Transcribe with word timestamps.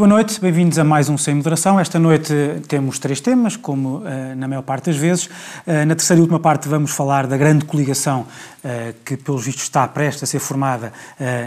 boa 0.00 0.08
noite, 0.08 0.40
bem-vindos 0.40 0.78
a 0.78 0.82
mais 0.82 1.10
um 1.10 1.18
Sem 1.18 1.34
Moderação. 1.34 1.78
Esta 1.78 1.98
noite 1.98 2.32
temos 2.66 2.98
três 2.98 3.20
temas, 3.20 3.54
como 3.54 3.98
uh, 3.98 4.34
na 4.34 4.48
maior 4.48 4.62
parte 4.62 4.86
das 4.86 4.96
vezes. 4.96 5.26
Uh, 5.26 5.84
na 5.86 5.94
terceira 5.94 6.18
e 6.18 6.22
última 6.22 6.40
parte 6.40 6.66
vamos 6.70 6.90
falar 6.90 7.26
da 7.26 7.36
grande 7.36 7.66
coligação 7.66 8.20
uh, 8.22 8.94
que, 9.04 9.18
pelos 9.18 9.44
vistos, 9.44 9.64
está 9.64 9.86
prestes 9.86 10.22
a 10.22 10.26
ser 10.26 10.38
formada 10.38 10.90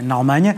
na 0.04 0.14
Alemanha. 0.14 0.54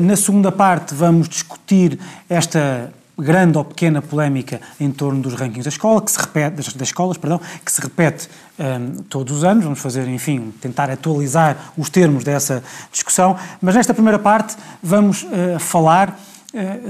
na 0.00 0.16
segunda 0.16 0.50
parte 0.50 0.94
vamos 0.94 1.28
discutir 1.28 1.98
esta 2.30 2.90
grande 3.18 3.58
ou 3.58 3.64
pequena 3.64 4.00
polémica 4.00 4.58
em 4.80 4.90
torno 4.90 5.20
dos 5.20 5.34
rankings 5.34 5.64
da 5.64 5.68
escola, 5.68 6.00
que 6.00 6.10
se 6.10 6.18
repete, 6.18 6.56
das, 6.56 6.72
das 6.72 6.88
escolas, 6.88 7.18
perdão, 7.18 7.38
que 7.62 7.70
se 7.70 7.80
repete 7.82 8.26
um, 8.58 9.02
todos 9.02 9.36
os 9.36 9.44
anos. 9.44 9.64
Vamos 9.64 9.80
fazer, 9.80 10.08
enfim, 10.08 10.50
tentar 10.62 10.88
atualizar 10.90 11.74
os 11.76 11.90
termos 11.90 12.24
dessa 12.24 12.64
discussão. 12.90 13.36
Mas 13.60 13.74
nesta 13.74 13.92
primeira 13.92 14.18
parte 14.18 14.56
vamos 14.82 15.26
falar 15.60 16.18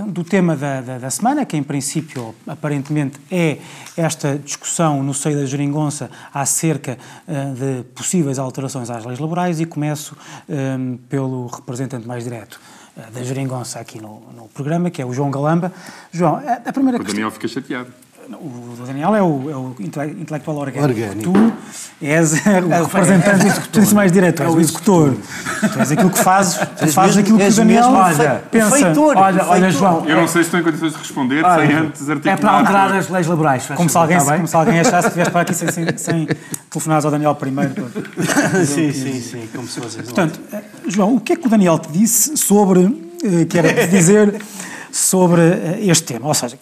do 0.09 0.23
tema 0.23 0.57
da, 0.57 0.81
da, 0.81 0.99
da, 0.99 1.11
semana, 1.11 1.45
que 1.45 1.57
em 1.57 1.63
princípio, 1.63 2.35
aparentemente, 2.47 3.19
é 3.31 3.59
esta 3.97 4.39
discussão 4.39 5.03
no 5.03 5.15
seio 5.15 5.39
da 5.39 5.47
geringonça 5.47 6.11
acerca 6.33 6.99
uh, 7.27 7.55
de 7.55 7.85
possíveis 7.95 8.39
alterações 8.39 8.91
às 8.91 9.05
leis 9.05 9.19
laborais 9.19 9.61
e 9.61 9.67
começo 9.67 10.17
um, 10.49 10.99
pelo 11.09 11.47
representante 11.47 12.07
mais 12.07 12.25
direto 12.25 12.61
da 13.13 13.23
Geringonça 13.25 13.81
aqui 13.81 14.01
no, 14.01 14.21
no 14.33 14.49
programa, 14.49 14.89
que 14.89 15.03
é 15.03 15.05
o 15.05 15.13
João 15.13 15.31
Galamba. 15.31 15.73
João, 16.13 16.37
a, 16.37 16.69
a 16.69 16.73
primeira 16.73 17.01
o 17.01 17.05
Daniel 17.05 17.31
fica 17.31 17.49
chateado. 17.49 17.93
O 18.33 18.87
Daniel 18.87 19.15
é 19.15 19.23
o, 19.23 19.51
é 19.51 19.57
o 19.57 19.75
intelectual 19.79 20.57
orgânico. 20.57 21.01
orgânico. 21.01 21.33
Tu 21.33 21.53
és 22.01 22.33
o 22.33 22.73
é 22.73 22.83
representante 22.83 23.47
é, 23.47 23.91
é, 23.91 23.95
mais 23.95 24.13
direto, 24.13 24.43
és 24.43 24.55
o 24.55 24.61
executor. 24.61 25.15
Tu 25.73 25.79
és 25.79 25.93
aquilo 25.93 26.11
que 26.11 26.19
fazes, 26.19 26.59
tu 26.79 26.89
fazes 26.89 27.17
aquilo 27.19 27.39
que 27.39 27.45
o 27.47 27.55
Daniel 27.55 27.91
olha, 27.91 28.43
pensa. 28.51 28.71
Feitor, 28.71 29.17
olha, 29.17 29.45
olha, 29.47 29.71
João. 29.71 30.05
Eu 30.07 30.17
não 30.17 30.29
sei 30.29 30.43
se 30.43 30.49
estou 30.49 30.61
em 30.61 30.63
condições 30.63 30.93
de 30.93 30.99
responder 30.99 31.45
olha, 31.45 31.67
sem 31.67 31.77
antes 31.77 32.09
articular. 32.09 32.35
É 32.35 32.37
para 32.37 32.51
alterar 32.51 32.93
as 32.97 33.09
leis 33.09 33.27
laborais. 33.27 33.67
Como 33.77 33.91
se, 33.91 33.99
alguém, 33.99 34.19
como 34.19 34.49
se 34.49 34.57
alguém 34.57 34.81
achasse 34.81 35.09
que 35.09 35.15
vieste 35.15 35.33
para 35.33 35.41
aqui 35.43 35.55
sem, 35.55 35.71
sem, 35.71 35.97
sem 35.97 36.29
telefonares 36.71 37.05
ao 37.05 37.11
Daniel 37.11 37.35
primeiro. 37.35 37.75
sim, 38.67 38.93
sim, 38.93 39.21
sim, 39.21 39.49
como 39.55 39.69
se 39.69 39.81
fosse. 39.81 40.03
Portanto, 40.03 40.41
eh, 40.53 40.63
João, 40.89 41.15
o 41.15 41.21
que 41.21 41.35
é 41.35 41.37
que 41.37 41.47
o 41.47 41.51
Daniel 41.51 41.79
te 41.79 41.91
disse 41.93 42.37
sobre, 42.37 42.81
eh, 43.23 43.45
que 43.45 43.59
era 43.59 43.87
dizer 43.87 44.41
sobre 44.95 45.43
eh, 45.43 45.79
este 45.87 46.05
tema. 46.05 46.29
Ou 46.29 46.35
seja, 46.35 46.57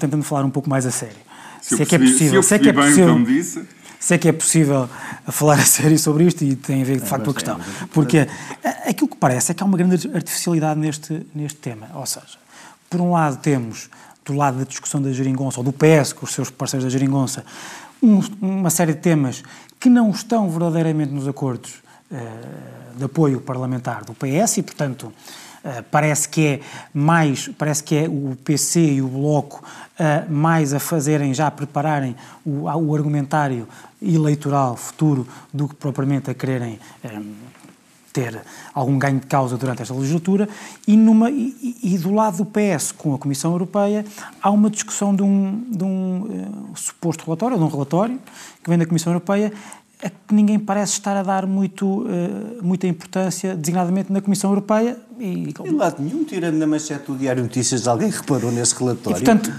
tentando 0.00 0.22
falar 0.22 0.44
um 0.44 0.50
pouco 0.50 0.70
mais 0.70 0.86
a 0.86 0.90
sério. 0.90 1.16
Se, 1.60 1.76
se 1.76 1.82
é 1.82 1.86
que 1.86 1.94
é 1.94 1.98
possível. 1.98 2.42
Se, 2.42 2.54
é 2.54 2.58
que 2.58 2.68
é 2.70 2.72
possível. 2.72 3.24
Disse. 3.24 3.62
Se 4.00 4.14
é 4.14 4.18
que 4.18 4.28
é 4.28 4.32
possível 4.32 4.88
falar 5.28 5.58
a 5.60 5.64
sério 5.64 5.98
sobre 5.98 6.24
isto 6.24 6.42
e 6.42 6.56
tem 6.56 6.80
a 6.80 6.84
ver 6.84 6.96
de 6.96 7.04
é, 7.04 7.06
facto 7.06 7.26
com 7.26 7.30
a 7.30 7.34
questão. 7.34 7.60
Porque 7.92 8.26
aquilo 8.86 9.08
que 9.08 9.16
parece 9.16 9.52
é 9.52 9.54
que 9.54 9.62
há 9.62 9.66
uma 9.66 9.76
grande 9.76 10.10
artificialidade 10.12 10.80
neste, 10.80 11.26
neste 11.34 11.58
tema. 11.58 11.88
Ou 11.94 12.06
seja, 12.06 12.38
por 12.88 13.00
um 13.00 13.12
lado 13.12 13.36
temos, 13.36 13.90
do 14.24 14.32
lado 14.32 14.58
da 14.58 14.64
discussão 14.64 15.00
da 15.00 15.12
geringonça, 15.12 15.60
ou 15.60 15.64
do 15.64 15.72
PS 15.72 16.14
com 16.14 16.24
os 16.24 16.32
seus 16.32 16.50
parceiros 16.50 16.84
da 16.84 16.90
geringonça, 16.90 17.44
um, 18.02 18.20
uma 18.40 18.70
série 18.70 18.94
de 18.94 19.00
temas 19.00 19.44
que 19.78 19.90
não 19.90 20.10
estão 20.10 20.50
verdadeiramente 20.50 21.12
nos 21.12 21.28
acordos 21.28 21.74
uh, 22.10 22.96
de 22.96 23.04
apoio 23.04 23.40
parlamentar 23.40 24.04
do 24.04 24.14
PS 24.14 24.56
e, 24.56 24.62
portanto, 24.62 25.12
Uh, 25.64 25.82
parece 25.92 26.28
que 26.28 26.46
é 26.46 26.60
mais, 26.92 27.46
parece 27.56 27.84
que 27.84 27.94
é 27.94 28.08
o 28.08 28.36
PC 28.44 28.80
e 28.80 29.02
o 29.02 29.06
Bloco 29.06 29.62
uh, 29.62 30.32
mais 30.32 30.74
a 30.74 30.80
fazerem, 30.80 31.32
já 31.32 31.46
a 31.46 31.50
prepararem 31.52 32.16
o, 32.44 32.64
o, 32.64 32.94
argumentário 32.96 33.68
eleitoral 34.00 34.76
futuro 34.76 35.26
do 35.54 35.68
que 35.68 35.74
propriamente 35.76 36.28
a 36.28 36.34
quererem 36.34 36.80
um, 37.04 37.08
eh, 37.08 37.22
ter 38.12 38.42
algum 38.74 38.98
ganho 38.98 39.20
de 39.20 39.26
causa 39.26 39.56
durante 39.56 39.82
esta 39.82 39.94
legislatura. 39.94 40.48
E, 40.86 40.96
numa, 40.96 41.30
e, 41.30 41.76
e, 41.82 41.96
do 41.96 42.12
lado 42.12 42.38
do 42.38 42.44
PS 42.44 42.92
com 42.92 43.14
a 43.14 43.18
Comissão 43.18 43.52
Europeia 43.52 44.04
há 44.42 44.50
uma 44.50 44.68
discussão 44.68 45.14
de 45.14 45.22
um, 45.22 45.64
de 45.70 45.84
um 45.84 46.70
uh, 46.72 46.76
suposto 46.76 47.24
relatório, 47.24 47.56
de 47.56 47.62
um 47.62 47.68
relatório 47.68 48.18
que 48.62 48.68
vem 48.68 48.78
da 48.78 48.86
Comissão 48.86 49.12
Europeia 49.12 49.52
a 50.02 50.10
que 50.10 50.34
ninguém 50.34 50.58
parece 50.58 50.94
estar 50.94 51.16
a 51.16 51.22
dar 51.22 51.46
muito, 51.46 52.02
uh, 52.02 52.62
muita 52.62 52.86
importância, 52.86 53.54
designadamente 53.54 54.12
na 54.12 54.20
Comissão 54.20 54.50
Europeia. 54.50 54.98
E, 55.18 55.52
de 55.52 55.70
lado 55.70 56.02
nenhum, 56.02 56.24
tirando 56.24 56.56
na 56.56 56.66
manchete 56.66 57.06
do 57.06 57.16
Diário 57.16 57.42
Notícias, 57.42 57.86
alguém 57.86 58.10
reparou 58.10 58.50
nesse 58.50 58.74
relatório. 58.74 59.18
E, 59.18 59.24
portanto, 59.24 59.52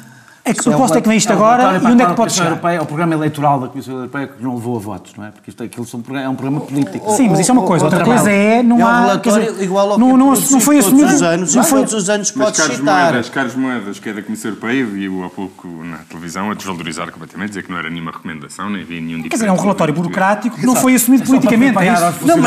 é 0.45 0.53
que 0.53 0.61
proposta 0.61 0.97
é, 0.97 1.01
que 1.01 1.07
vem 1.07 1.17
isto 1.17 1.31
agora 1.31 1.79
e 1.81 1.85
onde 1.85 2.03
é 2.03 2.05
que 2.05 2.13
pode 2.15 2.33
chegar? 2.33 2.49
Europeia, 2.49 2.77
é 2.77 2.81
o 2.81 2.85
programa 2.85 3.13
eleitoral 3.13 3.61
da 3.61 3.67
Comissão 3.69 3.95
Europeia 3.95 4.27
que 4.27 4.43
não 4.43 4.55
levou 4.55 4.75
a 4.75 4.79
votos, 4.79 5.13
não 5.15 5.25
é? 5.25 5.31
Porque 5.31 5.49
isto, 5.49 5.63
aquilo 5.63 5.87
é 6.17 6.27
um 6.27 6.35
programa 6.35 6.61
político. 6.61 7.11
Sim, 7.15 7.29
mas 7.29 7.39
isso 7.39 7.51
é 7.51 7.53
uma 7.53 7.63
coisa. 7.63 7.85
Outra 7.85 8.03
coisa 8.03 8.29
é, 8.29 8.61
não 8.61 8.81
é 8.81 8.83
um 8.83 8.87
há... 8.87 9.01
relatório 9.01 9.51
dizer, 9.51 9.63
igual 9.63 9.91
ao 9.91 9.95
que 9.95 10.01
não, 10.01 10.17
não, 10.17 10.33
não 10.33 10.59
foi 10.59 10.79
assumido. 10.79 11.03
Todos 11.03 11.15
os 11.15 11.21
anos, 11.21 11.55
não 11.55 11.63
foi, 11.63 11.79
todos 11.79 11.93
os 11.93 12.09
anos 12.09 12.31
pode 12.31 12.57
citar. 12.57 13.11
Moedas, 13.11 13.29
Carlos 13.29 13.55
Moedas, 13.55 13.99
que 13.99 14.09
é 14.09 14.13
da 14.13 14.21
Comissão 14.21 14.51
Europeia, 14.51 14.85
viu 14.85 15.23
há 15.23 15.29
pouco 15.29 15.67
na 15.67 15.99
televisão 15.99 16.51
a 16.51 16.53
desvalorizar 16.53 17.09
completamente, 17.09 17.49
dizer 17.49 17.63
que 17.63 17.71
não 17.71 17.77
era 17.77 17.89
nenhuma 17.89 18.11
recomendação, 18.11 18.69
nem 18.69 18.81
havia 18.81 18.99
nenhum 18.99 19.23
Quer 19.23 19.29
dizer, 19.29 19.47
é 19.47 19.51
um 19.51 19.55
relatório 19.55 19.93
burocrático 19.93 20.57
que 20.57 20.65
não 20.65 20.75
foi 20.75 20.95
assumido 20.95 21.23
politicamente. 21.25 21.77
Não, 22.25 22.37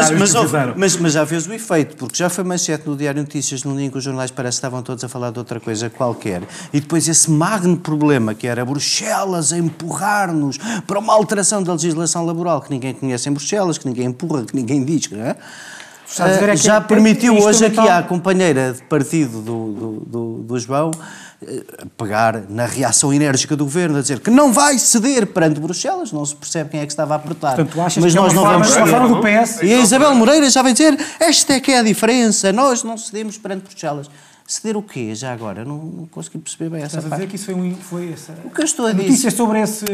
mas, 0.77 0.97
mas 0.97 1.13
já 1.15 1.25
fez 1.25 1.47
o 1.47 1.53
efeito, 1.55 1.97
porque 1.97 2.17
já 2.17 2.29
foi 2.29 2.45
manchete 2.45 2.87
no 2.87 2.95
Diário 2.95 3.23
Notícias 3.23 3.65
num 3.65 3.75
dia 3.75 3.87
em 3.87 3.91
que 3.91 3.97
os 3.97 4.05
jornais 4.05 4.31
parece 4.31 4.57
que 4.57 4.59
estavam 4.59 4.83
todos 4.83 5.03
a 5.03 5.09
falar 5.09 5.31
de 5.31 5.39
outra 5.39 5.59
coisa 5.59 5.89
qualquer. 5.89 6.43
E 6.73 6.81
depois 6.81 7.09
esse 7.09 7.31
magno 7.31 7.79
problema 7.87 8.35
que 8.35 8.49
era 8.49 8.65
Bruxelas 8.65 9.53
a 9.53 9.59
empurrar-nos 9.59 10.59
para 10.89 10.99
uma 10.99 11.15
alteração 11.15 11.63
da 11.63 11.73
legislação 11.73 12.27
laboral 12.27 12.61
que 12.61 12.69
ninguém 12.69 12.93
conhece 12.93 13.29
em 13.29 13.33
Bruxelas, 13.33 13.79
que 13.79 13.87
ninguém 13.87 14.07
empurra, 14.07 14.45
que 14.45 14.57
ninguém 14.57 14.85
diz, 14.85 15.09
não 15.09 15.25
é? 15.25 15.37
Uh, 16.07 16.57
já 16.57 16.81
permitiu 16.81 17.37
hoje 17.37 17.67
aqui 17.67 17.81
à 17.81 18.03
companheira 18.03 18.73
de 18.73 18.83
partido 18.85 19.41
do, 19.41 19.73
do, 19.73 19.93
do, 20.07 20.43
do 20.45 20.59
João 20.59 20.91
eh, 21.45 21.65
pegar 21.99 22.45
na 22.49 22.65
reação 22.65 23.13
enérgica 23.13 23.57
do 23.57 23.65
governo, 23.65 23.99
a 23.99 24.01
dizer 24.01 24.21
que 24.21 24.31
não 24.31 24.53
vai 24.53 24.79
ceder 24.79 25.27
perante 25.27 25.61
Bruxelas, 25.61 26.13
não 26.13 26.25
se 26.25 26.35
percebe 26.35 26.71
quem 26.71 26.81
é 26.81 26.87
que 26.87 26.93
estava 26.93 27.15
a 27.15 27.17
apertar. 27.17 27.57
Portanto, 27.57 27.81
achas 27.81 28.03
Mas 28.03 28.15
que 28.15 28.21
nós 28.21 28.33
é 28.33 28.35
não 28.37 28.43
forma, 28.43 28.59
vamos 28.59 28.73
ceder. 28.73 28.89
Forma 28.89 29.09
do 29.09 29.21
PS. 29.21 29.63
E 29.63 29.75
a 29.75 29.79
Isabel 29.79 30.15
Moreira 30.15 30.49
já 30.49 30.63
vai 30.63 30.73
dizer: 30.73 30.99
esta 31.21 31.55
é 31.55 31.61
que 31.61 31.73
é 31.73 31.81
a 31.81 31.83
diferença, 31.83 32.53
nós 32.53 32.83
não 32.83 32.97
cedemos 32.97 33.37
perante 33.37 33.65
Bruxelas. 33.65 34.09
Ceder 34.47 34.77
o 34.77 34.83
quê, 34.83 35.15
já 35.15 35.33
agora? 35.33 35.65
Não, 35.65 35.77
não 35.77 36.07
consegui 36.07 36.39
perceber 36.39 36.71
bem 36.71 36.79
essa 36.79 36.99
Estás 36.99 37.05
parte. 37.07 37.15
a 37.15 37.17
dizer 37.17 37.29
que 37.29 37.37
isso 37.37 37.47
foi, 37.47 37.55
um, 37.55 37.75
foi 37.75 38.13
essa... 38.13 38.33
O 38.45 38.51
que 38.51 38.61
eu 38.61 38.65
estou 38.65 38.87
a, 38.87 38.91
a 38.91 38.93
dizer... 38.93 39.31
sobre 39.33 39.61
esse... 39.61 39.85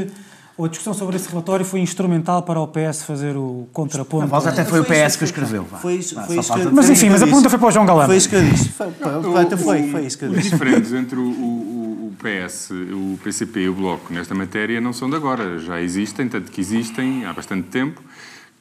Ou 0.57 0.67
a 0.67 0.69
discussão 0.69 0.93
sobre 0.93 1.17
esse 1.17 1.29
relatório 1.31 1.65
foi 1.65 1.81
instrumental 1.81 2.43
para 2.43 2.61
o 2.61 2.69
PS 2.69 3.05
fazer 3.05 3.35
o 3.37 3.67
contraponto. 3.73 4.29
Mas 4.31 4.47
até 4.47 4.65
foi, 4.65 4.85
foi 4.85 5.03
o 5.03 5.07
PS 5.07 5.17
que 5.17 5.25
o 5.25 5.27
escreveu. 5.27 5.65
Foi 5.65 5.95
isso, 5.95 6.15
foi 6.27 6.39
isso 6.39 6.53
que 6.53 6.65
Mas 6.67 6.91
enfim, 6.91 7.09
mas 7.09 7.23
a 7.23 7.27
pergunta 7.27 7.49
foi 7.49 7.59
para 7.59 7.69
o 7.69 7.71
João 7.71 7.87
Galamba. 7.87 8.07
Foi 8.07 8.17
isso 8.19 8.29
que 8.29 8.37
eu 8.37 8.45
disse. 8.45 8.69
Foi, 8.69 8.91
foi, 8.91 9.57
foi, 9.57 9.91
foi 9.91 10.07
isso 10.07 10.19
que 10.19 10.25
eu 10.27 10.29
disse. 10.29 10.41
Os 10.41 10.51
diferentes 10.51 10.93
entre 10.93 11.19
o, 11.19 11.23
o, 11.23 12.13
o 12.13 12.15
PS, 12.19 12.71
o 12.71 13.19
PCP 13.25 13.61
e 13.61 13.69
o 13.71 13.75
Bloco 13.75 14.13
nesta 14.13 14.35
matéria 14.35 14.79
não 14.79 14.93
são 14.93 15.09
de 15.09 15.17
agora. 15.17 15.59
Já 15.59 15.81
existem, 15.81 16.29
tanto 16.29 16.51
que 16.51 16.61
existem 16.61 17.25
há 17.25 17.33
bastante 17.33 17.69
tempo 17.69 18.03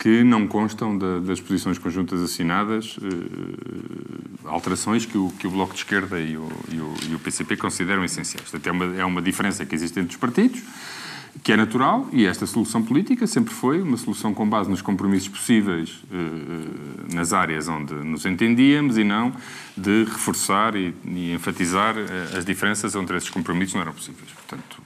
que 0.02 0.24
não 0.24 0.48
constam 0.48 0.98
da, 0.98 1.20
das 1.20 1.40
posições 1.40 1.78
conjuntas 1.78 2.24
assinadas, 2.24 2.98
eh, 3.04 4.48
alterações 4.50 5.06
que 5.06 5.16
o, 5.16 5.32
que 5.38 5.46
o 5.46 5.52
Bloco 5.52 5.74
de 5.74 5.82
Esquerda 5.82 6.20
e 6.20 6.36
o, 6.36 6.50
e 6.72 6.80
o, 6.80 6.94
e 7.12 7.14
o 7.14 7.20
PCP 7.20 7.56
consideram 7.56 8.04
essenciais. 8.04 8.50
Portanto, 8.50 8.66
é 8.66 8.72
uma, 8.72 9.02
é 9.02 9.06
uma 9.06 9.22
diferença 9.22 9.64
que 9.64 9.76
existe 9.76 10.00
entre 10.00 10.10
os 10.10 10.18
partidos, 10.18 10.60
que 11.44 11.52
é 11.52 11.56
natural, 11.56 12.10
e 12.12 12.26
esta 12.26 12.48
solução 12.48 12.82
política 12.82 13.28
sempre 13.28 13.54
foi 13.54 13.80
uma 13.80 13.96
solução 13.96 14.34
com 14.34 14.50
base 14.50 14.72
nos 14.72 14.82
compromissos 14.82 15.28
possíveis 15.30 16.00
eh, 16.12 17.14
nas 17.14 17.32
áreas 17.32 17.68
onde 17.68 17.94
nos 17.94 18.26
entendíamos 18.26 18.98
e 18.98 19.04
não 19.04 19.32
de 19.78 20.06
reforçar 20.06 20.76
e, 20.76 20.96
e 21.06 21.32
enfatizar 21.32 21.96
eh, 21.96 22.38
as 22.40 22.44
diferenças 22.44 22.96
onde 22.96 23.16
esses 23.16 23.30
compromissos 23.30 23.76
não 23.76 23.82
eram 23.84 23.94
possíveis. 23.94 24.32
Portanto, 24.32 24.82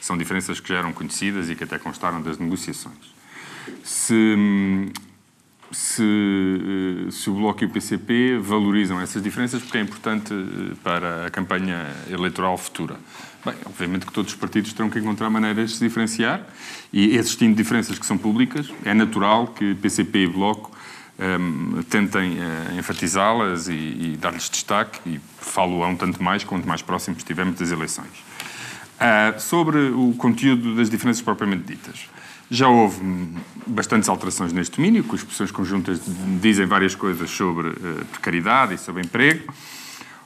são 0.00 0.18
diferenças 0.18 0.58
que 0.58 0.70
já 0.70 0.78
eram 0.78 0.92
conhecidas 0.92 1.48
e 1.48 1.54
que 1.54 1.62
até 1.62 1.78
constaram 1.78 2.20
das 2.20 2.36
negociações 2.36 3.19
se, 3.82 4.36
se, 5.70 6.02
eh, 6.02 7.10
se, 7.10 7.30
o 7.30 7.34
Bloco 7.34 7.62
e 7.64 7.66
o 7.66 7.70
PCP 7.70 8.38
valorizam 8.38 9.00
essas 9.00 9.22
diferenças, 9.22 9.62
porque 9.62 9.78
é 9.78 9.80
importante 9.80 10.32
eh, 10.32 10.74
para 10.82 11.26
a 11.26 11.30
campanha 11.30 11.86
eleitoral 12.08 12.56
futura. 12.58 12.96
Bem, 13.44 13.54
obviamente 13.64 14.04
que 14.04 14.12
todos 14.12 14.32
os 14.32 14.38
partidos 14.38 14.72
terão 14.72 14.90
que 14.90 14.98
encontrar 14.98 15.30
maneiras 15.30 15.70
de 15.70 15.76
se 15.76 15.84
diferenciar 15.84 16.46
e 16.92 17.16
existindo 17.16 17.56
diferenças 17.56 17.98
que 17.98 18.04
são 18.04 18.18
públicas, 18.18 18.70
é 18.84 18.92
natural 18.92 19.46
que 19.48 19.74
PCP 19.76 20.24
e 20.24 20.26
Bloco 20.26 20.70
um, 21.18 21.78
ehm, 21.78 21.82
tentem 21.88 22.38
uh, 22.38 22.78
enfatizá-las 22.78 23.68
e, 23.68 23.72
e 23.72 24.18
dar-lhes 24.20 24.48
destaque 24.50 25.00
e 25.06 25.20
falo-ão 25.38 25.96
tanto 25.96 26.22
mais 26.22 26.44
quanto 26.44 26.68
mais 26.68 26.82
próximos 26.82 27.18
estivermos 27.18 27.58
das 27.58 27.70
eleições. 27.70 28.10
Uh, 29.00 29.40
sobre 29.40 29.78
o 29.88 30.14
conteúdo 30.18 30.76
das 30.76 30.90
diferenças 30.90 31.22
propriamente 31.22 31.64
ditas. 31.64 32.06
Já 32.50 32.68
houve 32.68 33.00
bastantes 33.64 34.08
alterações 34.08 34.52
neste 34.52 34.76
domínio, 34.76 35.04
que 35.04 35.14
as 35.14 35.20
expressões 35.20 35.52
conjuntas 35.52 36.00
dizem 36.40 36.66
várias 36.66 36.96
coisas 36.96 37.30
sobre 37.30 37.68
uh, 37.68 38.04
precariedade 38.10 38.74
e 38.74 38.78
sobre 38.78 39.02
emprego. 39.02 39.52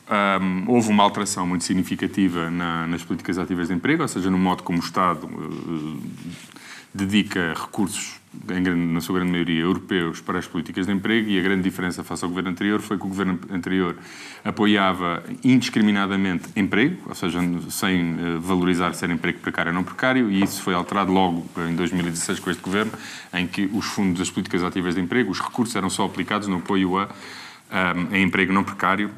Um, 0.08 0.70
houve 0.70 0.88
uma 0.88 1.02
alteração 1.02 1.46
muito 1.46 1.64
significativa 1.64 2.50
na, 2.50 2.86
nas 2.86 3.02
políticas 3.02 3.38
ativas 3.38 3.68
de 3.68 3.74
emprego, 3.74 4.02
ou 4.02 4.08
seja, 4.08 4.30
no 4.30 4.38
modo 4.38 4.62
como 4.62 4.78
o 4.78 4.82
Estado 4.82 5.26
uh, 5.26 5.98
dedica 6.94 7.52
recursos 7.54 8.20
na 8.92 9.00
sua 9.00 9.16
grande 9.16 9.30
maioria, 9.30 9.62
europeus 9.62 10.20
para 10.20 10.38
as 10.38 10.46
políticas 10.46 10.86
de 10.86 10.92
emprego 10.92 11.28
e 11.28 11.38
a 11.38 11.42
grande 11.42 11.62
diferença 11.62 12.02
face 12.02 12.24
ao 12.24 12.28
governo 12.28 12.50
anterior 12.50 12.80
foi 12.80 12.98
que 12.98 13.04
o 13.04 13.08
governo 13.08 13.38
anterior 13.50 13.96
apoiava 14.44 15.22
indiscriminadamente 15.42 16.48
emprego, 16.56 16.96
ou 17.06 17.14
seja, 17.14 17.38
sem 17.70 18.16
eh, 18.18 18.38
valorizar 18.40 18.92
ser 18.94 19.10
emprego 19.10 19.38
precário 19.38 19.70
ou 19.70 19.74
não 19.74 19.84
precário, 19.84 20.30
e 20.30 20.42
isso 20.42 20.62
foi 20.62 20.74
alterado 20.74 21.12
logo 21.12 21.46
em 21.68 21.74
2016 21.74 22.40
com 22.40 22.50
este 22.50 22.62
governo, 22.62 22.92
em 23.32 23.46
que 23.46 23.70
os 23.72 23.86
fundos 23.86 24.18
das 24.18 24.30
políticas 24.30 24.62
ativas 24.62 24.94
de 24.94 25.00
emprego, 25.00 25.30
os 25.30 25.40
recursos 25.40 25.74
eram 25.76 25.88
só 25.88 26.04
aplicados 26.04 26.48
no 26.48 26.56
apoio 26.56 26.98
a, 26.98 27.08
a, 27.70 27.92
a 27.92 28.18
emprego 28.18 28.52
não 28.52 28.64
precário. 28.64 29.10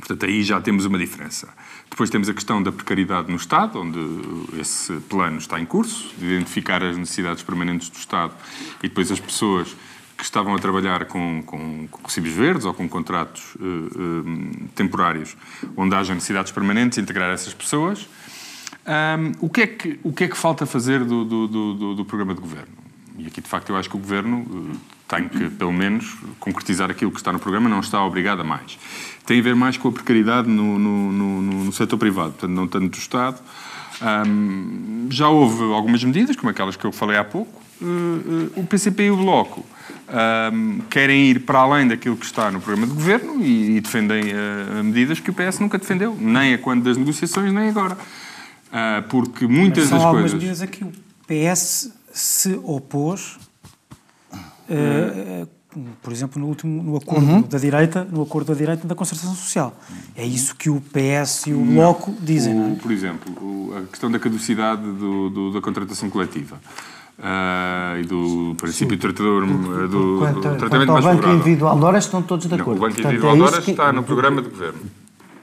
Portanto, 0.00 0.26
aí 0.26 0.42
já 0.42 0.60
temos 0.60 0.84
uma 0.84 0.98
diferença. 0.98 1.48
Depois 1.88 2.10
temos 2.10 2.28
a 2.28 2.34
questão 2.34 2.62
da 2.62 2.72
precariedade 2.72 3.30
no 3.30 3.36
Estado, 3.36 3.78
onde 3.80 3.98
esse 4.58 4.92
plano 5.08 5.38
está 5.38 5.60
em 5.60 5.66
curso, 5.66 6.12
de 6.18 6.26
identificar 6.26 6.82
as 6.82 6.96
necessidades 6.96 7.42
permanentes 7.42 7.88
do 7.88 7.96
Estado 7.96 8.34
e 8.82 8.88
depois 8.88 9.12
as 9.12 9.20
pessoas 9.20 9.76
que 10.16 10.24
estavam 10.24 10.54
a 10.54 10.58
trabalhar 10.58 11.06
com, 11.06 11.42
com, 11.44 11.88
com 11.88 12.02
recibos 12.02 12.32
verdes 12.32 12.66
ou 12.66 12.74
com 12.74 12.86
contratos 12.88 13.54
uh, 13.54 13.62
uh, 13.62 14.68
temporários, 14.74 15.34
onde 15.76 15.94
haja 15.94 16.14
necessidades 16.14 16.52
permanentes, 16.52 16.98
integrar 16.98 17.30
essas 17.32 17.54
pessoas. 17.54 18.06
Um, 18.86 19.46
o, 19.46 19.48
que 19.48 19.62
é 19.62 19.66
que, 19.66 20.00
o 20.02 20.12
que 20.12 20.24
é 20.24 20.28
que 20.28 20.36
falta 20.36 20.66
fazer 20.66 21.04
do, 21.04 21.24
do, 21.24 21.48
do, 21.48 21.94
do 21.94 22.04
programa 22.04 22.34
de 22.34 22.40
governo? 22.40 22.72
E 23.18 23.26
aqui, 23.26 23.40
de 23.40 23.48
facto, 23.48 23.70
eu 23.70 23.76
acho 23.76 23.88
que 23.88 23.96
o 23.96 23.98
governo 23.98 24.38
uh, 24.40 24.76
tem 25.10 25.28
que, 25.28 25.50
pelo 25.50 25.72
menos, 25.72 26.16
concretizar 26.38 26.90
aquilo 26.90 27.10
que 27.10 27.18
está 27.18 27.32
no 27.32 27.38
programa, 27.38 27.68
não 27.68 27.80
está 27.80 28.02
obrigado 28.04 28.40
a 28.40 28.44
mais 28.44 28.78
tem 29.30 29.38
a 29.38 29.42
ver 29.42 29.54
mais 29.54 29.76
com 29.76 29.86
a 29.86 29.92
precariedade 29.92 30.48
no, 30.48 30.76
no, 30.76 31.12
no, 31.12 31.42
no 31.64 31.72
setor 31.72 31.96
privado, 31.96 32.32
portanto, 32.32 32.50
não 32.50 32.66
tanto 32.66 32.88
do 32.88 32.98
Estado. 32.98 33.38
Um, 34.02 35.06
já 35.08 35.28
houve 35.28 35.62
algumas 35.72 36.02
medidas, 36.02 36.34
como 36.34 36.50
aquelas 36.50 36.74
que 36.74 36.84
eu 36.84 36.90
falei 36.90 37.16
há 37.16 37.22
pouco. 37.22 37.62
Uh, 37.80 37.84
uh, 37.86 38.52
o 38.56 38.66
PCP 38.66 39.04
e 39.04 39.10
o 39.12 39.16
Bloco 39.16 39.64
um, 40.52 40.80
querem 40.90 41.30
ir 41.30 41.40
para 41.40 41.60
além 41.60 41.86
daquilo 41.86 42.16
que 42.16 42.26
está 42.26 42.50
no 42.50 42.60
programa 42.60 42.88
de 42.88 42.92
governo 42.92 43.40
e, 43.40 43.76
e 43.76 43.80
defendem 43.80 44.24
uh, 44.32 44.82
medidas 44.82 45.20
que 45.20 45.30
o 45.30 45.32
PS 45.32 45.60
nunca 45.60 45.78
defendeu, 45.78 46.16
nem 46.18 46.54
a 46.54 46.58
quando 46.58 46.82
das 46.82 46.96
negociações, 46.96 47.52
nem 47.52 47.68
agora. 47.68 47.96
porque 49.08 49.46
muitas 49.46 49.84
Mas 49.84 49.88
são 49.90 49.98
das 49.98 50.06
algumas 50.06 50.32
coisas. 50.32 50.38
medidas 50.40 50.62
a 50.62 50.66
que 50.66 50.82
o 50.82 50.92
PS 51.28 51.92
se 52.12 52.58
opôs. 52.64 53.38
Uh, 54.70 55.48
por 56.02 56.12
exemplo, 56.12 56.40
no 56.40 56.48
último 56.48 56.82
no 56.82 56.96
acordo 56.96 57.26
uhum. 57.26 57.42
da 57.42 57.58
direita, 57.58 58.04
no 58.04 58.22
acordo 58.22 58.48
da 58.52 58.58
direita 58.58 58.86
da 58.88 58.94
concertação 58.94 59.34
social. 59.34 59.78
É 60.16 60.26
isso 60.26 60.56
que 60.56 60.68
o 60.68 60.80
PS 60.80 61.46
e 61.46 61.52
o 61.52 61.60
Bloco 61.60 62.14
dizem. 62.20 62.54
O, 62.54 62.72
é? 62.72 62.74
Por 62.76 62.90
exemplo, 62.90 63.32
o, 63.40 63.76
a 63.76 63.82
questão 63.82 64.10
da 64.10 64.18
caducidade 64.18 64.82
do, 64.82 65.30
do, 65.30 65.52
da 65.52 65.60
contratação 65.60 66.10
coletiva. 66.10 66.60
Uh, 67.18 68.00
e 68.00 68.04
do 68.04 68.54
princípio 68.56 68.94
Sim. 68.94 69.00
tratador 69.00 69.44
do, 69.44 69.88
do, 69.88 70.18
quanto, 70.18 70.34
do 70.36 70.40
tratamento 70.40 70.68
quanto 70.70 70.90
ao 70.90 71.02
mais 71.02 71.04
banco 71.04 71.28
individual 71.28 71.78
de 71.78 71.84
horas 71.84 72.04
estão 72.04 72.22
todos 72.22 72.46
de 72.46 72.54
acordo. 72.54 72.70
Não, 72.70 72.76
o 72.76 72.80
banco 72.80 72.94
Portanto, 72.94 73.12
individual 73.12 73.36
de 73.36 73.42
horas 73.42 73.64
que... 73.64 73.70
está 73.72 73.92
no 73.92 74.02
programa 74.02 74.40
de 74.40 74.48
governo. 74.48 74.80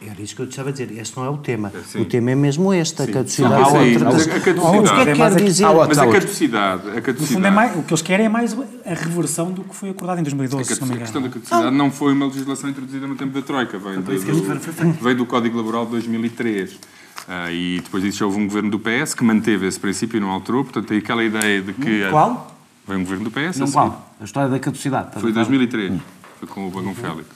Era 0.09 0.21
isso 0.21 0.36
que 0.36 0.42
eu 0.42 0.48
estava 0.48 0.69
a 0.69 0.71
dizer. 0.71 0.92
Este 0.92 1.18
não 1.18 1.25
é 1.25 1.30
o 1.30 1.38
tema. 1.38 1.71
É, 1.95 2.00
o 2.00 2.06
tema 2.06 2.31
é 2.31 2.36
mesmo 2.36 2.74
este, 2.74 3.01
a 3.01 3.07
caducidade. 3.07 3.54
Não, 3.54 3.68
outra... 3.68 4.36
a 4.36 4.39
caducidade. 4.39 4.77
O 4.77 4.83
que 4.83 5.00
é 5.00 5.06
que 5.06 5.13
quer 5.15 5.36
dizer? 5.36 5.65
Mas 5.65 5.98
a 5.98 6.07
caducidade... 6.07 6.89
A 6.89 7.01
caducidade... 7.01 7.45
É 7.45 7.51
mais, 7.51 7.75
o 7.75 7.83
que 7.83 7.94
eles 7.94 8.01
querem 8.01 8.25
é 8.25 8.30
mais 8.30 8.57
a 8.86 8.94
reversão 8.94 9.51
do 9.51 9.63
que 9.63 9.75
foi 9.75 9.89
acordado 9.89 10.19
em 10.19 10.24
2012, 10.24 10.71
a, 10.71 10.75
se 10.75 10.81
não 10.81 10.88
me 10.88 10.94
engano. 10.94 11.04
A 11.04 11.06
questão 11.06 11.21
da 11.21 11.30
caducidade 11.30 11.63
não. 11.63 11.71
não 11.71 11.92
foi 11.92 12.13
uma 12.13 12.25
legislação 12.25 12.69
introduzida 12.69 13.07
no 13.07 13.15
tempo 13.15 13.33
da 13.33 13.42
Troika. 13.42 13.77
Vem, 13.77 14.01
do, 14.01 15.01
veio 15.01 15.18
do 15.18 15.25
Código 15.25 15.57
Laboral 15.57 15.86
de 15.86 15.92
2003. 15.92 16.74
Uh, 16.74 16.80
ah, 17.27 17.51
e 17.51 17.81
depois 17.83 18.04
disso 18.04 18.19
já 18.19 18.25
houve 18.25 18.39
um 18.39 18.48
governo 18.48 18.71
do 18.71 18.80
PS 18.80 19.13
que 19.13 19.24
manteve 19.24 19.68
esse 19.68 19.80
princípio 19.80 20.18
e 20.18 20.19
não 20.19 20.30
alterou. 20.30 20.63
Portanto, 20.63 20.88
tem 20.88 21.00
aquela 21.00 21.24
ideia 21.24 21.62
de 21.62 21.74
que... 21.74 22.09
Qual? 22.09 22.56
Veio 22.88 23.00
um 23.00 23.04
governo 23.04 23.25
do 23.25 23.31
PS. 23.31 23.57
Não 23.57 23.65
assim. 23.65 23.74
qual? 23.74 24.15
A 24.21 24.24
história 24.24 24.50
da 24.50 24.59
caducidade. 24.59 25.19
Foi 25.19 25.30
em 25.30 25.33
2003. 25.33 25.92
Hum. 25.92 26.00
Foi 26.39 26.48
com 26.48 26.68
o 26.68 26.71
Bagão 26.71 26.95
Félix. 26.95 27.27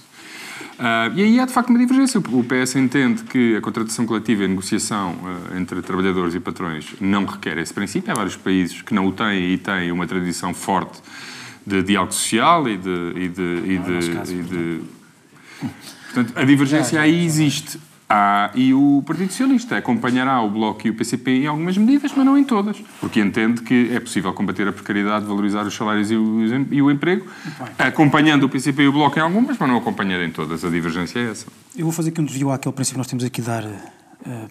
Uh, 0.82 1.14
e 1.16 1.22
aí 1.22 1.40
há 1.40 1.46
de 1.46 1.54
facto 1.54 1.70
uma 1.70 1.78
divergência. 1.78 2.20
O 2.20 2.44
PS 2.44 2.76
entende 2.76 3.22
que 3.26 3.56
a 3.56 3.62
contratação 3.62 4.04
coletiva 4.04 4.42
e 4.42 4.46
a 4.46 4.48
negociação 4.48 5.12
uh, 5.12 5.56
entre 5.56 5.80
trabalhadores 5.84 6.34
e 6.34 6.40
patrões 6.40 6.96
não 7.00 7.24
requer 7.24 7.60
esse 7.60 7.72
princípio. 7.72 8.12
Há 8.12 8.16
vários 8.16 8.36
países 8.36 8.82
que 8.82 8.92
não 8.92 9.06
o 9.06 9.12
têm 9.12 9.52
e 9.52 9.60
têm 9.60 9.92
uma 9.92 10.08
tradição 10.08 10.56
forte 10.56 11.00
de 11.68 11.84
diálogo 11.84 12.14
social 12.14 12.68
e 12.68 12.78
de. 12.78 13.14
E 13.16 13.30
de, 13.30 13.42
e 13.42 13.78
de, 13.78 14.34
e 14.34 14.44
de... 14.44 14.82
Portanto, 16.06 16.34
a 16.36 16.44
divergência 16.44 17.00
aí 17.00 17.24
existe. 17.24 17.80
Ah, 18.14 18.52
e 18.54 18.74
o 18.74 19.02
Partido 19.08 19.30
Socialista 19.30 19.78
acompanhará 19.78 20.42
o 20.42 20.50
Bloco 20.50 20.86
e 20.86 20.90
o 20.90 20.94
PCP 20.94 21.32
em 21.44 21.48
algumas 21.48 21.78
medidas, 21.78 22.12
mas 22.14 22.26
não 22.26 22.38
em 22.38 22.44
todas, 22.44 22.76
porque 23.00 23.22
entende 23.22 23.62
que 23.62 23.90
é 23.90 24.02
possível 24.02 24.34
combater 24.34 24.68
a 24.68 24.74
precariedade, 24.74 25.26
valorizar 25.26 25.62
os 25.62 25.74
salários 25.74 26.12
e 26.12 26.18
o, 26.18 26.42
e 26.70 26.82
o 26.82 26.92
emprego, 26.92 27.26
acompanhando 27.80 28.44
o 28.44 28.50
PCP 28.50 28.84
e 28.84 28.88
o 28.90 28.92
Bloco 28.92 29.18
em 29.18 29.22
algumas, 29.22 29.58
mas 29.58 29.70
não 29.70 29.78
acompanhando 29.78 30.26
em 30.26 30.30
todas. 30.30 30.66
A 30.66 30.70
divergência 30.70 31.20
é 31.20 31.32
essa. 31.32 31.46
Eu 31.74 31.86
vou 31.86 31.94
fazer 31.94 32.10
aqui 32.10 32.20
um 32.20 32.26
desvio 32.26 32.52
àquele 32.52 32.76
princípio 32.76 32.96
que 32.96 32.98
nós 32.98 33.08
temos 33.08 33.24
aqui 33.24 33.40
de 33.40 33.48
dar, 33.48 33.64
uh, 33.64 34.50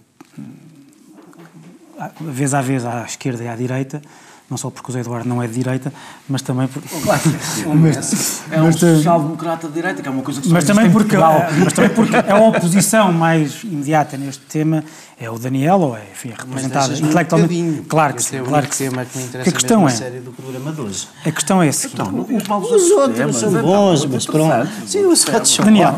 vez 2.18 2.54
a 2.54 2.62
vez, 2.62 2.86
à 2.86 3.04
esquerda 3.04 3.44
e 3.44 3.48
à 3.48 3.54
direita, 3.54 4.00
não 4.50 4.56
só 4.56 4.68
porque 4.68 4.90
o 4.90 4.92
José 4.92 5.00
Eduardo 5.00 5.28
não 5.28 5.40
é 5.40 5.46
de 5.46 5.54
direita, 5.54 5.92
mas 6.28 6.42
também 6.42 6.66
porque... 6.66 6.88
Claro, 7.02 7.22
mas, 7.76 8.42
é 8.50 8.60
um 8.60 8.72
social-democrata 8.72 9.68
de 9.68 9.74
direita, 9.74 10.02
que 10.02 10.08
é 10.08 10.10
uma 10.10 10.22
coisa 10.22 10.40
que 10.40 10.48
só 10.48 10.52
mas 10.52 10.64
também 10.64 10.90
porque 10.90 11.16
Mas 11.16 11.72
também 11.72 11.90
porque 11.90 12.16
a 12.16 12.36
oposição 12.36 13.12
mais 13.12 13.62
imediata 13.62 14.16
neste 14.16 14.44
tema 14.46 14.84
é 15.16 15.30
o 15.30 15.38
Daniel, 15.38 15.80
ou 15.80 15.96
é, 15.96 16.02
enfim, 16.12 16.34
representada 16.36 16.92
intelectualmente... 16.98 17.82
Claro 17.88 18.14
que 18.14 18.22
sim, 18.24 18.36
é 18.38 18.42
claro 18.42 18.66
que 18.66 18.74
sim. 18.74 18.88
tema 18.88 19.04
que 19.04 19.18
me 19.18 19.24
interessa 19.24 19.50
que 19.50 19.56
a 19.56 19.60
questão 19.60 19.86
é, 19.86 19.90
série 19.90 20.18
do 20.18 20.32
programa 20.32 20.72
de 20.72 20.80
hoje. 20.80 21.08
A 21.24 21.30
questão 21.30 21.62
é 21.62 21.68
a 21.68 21.72
seguinte... 21.72 22.00
Então, 22.00 22.20
o 22.20 22.44
Paulo 22.44 22.74
os 22.74 22.90
outros 22.90 23.36
são 23.36 23.52
bons, 23.62 24.04
mas 24.06 24.26
pronto. 24.26 24.68
Sim, 24.84 25.06
os 25.06 25.26
outros 25.28 25.54
são 25.54 25.64
Daniel, 25.64 25.96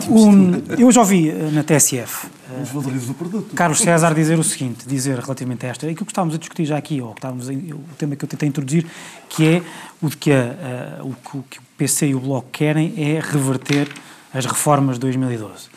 eu 0.79 0.93
já 0.93 1.01
ouvi 1.01 1.31
eh, 1.31 1.51
na 1.53 1.63
TSF 1.63 2.27
os 2.61 2.71
valores 2.71 3.07
do 3.07 3.15
produto. 3.15 3.55
Carlos 3.55 3.79
César 3.79 4.15
dizer 4.15 4.39
o 4.39 4.45
seguinte, 4.45 4.87
dizer 4.87 5.19
relativamente 5.19 5.65
a 5.67 5.69
esta, 5.71 5.87
aquilo 5.87 6.05
que 6.05 6.13
estávamos 6.13 6.35
a 6.35 6.39
discutir 6.39 6.65
já 6.65 6.77
aqui, 6.77 7.01
ou 7.01 7.13
que 7.13 7.19
estávamos 7.19 7.49
a, 7.49 7.53
o 7.53 7.85
tema 7.97 8.17
que 8.17 8.25
eu 8.25 8.29
tentei 8.29 8.49
introduzir, 8.49 8.87
que 9.29 9.47
é 9.47 9.63
o 10.01 10.09
de 10.09 10.17
que, 10.17 10.33
a, 10.33 10.99
a, 11.01 11.05
o, 11.05 11.15
que 11.15 11.59
o 11.59 11.63
PC 11.77 12.09
e 12.09 12.15
o 12.15 12.21
Bloco 12.21 12.49
querem 12.51 12.95
é 12.97 13.21
reverter 13.21 13.89
as 14.33 14.47
reformas 14.47 14.97
de 14.97 15.01
2012. 15.01 15.69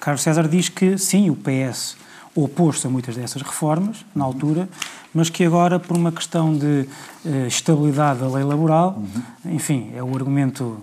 Carlos 0.00 0.22
César 0.22 0.48
diz 0.48 0.68
que 0.68 0.96
sim, 0.96 1.30
o 1.30 1.36
PS 1.36 1.96
opôs-se 2.34 2.86
a 2.86 2.90
muitas 2.90 3.16
dessas 3.16 3.42
reformas, 3.42 4.04
na 4.14 4.24
altura, 4.24 4.68
mas 5.12 5.28
que 5.28 5.44
agora, 5.44 5.80
por 5.80 5.96
uma 5.96 6.12
questão 6.12 6.56
de 6.56 6.88
uh, 7.24 7.46
estabilidade 7.46 8.20
da 8.20 8.28
lei 8.28 8.44
laboral, 8.44 8.96
uhum. 8.96 9.54
enfim, 9.54 9.90
é 9.96 10.02
o 10.02 10.14
argumento 10.14 10.78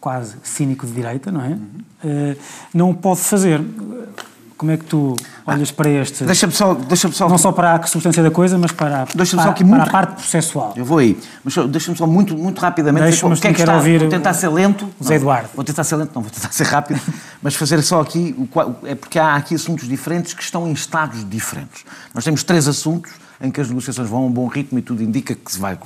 quase 0.00 0.36
cínico 0.42 0.86
de 0.86 0.92
direita, 0.92 1.30
não 1.30 1.44
é? 1.44 1.48
Uhum. 1.48 1.66
Uh, 2.04 2.36
não 2.72 2.90
o 2.90 2.94
pode 2.94 3.20
fazer. 3.20 3.60
Como 4.62 4.70
é 4.70 4.76
que 4.76 4.84
tu 4.84 5.16
olhas 5.44 5.72
para 5.72 5.90
este? 5.90 6.22
Deixa-me 6.22 6.52
só, 6.52 6.72
deixa 6.72 7.10
só. 7.10 7.28
Não 7.28 7.36
só 7.36 7.50
para 7.50 7.74
a 7.74 7.82
substância 7.82 8.22
da 8.22 8.30
coisa, 8.30 8.56
mas 8.56 8.70
para, 8.70 9.06
para, 9.06 9.24
só 9.24 9.40
aqui 9.40 9.64
para 9.64 9.76
muito... 9.76 9.88
a 9.88 9.90
parte 9.90 10.14
processual. 10.14 10.72
Eu 10.76 10.84
vou 10.84 10.98
aí. 10.98 11.18
Mas 11.42 11.56
deixa-me 11.68 11.98
só 11.98 12.06
muito, 12.06 12.38
muito 12.38 12.60
rapidamente. 12.60 13.06
Deixa-me 13.06 13.34
o 13.34 13.36
que 13.36 13.48
é 13.48 13.52
que 13.52 13.60
está? 13.60 13.74
Ouvir 13.74 13.98
vou 13.98 14.08
tentar 14.08 14.32
ser 14.34 14.46
lento. 14.50 14.88
Zé 15.02 15.16
Eduardo. 15.16 15.48
Vou 15.52 15.64
tentar 15.64 15.82
ser 15.82 15.96
lento, 15.96 16.12
não, 16.14 16.22
vou 16.22 16.30
tentar 16.30 16.52
ser 16.52 16.62
rápido. 16.62 17.00
mas 17.42 17.56
fazer 17.56 17.82
só 17.82 18.00
aqui. 18.00 18.36
É 18.84 18.94
porque 18.94 19.18
há 19.18 19.34
aqui 19.34 19.56
assuntos 19.56 19.88
diferentes 19.88 20.32
que 20.32 20.44
estão 20.44 20.68
em 20.68 20.72
estados 20.72 21.28
diferentes. 21.28 21.84
Nós 22.14 22.22
temos 22.22 22.44
três 22.44 22.68
assuntos 22.68 23.10
em 23.40 23.50
que 23.50 23.60
as 23.60 23.68
negociações 23.68 24.08
vão 24.08 24.22
a 24.22 24.26
um 24.26 24.30
bom 24.30 24.46
ritmo 24.46 24.78
e 24.78 24.82
tudo 24.82 25.02
indica 25.02 25.34
que 25.34 25.50
se 25.50 25.58
vai 25.58 25.76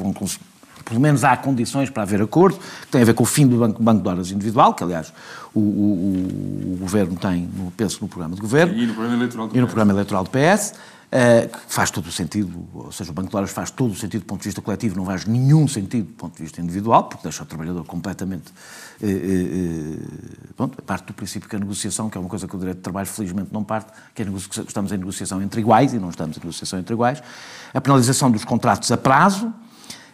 pelo 0.87 1.01
menos 1.01 1.25
há 1.25 1.37
condições 1.37 1.91
para 1.91 2.05
haver 2.05 2.23
acordo, 2.23 2.59
que 2.83 2.87
tem 2.87 3.03
a 3.03 3.05
ver 3.05 3.15
com 3.15 3.25
o 3.25 3.27
fim 3.27 3.47
do 3.47 3.59
banco, 3.59 3.83
banco 3.83 4.03
de 4.03 4.09
horas 4.09 4.31
individual, 4.31 4.73
que 4.73 4.85
aliás 4.85 5.13
o, 5.53 5.61
o, 5.61 6.75
o 6.75 6.77
Governo 6.81 7.17
tem, 7.17 7.43
no, 7.43 7.71
penso, 7.73 7.99
no 8.01 8.09
programa 8.09 8.37
de 8.37 8.41
Governo. 8.41 8.75
E 8.75 8.87
no 8.87 8.95
programa 8.95 9.17
eleitoral 9.17 9.49
do 9.49 9.57
e 9.57 9.61
no 9.61 9.67
PS. 9.67 9.73
programa 9.73 9.93
eleitoral 9.93 10.25
do 10.25 10.31
PS. 10.31 10.75
Uh, 11.07 11.49
que 11.49 11.73
faz 11.73 11.89
todo 11.93 12.09
o 12.09 12.11
sentido, 12.11 12.67
ou 12.75 12.91
seja, 12.91 13.13
o 13.13 13.15
Banco 13.15 13.31
de 13.31 13.37
Horas 13.37 13.51
faz 13.51 13.71
todo 13.71 13.93
o 13.93 13.95
sentido 13.95 14.23
do 14.23 14.27
ponto 14.27 14.41
de 14.41 14.49
vista 14.49 14.61
coletivo, 14.61 14.97
não 14.97 15.07
faz 15.07 15.25
nenhum 15.25 15.69
sentido 15.69 16.07
do 16.09 16.15
ponto 16.15 16.37
de 16.37 16.43
vista 16.43 16.61
individual, 16.61 17.05
porque 17.05 17.23
deixa 17.23 17.45
o 17.45 17.47
trabalhador 17.47 17.85
completamente. 17.85 18.53
Uh, 19.01 19.07
uh, 19.07 20.53
pronto, 20.57 20.83
parte 20.83 21.07
do 21.07 21.15
princípio 21.15 21.49
que 21.49 21.55
a 21.55 21.61
negociação, 21.61 22.11
que 22.11 22.19
é 22.19 22.21
uma 22.21 22.29
coisa 22.29 22.49
que 22.49 22.57
o 22.57 22.59
direito 22.59 22.79
de 22.79 22.83
trabalho 22.83 23.07
felizmente 23.07 23.51
não 23.53 23.63
parte, 23.63 23.93
que 24.13 24.23
é 24.23 24.27
estamos 24.67 24.91
em 24.91 24.99
negociação 24.99 25.41
entre 25.41 25.61
iguais 25.61 25.95
e 25.95 25.99
não 26.01 26.11
estamos 26.11 26.37
em 26.37 26.41
negociação 26.41 26.79
entre 26.81 26.93
iguais. 26.93 27.23
A 27.73 27.81
penalização 27.81 28.29
dos 28.29 28.45
contratos 28.45 28.91
a 28.91 28.97
prazo, 28.97 29.55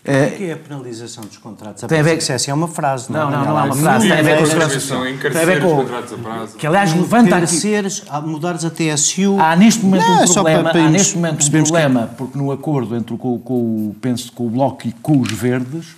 é, 0.05 0.27
o 0.27 0.31
que 0.33 0.45
é 0.47 0.53
a 0.53 0.57
penalização 0.57 1.23
dos 1.23 1.39
contratos? 1.39 1.85
A 1.85 1.87
tem 1.87 2.01
a 2.01 2.03
ver 2.03 2.19
que 2.19 2.51
é 2.51 2.55
uma 2.55 2.67
frase, 2.67 3.13
não, 3.13 3.31
não, 3.31 3.39
não, 3.39 3.45
não 3.45 3.59
é 3.59 3.63
uma 3.65 3.77
frase. 3.77 4.09
Tem 4.09 4.19
a 4.19 4.23
ver 4.23 4.37
com 4.37 4.43
a 4.43 4.47
segurança. 4.47 4.97
Tem 5.31 5.43
a 5.43 5.45
ver 5.45 5.63
com 5.63 5.77
contratos 5.77 6.13
a 6.13 6.17
prazo. 6.17 6.57
Que 6.57 6.67
aliás 6.67 6.93
levanta 6.93 7.37
aqui. 7.37 7.83
Mudares 8.27 8.65
a 8.65 8.71
TSU. 8.71 9.39
Há 9.39 9.55
neste 9.55 9.85
momento 9.85 10.09
não, 10.09 10.25
um 10.25 10.33
problema, 10.33 10.71
há 10.71 10.91
neste 10.91 11.15
momento 11.15 11.47
um 11.47 11.51
problema 11.51 12.09
que... 12.09 12.15
porque 12.17 12.39
no 12.39 12.51
acordo 12.51 12.97
entre 12.97 13.17
com, 13.17 13.39
com, 13.39 13.95
penso, 14.01 14.33
com 14.33 14.47
o 14.47 14.51
Bloco 14.51 14.89
e 14.89 14.93
com 14.93 15.21
os 15.21 15.31
Verdes 15.31 15.95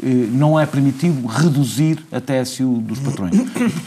não 0.00 0.58
é 0.58 0.64
permitido 0.64 1.26
reduzir 1.26 2.06
a 2.12 2.20
TSU 2.20 2.80
dos 2.80 3.00
patrões. 3.00 3.34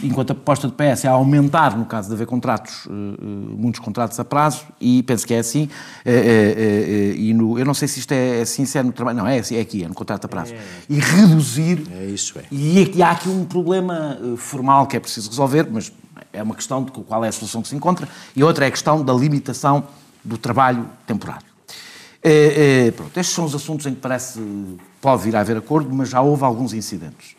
Enquanto 0.02 0.32
a 0.32 0.34
proposta 0.34 0.68
do 0.68 0.74
PS 0.74 1.04
é 1.04 1.08
aumentar, 1.08 1.76
no 1.76 1.86
caso 1.86 2.08
de 2.08 2.14
haver 2.14 2.26
contratos, 2.26 2.86
eh, 2.86 2.90
eh, 2.90 3.24
muitos 3.56 3.80
contratos 3.80 4.20
a 4.20 4.24
prazo, 4.24 4.66
e 4.80 5.02
penso 5.02 5.26
que 5.26 5.32
é 5.32 5.38
assim, 5.38 5.68
e 7.16 7.32
no, 7.32 7.58
eu 7.58 7.64
não 7.64 7.72
sei 7.72 7.88
se 7.88 8.00
isto 8.00 8.12
é 8.12 8.42
assim, 8.42 8.66
se 8.66 8.76
é 8.76 8.82
no 8.82 8.92
trabalho, 8.92 9.18
não, 9.18 9.26
é, 9.26 9.38
assim, 9.38 9.56
é 9.56 9.60
aqui, 9.60 9.84
é 9.84 9.88
no 9.88 9.94
contrato 9.94 10.26
a 10.26 10.28
prazo. 10.28 10.54
E 10.88 10.98
reduzir... 10.98 11.82
É 11.90 12.04
isso, 12.04 12.38
é. 12.38 12.42
E, 12.52 12.96
e 12.96 13.02
há 13.02 13.10
aqui 13.10 13.28
um 13.28 13.44
problema 13.44 14.18
formal 14.36 14.86
que 14.86 14.96
é 14.96 15.00
preciso 15.00 15.30
resolver, 15.30 15.66
mas 15.70 15.90
é 16.32 16.42
uma 16.42 16.54
questão 16.54 16.84
de 16.84 16.90
qual 16.90 17.24
é 17.24 17.28
a 17.28 17.32
solução 17.32 17.62
que 17.62 17.68
se 17.68 17.76
encontra, 17.76 18.06
e 18.36 18.44
outra 18.44 18.66
é 18.66 18.68
a 18.68 18.70
questão 18.70 19.02
da 19.02 19.12
limitação 19.12 19.84
do 20.22 20.36
trabalho 20.36 20.86
temporário. 21.06 21.46
É, 22.22 22.86
é, 22.86 22.90
pronto, 22.90 23.18
estes 23.18 23.34
são 23.34 23.44
os 23.44 23.54
assuntos 23.54 23.86
em 23.86 23.94
que 23.94 24.00
parece 24.00 24.40
pode 25.02 25.22
vir 25.24 25.36
a 25.36 25.40
haver 25.40 25.56
acordo, 25.58 25.94
mas 25.94 26.08
já 26.08 26.22
houve 26.22 26.44
alguns 26.44 26.72
incidentes. 26.72 27.36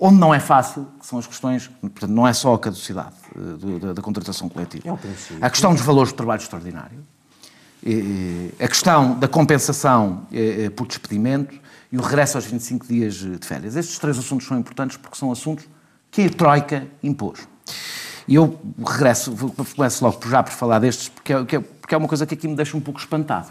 Onde 0.00 0.16
não 0.16 0.32
é 0.32 0.38
fácil, 0.38 0.86
que 0.98 1.04
são 1.04 1.18
as 1.18 1.26
questões, 1.26 1.68
portanto, 1.80 2.10
não 2.10 2.26
é 2.26 2.32
só 2.32 2.54
a 2.54 2.58
caducidade 2.58 3.16
uh, 3.34 3.78
da, 3.80 3.92
da, 3.94 4.00
contratação 4.00 4.48
coletiva. 4.48 4.96
É 5.40 5.44
a 5.44 5.50
questão 5.50 5.74
dos 5.74 5.82
valores 5.82 6.12
do 6.12 6.16
trabalho 6.16 6.40
extraordinário, 6.40 7.04
a 8.60 8.68
questão 8.68 9.18
da 9.18 9.26
compensação 9.26 10.26
por 10.76 10.86
despedimento 10.86 11.54
e 11.90 11.98
o 11.98 12.00
regresso 12.00 12.36
aos 12.36 12.44
25 12.46 12.86
dias 12.86 13.14
de 13.14 13.38
férias. 13.42 13.76
Estes 13.76 13.98
três 13.98 14.18
assuntos 14.18 14.46
são 14.46 14.58
importantes 14.58 14.96
porque 14.96 15.16
são 15.16 15.32
assuntos 15.32 15.64
que 16.10 16.22
a 16.22 16.30
Troika 16.30 16.86
impôs. 17.02 17.48
E 18.26 18.34
eu 18.34 18.60
regresso, 18.86 19.34
começo 19.74 20.04
logo 20.04 20.28
já 20.28 20.42
por 20.42 20.52
falar 20.52 20.78
destes, 20.80 21.08
porque 21.08 21.32
é, 21.32 21.60
porque 21.60 21.94
é 21.94 21.98
uma 21.98 22.08
coisa 22.08 22.26
que 22.26 22.34
aqui 22.34 22.46
me 22.46 22.54
deixa 22.54 22.76
um 22.76 22.80
pouco 22.80 23.00
espantado. 23.00 23.48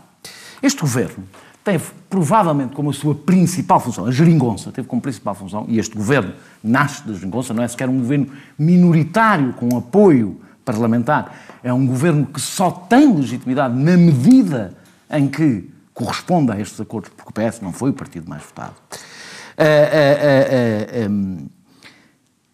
Este 0.61 0.81
governo 0.81 1.27
teve 1.67 1.83
provavelmente 2.09 2.73
como 2.73 2.91
a 2.91 2.93
sua 2.93 3.13
principal 3.13 3.77
função, 3.81 4.05
a 4.05 4.11
geringonça 4.11 4.71
teve 4.71 4.87
como 4.87 5.01
principal 5.01 5.35
função, 5.35 5.65
e 5.67 5.77
este 5.77 5.93
governo 5.97 6.33
nasce 6.63 7.05
da 7.05 7.13
geringonça, 7.13 7.53
não 7.53 7.61
é 7.61 7.67
sequer 7.67 7.89
um 7.89 7.97
governo 7.97 8.27
minoritário 8.57 9.51
com 9.51 9.77
apoio 9.77 10.39
parlamentar, 10.63 11.59
é 11.61 11.73
um 11.73 11.85
governo 11.85 12.25
que 12.25 12.39
só 12.39 12.71
tem 12.71 13.13
legitimidade 13.13 13.77
na 13.77 13.97
medida 13.97 14.77
em 15.11 15.27
que 15.27 15.69
corresponde 15.93 16.53
a 16.53 16.59
estes 16.59 16.79
acordos, 16.79 17.11
porque 17.13 17.29
o 17.29 17.33
PS 17.33 17.59
não 17.59 17.73
foi 17.73 17.89
o 17.89 17.93
partido 17.93 18.29
mais 18.29 18.43
votado. 18.43 18.75
Uh, 19.57 21.09
uh, 21.09 21.11
uh, 21.11 21.49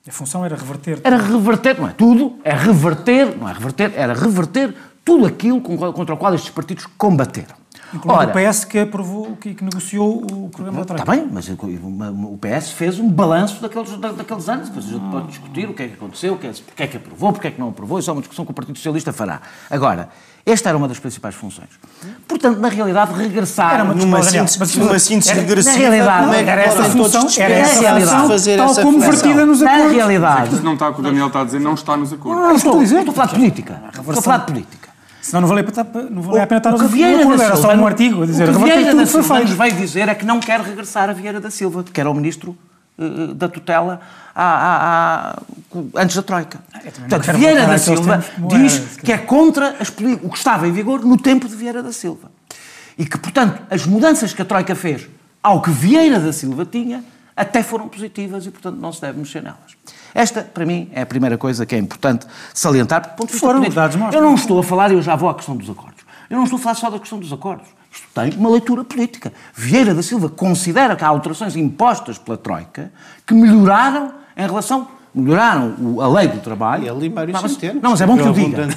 a 0.08 0.12
função 0.12 0.44
era 0.44 0.56
reverter. 0.56 1.02
Era 1.04 1.18
reverter, 1.18 1.80
não 1.80 1.88
é 1.88 1.92
tudo, 1.92 2.40
é 2.44 2.52
reverter, 2.52 3.38
não 3.38 3.48
é 3.48 3.54
reverter, 3.54 3.94
era 3.96 4.14
reverter 4.16 4.74
tudo 5.06 5.28
aquilo 5.28 5.62
contra 5.62 6.16
o 6.16 6.18
qual 6.18 6.34
estes 6.34 6.50
partidos 6.50 6.88
combateram. 6.98 7.63
Ora, 8.06 8.30
o 8.30 8.52
PS 8.52 8.66
que 8.66 8.80
aprovou, 8.80 9.36
que, 9.38 9.54
que 9.54 9.64
negociou 9.64 10.24
o 10.24 10.50
programa 10.50 10.80
da 10.80 10.86
Troika. 10.86 11.04
Está 11.04 11.12
bem, 11.12 11.30
mas 11.32 11.48
o 11.50 12.38
PS 12.38 12.72
fez 12.72 13.00
um 13.00 13.10
balanço 13.10 13.62
daqueles, 13.62 13.92
daqueles 13.98 14.50
anos, 14.50 14.70
depois 14.70 14.86
a 14.86 14.90
gente 14.90 15.12
pode 15.12 15.28
discutir 15.28 15.70
o 15.70 15.74
que 15.74 15.84
é 15.84 15.88
que 15.88 15.94
aconteceu, 15.94 16.34
o 16.34 16.38
que 16.38 16.48
é, 16.48 16.52
porque 16.66 16.84
é 16.84 16.88
que 16.88 16.98
aprovou, 16.98 17.34
porque 17.34 17.48
é 17.48 17.52
que 17.52 17.60
não 17.60 17.70
aprovou, 17.70 18.00
isso 18.00 18.10
é 18.10 18.14
uma 18.14 18.22
discussão 18.22 18.46
que 18.46 18.52
o 18.52 18.54
Partido 18.54 18.78
Socialista 18.78 19.14
fará. 19.14 19.42
Agora, 19.70 20.10
esta 20.46 20.70
era 20.70 20.78
uma 20.78 20.88
das 20.88 21.00
principais 21.00 21.36
funções. 21.36 21.70
Portanto, 22.28 22.60
na 22.60 22.68
realidade, 22.68 23.14
regressar... 23.14 23.76
Era 23.76 23.84
uma 23.86 23.94
numa 23.94 24.22
síntese, 24.22 24.80
numa 24.80 25.00
síntese 25.00 25.34
regressiva, 25.34 25.76
na 25.76 25.80
realidade, 25.80 26.50
era 26.50 26.62
essa 26.62 26.84
função, 26.86 27.28
era 27.38 27.54
essa 27.54 27.80
realidade, 27.80 28.28
fazer 28.28 28.58
tal 28.58 28.76
como 28.76 29.00
vertida 29.00 29.46
nos 29.46 29.62
acordos. 29.62 29.86
Na 29.86 29.94
realidade... 29.94 30.60
Não 30.62 30.74
está 30.74 30.90
o 30.90 30.94
que 30.94 31.00
o 31.00 31.04
Daniel 31.04 31.28
está 31.28 31.42
a 31.42 31.46
dizer, 31.46 31.60
não 31.60 31.74
está 31.76 31.96
nos 31.96 32.12
acordos. 32.12 32.44
Não, 32.44 32.56
estou, 32.56 32.84
estou 32.84 33.00
a 33.00 33.14
falar 33.14 33.28
de 33.28 33.36
política. 33.36 33.82
Estou 33.94 34.12
a 34.12 34.22
falar 34.22 34.38
de 34.40 34.46
política. 34.48 34.83
Senão 35.24 35.42
não 35.42 35.48
valia, 35.48 35.66
não 36.12 36.22
valia 36.22 36.44
a 36.44 36.48
pena 36.48 36.58
estar 36.58 36.72
nos 36.72 36.82
acordos. 36.82 37.42
Era 37.42 37.56
só 37.56 37.74
um 37.74 37.88
artigo 37.88 38.24
a 38.24 38.26
dizer. 38.26 38.50
O 38.50 38.54
que 38.60 38.64
Vieira 38.66 38.94
da 38.94 39.06
Silva 39.06 39.40
nos 39.40 39.52
veio 39.52 39.74
dizer 39.74 40.10
é 40.10 40.16
que 40.16 40.26
não 40.26 40.40
quer 40.42 40.60
regressar 40.60 41.10
a 41.10 41.14
Vieira 41.14 41.40
da 41.40 41.50
Silva, 41.50 41.82
que 41.82 42.00
era 42.00 42.12
o 42.12 42.14
ministro 42.14 42.58
uh, 42.98 43.34
da 43.34 43.48
tutela 43.48 44.02
à, 44.36 44.44
à, 44.44 45.32
à, 45.32 45.40
antes 45.96 46.18
da 46.18 46.22
Troika. 46.24 46.60
Ah, 46.74 46.80
Portanto, 46.82 47.38
Vieira 47.38 47.66
da 47.66 47.78
Silva 47.78 48.24
diz 48.50 48.98
que 48.98 49.14
é 49.14 49.18
contra 49.18 49.78
as, 49.80 49.88
o 50.22 50.30
que 50.30 50.38
estava 50.38 50.68
em 50.68 50.74
vigor 50.74 51.06
no 51.06 51.16
tempo 51.18 51.48
de 51.48 51.56
Vieira 51.56 51.82
da 51.82 51.94
Silva. 51.94 52.30
E 52.98 53.06
que, 53.06 53.18
portanto, 53.18 53.62
as 53.72 53.86
mudanças 53.86 54.34
que 54.34 54.42
a 54.42 54.46
Troika 54.46 54.76
fez 54.76 55.08
ao 55.42 55.62
que 55.62 55.72
Vieira 55.72 56.20
da 56.20 56.34
Silva 56.34 56.66
tinha 56.66 57.02
até 57.34 57.64
foram 57.64 57.88
positivas 57.88 58.46
e, 58.46 58.52
portanto, 58.52 58.76
não 58.78 58.92
se 58.92 59.00
deve 59.00 59.20
mexer 59.20 59.42
nelas. 59.42 59.78
Esta, 60.14 60.42
para 60.42 60.66
mim, 60.66 60.90
é 60.94 61.02
a 61.02 61.06
primeira 61.06 61.38
coisa 61.38 61.66
que 61.66 61.76
é 61.76 61.78
importante 61.78 62.26
salientar, 62.54 63.16
ponto 63.16 63.28
de 63.28 63.34
vista 63.34 63.48
Foram 63.48 63.70
dados 63.70 63.98
Eu 64.14 64.22
não 64.22 64.36
estou 64.36 64.60
a 64.60 64.64
falar, 64.64 64.92
e 64.92 64.94
eu 64.94 65.02
já 65.02 65.16
vou 65.16 65.30
à 65.30 65.36
questão 65.36 65.56
dos 65.56 65.70
acordos. 65.70 66.04
Eu 66.30 66.38
não 66.38 66.44
estou 66.44 66.58
a 66.58 66.62
falar 66.62 66.76
só 66.76 66.90
da 66.90 67.00
questão 67.00 67.20
dos 67.20 67.32
acordos. 67.32 67.68
Isto 67.92 68.08
tem 68.14 68.34
uma 68.38 68.50
leitura 68.50 68.84
política. 68.84 69.32
Vieira 69.54 69.94
da 69.94 70.02
Silva 70.02 70.30
considera 70.30 70.96
que 70.96 71.04
há 71.04 71.08
alterações 71.08 71.56
impostas 71.56 72.18
pela 72.18 72.38
Troika 72.38 72.92
que 73.26 73.34
melhoraram 73.34 74.14
em 74.36 74.46
relação 74.46 74.88
melhoraram 75.14 76.02
a 76.02 76.08
lei 76.08 76.28
do 76.28 76.40
trabalho. 76.40 76.86
E 76.86 77.10
Mário 77.10 77.34
não, 77.34 77.42
mas, 77.42 77.58
não, 77.62 77.92
mas 77.92 78.02
é 78.02 78.08
bom 78.08 78.18
que 78.18 78.28
o 78.28 78.34
diga. 78.34 78.68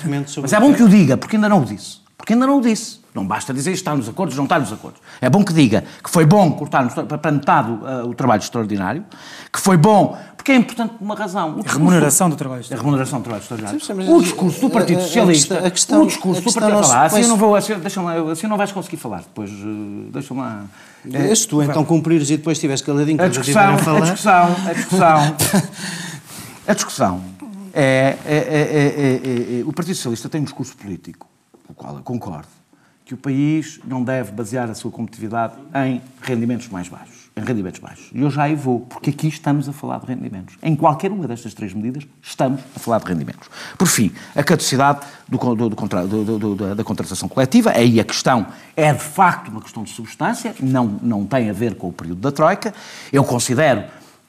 Mas 0.43 0.53
é 0.53 0.61
bom 0.61 0.75
que 0.75 0.83
o 0.83 0.89
diga, 0.89 1.17
porque 1.17 1.37
ainda 1.37 1.49
não 1.49 1.63
o 1.63 1.65
disse. 1.65 1.99
Porque 2.17 2.33
ainda 2.33 2.47
não 2.47 2.59
o 2.59 2.61
disse. 2.61 3.01
Não 3.15 3.27
basta 3.27 3.55
dizer 3.55 3.73
está 3.73 3.97
nos 3.97 4.09
acordos, 4.11 4.37
não 4.37 4.45
está 4.45 4.59
nos 4.59 4.71
acordos. 4.71 5.01
É 5.23 5.31
bom 5.31 5.43
que 5.43 5.55
diga 5.55 5.85
que 6.05 6.11
foi 6.11 6.27
bom 6.27 6.53
cortar 6.53 6.87
para 6.89 7.33
metade 7.33 7.71
uh, 7.71 8.07
o 8.07 8.15
trabalho 8.15 8.41
extraordinário, 8.41 9.05
que 9.51 9.59
foi 9.59 9.79
bom, 9.79 10.19
porque 10.47 10.53
é 10.53 10.57
importante 10.57 10.91
por 10.93 11.05
uma 11.05 11.17
razão. 11.17 11.61
a 11.67 11.73
remuneração 11.73 12.31
do 12.31 12.37
trabalho 12.37 12.61
extraordinário. 12.61 12.81
A 12.81 12.85
remuneração 12.85 13.19
do 13.19 13.25
trabalho 13.25 13.43
extraordinário. 13.43 14.15
o 14.15 14.23
discurso 14.23 14.61
do 14.61 14.71
Partido 14.71 15.03
Socialista. 15.03 15.67
A 15.67 15.71
questão, 15.73 16.03
o 16.05 16.07
discurso 16.07 16.41
do 16.41 16.53
Partido 16.53 16.77
Socialista. 16.85 17.05
Assim 17.05 17.23
eu 17.23 17.29
não 17.29 17.37
vou, 17.37 17.57
assim, 17.57 17.77
deixa 17.81 18.01
assim 18.31 18.47
não 18.47 18.57
vais 18.57 18.71
conseguir 18.71 18.97
falar. 18.97 19.23
Depois, 19.23 19.51
uh, 19.51 20.09
deixa-me 20.13 20.39
lá. 20.39 20.65
É, 21.13 21.35
se 21.35 21.49
tu 21.49 21.61
então 21.65 21.85
cumprires 21.85 22.31
e 22.31 22.37
depois 22.37 22.59
estiveres 22.59 22.81
caladinho 22.81 23.21
a 23.21 23.27
discussão, 23.27 23.75
a 23.75 23.79
falar. 23.79 23.99
A 23.99 24.01
discussão, 24.03 24.57
a 24.69 24.73
discussão, 24.73 25.37
a 26.69 26.75
discussão 26.75 27.25
é, 27.75 28.17
é, 28.25 28.37
é, 28.37 29.61
é, 29.61 29.65
o 29.65 29.73
Partido 29.73 29.97
Socialista 29.97 30.29
tem 30.29 30.41
um 30.43 30.45
discurso 30.45 30.77
político, 30.77 31.27
com 31.67 31.73
o 31.73 31.77
qual 31.77 31.97
eu 31.97 32.03
concordo 32.05 32.47
que 33.05 33.15
o 33.15 33.17
país 33.17 33.81
não 33.85 34.03
deve 34.03 34.33
basear 34.33 34.69
a 34.69 34.75
sua 34.75 34.91
competitividade 34.91 35.55
em 35.87 36.03
rendimentos 36.21 36.69
mais 36.69 36.89
baixos, 36.89 37.16
rendimentos 37.45 37.81
baixos. 37.81 38.11
E 38.15 38.23
eu 38.23 38.31
já 38.31 38.45
aí 38.45 38.55
vou, 38.55 38.81
porque 38.81 39.11
aqui 39.11 39.29
estamos 39.29 39.69
a 39.69 39.73
falar 39.73 39.99
de 40.01 40.07
rendimentos. 40.07 40.57
Em 40.63 40.75
qualquer 40.75 41.11
uma 41.13 41.29
destas 41.29 41.53
três 41.53 41.75
medidas, 41.75 42.07
estamos 42.23 42.61
a 42.75 42.79
falar 42.79 42.99
de 42.99 43.07
rendimentos. 43.07 43.49
Por 43.77 43.87
fim, 43.87 44.11
a 44.35 44.43
caducidade 44.43 45.07
do, 45.29 45.55
do, 45.55 46.39
do, 46.39 46.75
da 46.75 46.83
contratação 46.83 47.29
coletiva, 47.29 47.73
aí 47.73 48.01
a 48.01 48.05
questão 48.05 48.47
é 48.75 48.91
de 48.93 49.03
facto 49.03 49.49
uma 49.49 49.61
questão 49.61 49.83
de 49.83 49.91
substância, 49.91 50.55
não, 50.61 50.87
não 51.03 51.27
tem 51.27 51.51
a 51.51 51.53
ver 51.53 51.75
com 51.75 51.89
o 51.89 51.93
período 51.93 52.21
da 52.21 52.33
Troika. 52.33 52.73
Eu 53.13 53.23
considero 53.23 53.85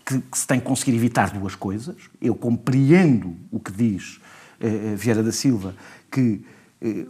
que, 0.06 0.20
que 0.20 0.38
se 0.38 0.46
tem 0.46 0.60
que 0.60 0.66
conseguir 0.66 0.96
evitar 0.96 1.32
duas 1.32 1.56
coisas. 1.56 1.96
Eu 2.22 2.36
compreendo 2.36 3.38
o 3.50 3.60
que 3.60 3.72
diz 3.72 4.20
eh, 4.60 4.68
eh 4.68 4.96
Vieira 4.96 5.24
da 5.24 5.32
Silva, 5.32 5.74
que 6.12 6.42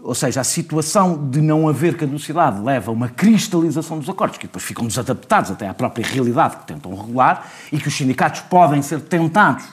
ou 0.01 0.15
seja, 0.15 0.39
a 0.41 0.43
situação 0.45 1.29
de 1.29 1.41
não 1.41 1.67
haver 1.67 1.97
caducidade 1.97 2.61
leva 2.61 2.89
a 2.89 2.93
uma 2.93 3.09
cristalização 3.09 3.99
dos 3.99 4.09
acordos, 4.09 4.37
que 4.37 4.47
depois 4.47 4.63
ficam 4.63 4.87
desadaptados 4.87 5.51
até 5.51 5.67
à 5.67 5.73
própria 5.73 6.05
realidade 6.05 6.57
que 6.57 6.67
tentam 6.67 6.95
regular, 6.95 7.51
e 7.71 7.77
que 7.77 7.87
os 7.87 7.93
sindicatos 7.93 8.41
podem 8.41 8.81
ser 8.81 9.01
tentados 9.01 9.65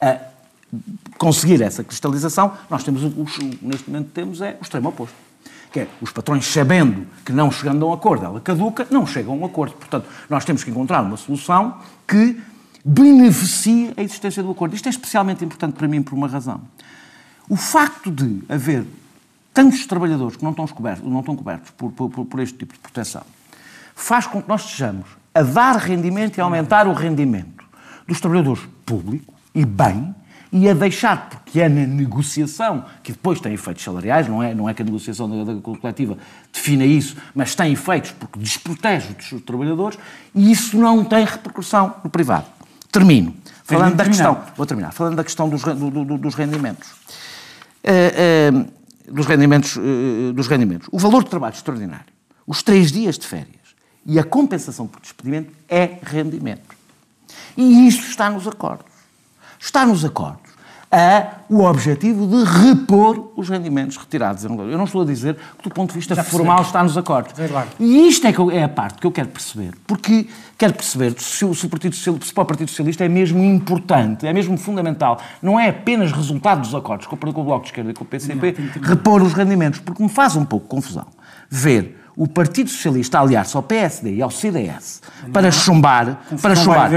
a 0.00 0.18
conseguir 1.18 1.60
essa 1.62 1.82
cristalização. 1.82 2.52
Nós 2.70 2.84
temos, 2.84 3.02
neste 3.60 3.90
momento, 3.90 4.10
temos 4.10 4.40
é 4.40 4.56
o 4.60 4.62
extremo 4.62 4.88
oposto. 4.88 5.16
Que 5.72 5.80
é 5.80 5.88
os 6.00 6.12
patrões 6.12 6.46
sabendo 6.46 7.04
que 7.24 7.32
não 7.32 7.50
chegando 7.50 7.84
a 7.84 7.88
um 7.88 7.92
acordo, 7.92 8.24
ela 8.24 8.40
caduca, 8.40 8.86
não 8.88 9.04
chegam 9.04 9.34
a 9.34 9.36
um 9.36 9.44
acordo. 9.44 9.74
Portanto, 9.74 10.06
nós 10.30 10.44
temos 10.44 10.62
que 10.62 10.70
encontrar 10.70 11.02
uma 11.02 11.16
solução 11.16 11.78
que 12.06 12.40
beneficie 12.84 13.92
a 13.96 14.02
existência 14.02 14.44
do 14.44 14.52
acordo. 14.52 14.76
Isto 14.76 14.86
é 14.86 14.90
especialmente 14.90 15.44
importante 15.44 15.74
para 15.74 15.88
mim 15.88 16.02
por 16.02 16.14
uma 16.14 16.28
razão. 16.28 16.60
O 17.48 17.56
facto 17.56 18.10
de 18.10 18.40
haver 18.48 18.86
tantos 19.54 19.86
trabalhadores 19.86 20.36
que 20.36 20.42
não 20.42 20.50
estão 20.50 20.66
cobertos, 20.66 21.08
não 21.08 21.20
estão 21.20 21.36
cobertos 21.36 21.70
por, 21.70 21.92
por, 21.92 22.10
por 22.10 22.40
este 22.40 22.58
tipo 22.58 22.74
de 22.74 22.80
proteção, 22.80 23.22
faz 23.94 24.26
com 24.26 24.42
que 24.42 24.48
nós 24.48 24.64
estejamos 24.64 25.06
a 25.32 25.42
dar 25.42 25.76
rendimento 25.76 26.36
e 26.36 26.40
a 26.40 26.44
aumentar 26.44 26.88
o 26.88 26.92
rendimento 26.92 27.64
dos 28.06 28.20
trabalhadores 28.20 28.62
público 28.84 29.32
e 29.54 29.64
bem, 29.64 30.14
e 30.52 30.68
a 30.68 30.74
deixar, 30.74 31.28
porque 31.28 31.60
é 31.60 31.68
na 31.68 31.84
negociação, 31.84 32.84
que 33.02 33.10
depois 33.10 33.40
tem 33.40 33.52
efeitos 33.54 33.82
salariais, 33.82 34.28
não 34.28 34.40
é, 34.40 34.54
não 34.54 34.68
é 34.68 34.74
que 34.74 34.82
a 34.82 34.84
negociação 34.84 35.44
da, 35.44 35.52
da 35.52 35.60
coletiva 35.60 36.16
defina 36.52 36.84
isso, 36.84 37.16
mas 37.34 37.56
tem 37.56 37.72
efeitos 37.72 38.12
porque 38.12 38.38
desprotege 38.38 39.16
os 39.32 39.42
trabalhadores 39.42 39.98
e 40.32 40.52
isso 40.52 40.76
não 40.76 41.04
tem 41.04 41.24
repercussão 41.24 41.96
no 42.04 42.10
privado. 42.10 42.46
Termino. 42.92 43.34
Falando 43.64 43.96
da 43.96 44.04
questão, 44.04 44.42
vou 44.56 44.64
terminar, 44.64 44.92
falando 44.92 45.16
da 45.16 45.24
questão 45.24 45.48
dos, 45.48 45.62
do, 45.62 45.90
do, 45.90 46.18
dos 46.18 46.34
rendimentos. 46.36 46.88
Uh, 47.82 48.60
uh, 48.62 48.83
dos 49.10 49.26
rendimentos, 49.26 49.76
eh, 49.76 50.32
dos 50.32 50.46
rendimentos. 50.46 50.88
O 50.90 50.98
valor 50.98 51.24
de 51.24 51.30
trabalho 51.30 51.54
extraordinário, 51.54 52.12
os 52.46 52.62
três 52.62 52.90
dias 52.90 53.18
de 53.18 53.26
férias 53.26 53.74
e 54.06 54.18
a 54.18 54.24
compensação 54.24 54.86
por 54.86 55.00
despedimento 55.00 55.52
é 55.68 55.98
rendimento. 56.02 56.74
E 57.56 57.86
isso 57.86 58.08
está 58.08 58.30
nos 58.30 58.46
acordos. 58.46 58.92
Está 59.58 59.86
nos 59.86 60.04
acordos. 60.04 60.43
A 60.94 61.42
o 61.50 61.62
objetivo 61.64 62.26
de 62.26 62.44
repor 62.44 63.32
os 63.36 63.48
rendimentos 63.48 63.96
retirados. 63.96 64.44
Eu 64.44 64.50
não 64.50 64.84
estou 64.84 65.02
a 65.02 65.04
dizer 65.04 65.36
que, 65.58 65.68
do 65.68 65.74
ponto 65.74 65.90
de 65.90 65.98
vista 65.98 66.14
formal, 66.22 66.62
está 66.62 66.82
nos 66.82 66.96
acordos. 66.96 67.32
E 67.80 68.08
isto 68.08 68.26
é, 68.26 68.32
que 68.32 68.38
eu, 68.38 68.50
é 68.50 68.62
a 68.62 68.68
parte 68.68 69.00
que 69.00 69.06
eu 69.06 69.12
quero 69.12 69.28
perceber. 69.28 69.74
Porque 69.86 70.28
quero 70.56 70.72
perceber 70.72 71.14
se, 71.18 71.44
o, 71.44 71.54
se, 71.54 71.66
o 71.66 71.68
Partido 71.68 71.94
Socialista, 71.94 72.26
se 72.26 72.32
para 72.32 72.42
o 72.42 72.46
Partido 72.46 72.68
Socialista 72.68 73.04
é 73.04 73.08
mesmo 73.08 73.42
importante, 73.42 74.26
é 74.26 74.32
mesmo 74.32 74.56
fundamental. 74.56 75.20
Não 75.42 75.58
é 75.58 75.68
apenas 75.68 76.12
resultado 76.12 76.60
dos 76.60 76.74
acordos 76.74 77.06
com 77.06 77.16
o 77.16 77.44
Bloco 77.44 77.62
de 77.62 77.68
Esquerda 77.70 77.90
e 77.90 77.94
com 77.94 78.04
o 78.04 78.06
PCP, 78.06 78.54
repor 78.80 79.20
os 79.22 79.32
rendimentos. 79.32 79.80
Porque 79.80 80.02
me 80.02 80.08
faz 80.08 80.36
um 80.36 80.44
pouco 80.44 80.66
confusão 80.68 81.06
ver 81.50 82.03
o 82.16 82.28
Partido 82.28 82.70
Socialista 82.70 83.18
aliar-se 83.18 83.56
ao 83.56 83.62
PSD 83.62 84.14
e 84.14 84.22
ao 84.22 84.30
CDS 84.30 85.02
para 85.32 85.50
chumbar, 85.50 86.20
para 86.40 86.54
chumbar 86.54 86.90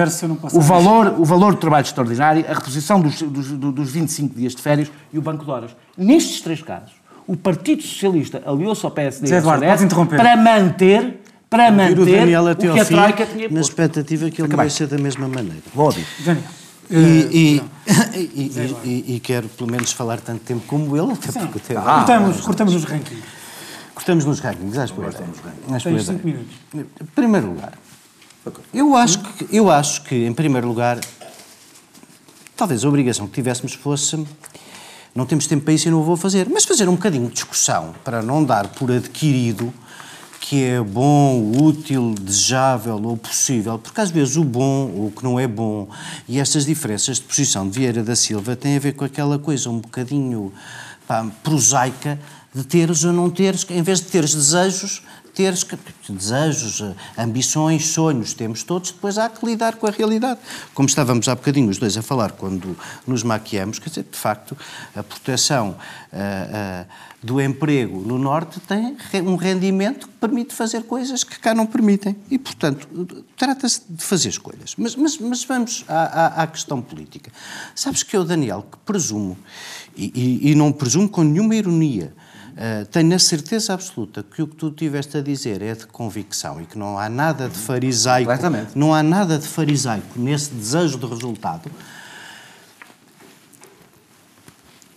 o, 0.53 0.61
valor, 0.61 1.15
o 1.17 1.25
valor 1.25 1.55
do 1.55 1.59
trabalho 1.59 1.85
extraordinário, 1.85 2.45
a 2.47 2.53
reposição 2.53 2.99
dos, 2.99 3.21
dos, 3.21 3.51
dos 3.51 3.91
25 3.91 4.35
dias 4.35 4.55
de 4.55 4.61
férias 4.61 4.91
e 5.11 5.17
o 5.17 5.21
Banco 5.21 5.43
de 5.43 5.49
Horas. 5.51 5.75
Nestes 5.97 6.41
três 6.41 6.61
casos, 6.61 6.91
o 7.25 7.35
Partido 7.35 7.81
Socialista 7.81 8.41
aliou-se 8.45 8.85
ao 8.85 8.91
PSD 8.91 9.27
Zé 9.27 9.35
e 9.35 9.37
ao 9.37 9.59
CDS 9.59 9.93
para 10.09 10.37
manter 10.37 11.21
para 11.49 11.71
manter 11.71 11.99
o, 11.99 12.05
Daniel 12.05 12.47
até 12.47 12.69
o 12.69 12.73
que 12.73 12.79
a 12.79 12.85
Troika 12.85 13.25
tinha 13.25 13.43
posto. 13.43 13.53
Na 13.53 13.61
expectativa 13.61 14.29
que 14.29 14.41
ele 14.41 14.55
vai 14.55 14.69
ser 14.69 14.87
da 14.87 14.97
mesma 14.97 15.27
maneira. 15.27 15.63
Vou 15.73 15.85
ouvir. 15.85 16.05
Daniel. 16.25 16.43
E, 16.89 17.61
e, 18.15 18.83
e, 18.85 19.15
e, 19.15 19.19
quero 19.19 19.49
pelo 19.49 19.69
menos 19.69 19.91
falar 19.91 20.21
tanto 20.21 20.39
tempo 20.45 20.63
como 20.67 20.95
ele, 20.95 21.11
até 21.11 21.31
Sim. 21.31 21.39
porque 21.39 21.59
até 21.73 21.75
ah, 21.77 21.95
cortamos, 21.97 22.41
cortamos 22.41 22.75
os 22.75 22.85
rankings. 22.85 23.23
Cortamos 24.07 24.23
nos 24.23 24.39
rankings, 24.39 24.77
acho 24.77 24.93
que 24.93 25.01
Tens 25.83 26.05
cinco 26.05 26.25
minutos. 26.25 26.55
Em 26.73 27.05
primeiro 27.13 27.47
lugar, 27.47 27.73
eu 28.73 28.95
acho, 28.95 29.19
que, 29.19 29.53
eu 29.53 29.69
acho 29.69 30.01
que, 30.03 30.25
em 30.25 30.31
primeiro 30.31 30.65
lugar, 30.65 30.97
talvez 32.55 32.85
a 32.85 32.87
obrigação 32.87 33.27
que 33.27 33.33
tivéssemos 33.33 33.73
fosse. 33.73 34.25
Não 35.13 35.25
temos 35.25 35.45
tempo 35.45 35.65
para 35.65 35.73
isso 35.73 35.89
e 35.89 35.91
não 35.91 35.99
o 35.99 36.03
vou 36.03 36.15
fazer, 36.15 36.47
mas 36.49 36.63
fazer 36.63 36.87
um 36.87 36.95
bocadinho 36.95 37.27
de 37.27 37.33
discussão 37.33 37.93
para 38.05 38.21
não 38.21 38.45
dar 38.45 38.69
por 38.69 38.89
adquirido 38.89 39.73
que 40.39 40.63
é 40.63 40.79
bom, 40.79 41.51
útil, 41.61 42.15
desejável 42.17 43.01
ou 43.03 43.17
possível, 43.17 43.77
porque 43.77 43.99
às 43.99 44.09
vezes 44.09 44.37
o 44.37 44.45
bom 44.45 44.89
ou 44.95 45.07
o 45.07 45.11
que 45.11 45.21
não 45.21 45.37
é 45.37 45.45
bom 45.45 45.89
e 46.29 46.39
estas 46.39 46.65
diferenças 46.65 47.17
de 47.17 47.23
posição 47.23 47.67
de 47.67 47.77
Vieira 47.77 48.01
da 48.01 48.15
Silva 48.15 48.55
têm 48.55 48.77
a 48.77 48.79
ver 48.79 48.93
com 48.93 49.03
aquela 49.03 49.37
coisa 49.37 49.69
um 49.69 49.79
bocadinho 49.79 50.53
pá, 51.05 51.25
prosaica 51.43 52.17
de 52.57 52.63
teres 52.63 53.03
ou 53.03 53.13
não 53.13 53.29
teres, 53.29 53.65
em 53.69 53.83
vez 53.83 53.99
de 53.99 54.07
teres 54.07 54.33
desejos, 54.33 55.03
teres 55.37 55.63
desejos, 56.09 56.83
ambições, 57.15 57.89
sonhos, 57.89 58.33
temos 58.33 58.63
todos, 58.63 58.89
depois 58.89 59.19
há 59.19 59.29
que 59.29 59.45
lidar 59.45 59.75
com 59.75 59.85
a 59.85 59.91
realidade. 59.91 60.39
Como 60.73 60.89
estávamos 60.89 61.27
há 61.27 61.35
bocadinho 61.35 61.69
os 61.69 61.77
dois 61.77 61.95
a 61.95 62.01
falar 62.01 62.31
quando 62.31 62.75
nos 63.05 63.21
maquiamos, 63.21 63.77
quer 63.77 63.89
dizer, 63.89 64.07
de 64.11 64.17
facto, 64.17 64.57
a 64.95 65.03
proteção 65.03 65.77
uh, 66.11 66.85
uh, 66.85 66.87
do 67.21 67.39
emprego 67.39 67.99
no 68.01 68.17
Norte 68.17 68.59
tem 68.61 68.97
um 69.21 69.35
rendimento 69.35 70.07
que 70.07 70.13
permite 70.15 70.55
fazer 70.55 70.83
coisas 70.83 71.23
que 71.23 71.37
cá 71.37 71.53
não 71.53 71.67
permitem. 71.67 72.15
E, 72.31 72.39
portanto, 72.39 72.87
trata-se 73.35 73.81
de 73.87 74.03
fazer 74.03 74.29
escolhas. 74.29 74.73
Mas, 74.75 74.95
mas, 74.95 75.19
mas 75.19 75.43
vamos 75.43 75.85
à, 75.87 76.41
à, 76.41 76.43
à, 76.43 76.47
questão 76.47 76.81
política. 76.81 77.31
Sabes 77.75 78.01
que 78.01 78.17
eu, 78.17 78.23
Daniel, 78.23 78.65
que 78.71 78.77
presumo, 78.79 79.37
e, 79.95 80.11
e, 80.15 80.51
e 80.51 80.55
não 80.55 80.71
presumo 80.71 81.07
com 81.07 81.21
nenhuma 81.21 81.55
ironia, 81.55 82.11
Uh, 82.57 82.85
tenho 82.87 83.13
a 83.13 83.19
certeza 83.19 83.75
absoluta 83.75 84.23
que 84.23 84.41
o 84.41 84.47
que 84.47 84.55
tu 84.55 84.71
tiveste 84.71 85.15
a 85.15 85.21
dizer 85.21 85.61
é 85.61 85.75
de 85.75 85.85
convicção 85.85 86.59
e 86.59 86.65
que 86.65 86.75
não 86.75 86.97
há 86.97 87.07
nada 87.07 87.47
de 87.47 87.55
farisaico, 87.55 88.31
não 88.73 88.95
há 88.95 89.03
nada 89.03 89.37
de 89.37 89.47
farisaico 89.47 90.19
nesse 90.19 90.55
desejo 90.55 90.97
de 90.97 91.05
resultado. 91.05 91.69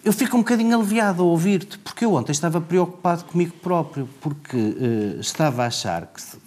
Eu 0.03 0.15
fico 0.15 0.39
um 0.39 0.41
bocadinho 0.41 0.75
aliviado 0.75 1.23
a 1.23 1.27
ouvir-te, 1.27 1.79
porque 1.81 2.07
eu 2.07 2.15
ontem 2.15 2.33
estava 2.33 2.63
preocupado 2.63 3.25
comigo 3.25 3.53
próprio, 3.63 4.09
porque 4.23 4.57
uh, 4.57 5.21
estava 5.21 5.65
a 5.65 5.67
achar 5.67 6.07
que, 6.07 6.23
que 6.23 6.40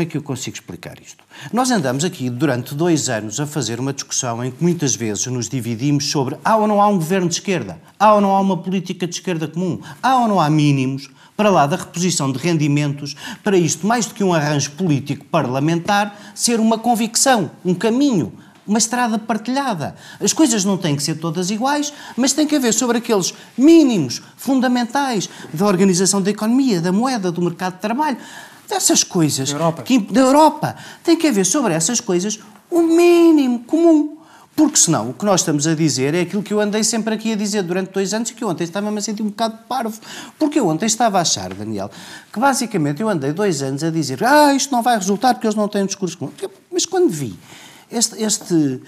como 0.00 0.08
é 0.08 0.10
que 0.12 0.16
eu 0.16 0.22
consigo 0.22 0.56
explicar 0.56 0.98
isto? 0.98 1.22
Nós 1.52 1.70
andamos 1.70 2.04
aqui 2.04 2.30
durante 2.30 2.74
dois 2.74 3.10
anos 3.10 3.38
a 3.38 3.46
fazer 3.46 3.78
uma 3.78 3.92
discussão 3.92 4.42
em 4.42 4.50
que 4.50 4.62
muitas 4.62 4.94
vezes 4.94 5.26
nos 5.26 5.46
dividimos 5.46 6.10
sobre 6.10 6.38
há 6.42 6.56
ou 6.56 6.66
não 6.66 6.80
há 6.80 6.88
um 6.88 6.94
governo 6.94 7.28
de 7.28 7.34
esquerda, 7.34 7.78
há 7.98 8.14
ou 8.14 8.20
não 8.22 8.34
há 8.34 8.40
uma 8.40 8.56
política 8.56 9.06
de 9.06 9.14
esquerda 9.16 9.46
comum, 9.46 9.78
há 10.02 10.16
ou 10.16 10.26
não 10.26 10.40
há 10.40 10.48
mínimos 10.48 11.10
para 11.36 11.50
lá 11.50 11.66
da 11.66 11.76
reposição 11.76 12.32
de 12.32 12.38
rendimentos, 12.38 13.14
para 13.44 13.58
isto, 13.58 13.86
mais 13.86 14.06
do 14.06 14.14
que 14.14 14.24
um 14.24 14.32
arranjo 14.32 14.70
político 14.70 15.26
parlamentar, 15.26 16.18
ser 16.34 16.60
uma 16.60 16.78
convicção, 16.78 17.50
um 17.62 17.74
caminho, 17.74 18.32
uma 18.66 18.78
estrada 18.78 19.18
partilhada. 19.18 19.94
As 20.18 20.32
coisas 20.32 20.64
não 20.64 20.78
têm 20.78 20.96
que 20.96 21.02
ser 21.02 21.16
todas 21.16 21.50
iguais, 21.50 21.92
mas 22.16 22.32
tem 22.32 22.46
que 22.46 22.56
haver 22.56 22.72
sobre 22.72 22.96
aqueles 22.96 23.34
mínimos 23.58 24.22
fundamentais 24.38 25.28
da 25.52 25.66
organização 25.66 26.22
da 26.22 26.30
economia, 26.30 26.80
da 26.80 26.90
moeda, 26.90 27.30
do 27.30 27.42
mercado 27.42 27.74
de 27.74 27.80
trabalho 27.80 28.16
dessas 28.70 29.04
coisas 29.04 29.50
da 29.50 29.56
Europa. 29.56 29.82
Que, 29.82 29.98
da 29.98 30.20
Europa. 30.20 30.76
Tem 31.04 31.16
que 31.16 31.26
haver 31.26 31.44
sobre 31.44 31.74
essas 31.74 32.00
coisas 32.00 32.38
o 32.70 32.80
mínimo 32.80 33.60
comum. 33.64 34.16
Porque 34.56 34.76
senão 34.76 35.10
o 35.10 35.14
que 35.14 35.24
nós 35.24 35.40
estamos 35.40 35.66
a 35.66 35.74
dizer 35.74 36.14
é 36.14 36.20
aquilo 36.20 36.42
que 36.42 36.52
eu 36.52 36.60
andei 36.60 36.84
sempre 36.84 37.14
aqui 37.14 37.32
a 37.32 37.36
dizer 37.36 37.62
durante 37.62 37.92
dois 37.92 38.12
anos 38.12 38.30
e 38.30 38.34
que 38.34 38.44
eu 38.44 38.48
ontem 38.48 38.64
estava-me 38.64 38.98
a 38.98 39.00
sentir 39.00 39.22
um 39.22 39.28
bocado 39.28 39.58
parvo. 39.68 39.98
Porque 40.38 40.60
eu 40.60 40.66
ontem 40.66 40.86
estava 40.86 41.18
a 41.18 41.22
achar, 41.22 41.52
Daniel, 41.54 41.90
que 42.32 42.38
basicamente 42.38 43.00
eu 43.00 43.08
andei 43.08 43.32
dois 43.32 43.62
anos 43.62 43.82
a 43.82 43.90
dizer 43.90 44.22
ah, 44.24 44.52
isto 44.52 44.70
não 44.70 44.82
vai 44.82 44.96
resultar 44.96 45.34
porque 45.34 45.46
eles 45.46 45.56
não 45.56 45.68
têm 45.68 45.82
um 45.82 45.86
discurso 45.86 46.18
comum. 46.18 46.32
Mas 46.70 46.84
quando 46.84 47.08
vi 47.08 47.38
este, 47.90 48.22
este 48.22 48.82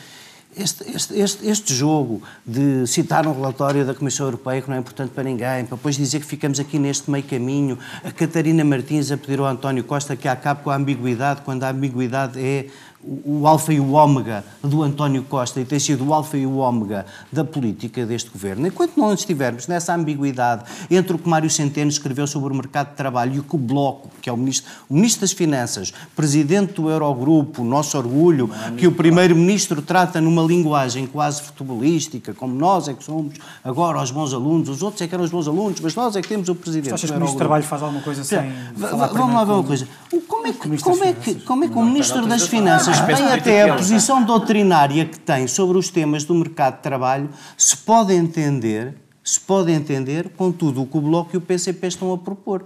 este, 0.57 0.85
este, 0.91 1.19
este, 1.19 1.49
este, 1.49 1.75
jogo 1.75 2.23
de 2.45 2.87
citar 2.87 3.27
um 3.27 3.33
relatório 3.33 3.87
da 3.87 3.95
Comissão 3.95 4.27
Europeia 4.27 4.61
que 4.61 4.69
não 4.69 4.77
é 4.77 4.81
importante 4.81 5.11
para 5.11 5.25
ninguém, 5.25 5.65
para 5.65 5.77
depois 5.77 5.97
dizer 5.97 6.21
que 6.21 6.27
ficamos 6.27 6.61
aqui 6.61 6.79
neste 6.79 7.11
meio 7.11 7.25
caminho, 7.25 7.79
a 8.05 8.11
Catarina 8.11 8.65
Martins 8.65 9.11
a 9.11 9.17
pedir 9.17 9.39
ao 9.39 9.47
António 9.47 9.83
Costa 9.85 10.15
que 10.15 10.29
acabe 10.29 10.63
com 10.63 10.71
a 10.71 10.77
ambiguidade, 10.77 11.41
quando 11.43 11.65
a 11.65 11.71
ambiguidade 11.71 12.39
é 12.39 12.67
o 13.05 13.47
alfa 13.47 13.73
e 13.73 13.81
o 13.81 13.93
ômega 13.93 14.45
do 14.63 14.83
António 14.83 15.25
Costa 15.25 15.61
e 15.61 15.65
tem 15.65 15.79
sido 15.79 16.07
o 16.07 16.15
alfa 16.15 16.37
e 16.37 16.47
o 16.47 16.59
ômega 16.59 17.05
da 17.33 17.45
política 17.45 18.07
deste 18.07 18.31
governo. 18.31 18.67
Enquanto 18.67 18.97
não 18.97 19.13
estivermos 19.13 19.67
nessa 19.67 19.95
ambiguidade 19.95 20.65
entre 20.91 21.15
o 21.15 21.19
que 21.19 21.29
Mário 21.29 21.51
Centeno 21.51 21.91
escreveu 21.91 22.27
sobre 22.27 22.53
o 22.53 22.57
mercado 22.57 22.91
de 22.91 22.97
trabalho 22.97 23.35
e 23.35 23.39
o 23.41 23.43
que 23.43 23.57
o 23.57 23.59
Bloco, 23.59 24.11
que 24.21 24.31
é 24.31 24.33
o 24.33 24.37
ministro, 24.37 24.71
o 24.89 24.95
ministro 24.95 25.23
das 25.23 25.33
Finanças, 25.33 25.93
presidente 26.15 26.75
do 26.75 26.89
Eurogrupo, 26.89 27.65
nosso 27.65 27.99
orgulho, 27.99 28.49
que 28.77 28.87
o 28.87 28.93
primeiro-ministro 28.93 29.83
trata 29.83 30.21
numa 30.21 30.43
linguagem 30.43 31.07
quase 31.07 31.43
futebolística, 31.43 32.33
como 32.33 32.55
nós 32.55 32.87
é 32.87 32.95
que 32.95 33.03
somos 33.03 33.35
agora 33.65 34.01
os 34.01 34.11
bons 34.11 34.33
alunos, 34.33 34.69
os 34.69 34.83
outros 34.83 35.03
é 35.03 35.09
que 35.09 35.15
eram 35.15 35.25
os 35.25 35.31
bons 35.31 35.49
alunos, 35.49 35.81
mas 35.81 35.95
nós 35.95 36.15
é 36.15 36.23
que 36.23 36.29
temos 36.29 36.49
o 36.49 36.55
presidente. 36.55 36.95
Achas 36.95 37.11
que 37.11 37.17
o 37.17 37.19
ministro 37.19 37.37
do 37.37 37.39
Trabalho 37.39 37.65
faz 37.65 37.83
alguma 37.83 38.03
coisa 38.03 38.23
sem. 38.23 38.53
Vamos 38.77 39.35
lá 39.35 39.45
ver 39.45 39.53
uma 39.53 39.65
coisa. 39.65 39.89
Como 40.29 40.47
é 40.47 40.53
que, 40.53 40.83
como 40.83 41.05
é 41.05 41.13
que, 41.13 41.35
como 41.37 41.65
é 41.65 41.69
que 41.69 41.79
o 41.79 41.83
ministro 41.83 42.27
das 42.27 42.47
Finanças 42.47 42.92
tem 43.01 43.27
até 43.27 43.63
a 43.63 43.75
posição 43.75 44.23
doutrinária 44.23 45.05
que 45.05 45.19
tem 45.19 45.47
sobre 45.47 45.79
os 45.79 45.89
temas 45.89 46.25
do 46.25 46.35
mercado 46.35 46.77
de 46.77 46.83
trabalho, 46.83 47.29
se 47.57 47.77
pode 47.77 48.13
entender 48.13 48.95
se 49.25 49.39
pode 49.39 49.71
entender 49.71 50.31
com 50.31 50.51
tudo 50.51 50.83
o 50.83 50.87
que 50.87 50.97
o 50.97 51.01
Bloco 51.01 51.31
e 51.35 51.37
o 51.37 51.41
PCP 51.41 51.87
estão 51.87 52.13
a 52.13 52.19
propor. 52.19 52.65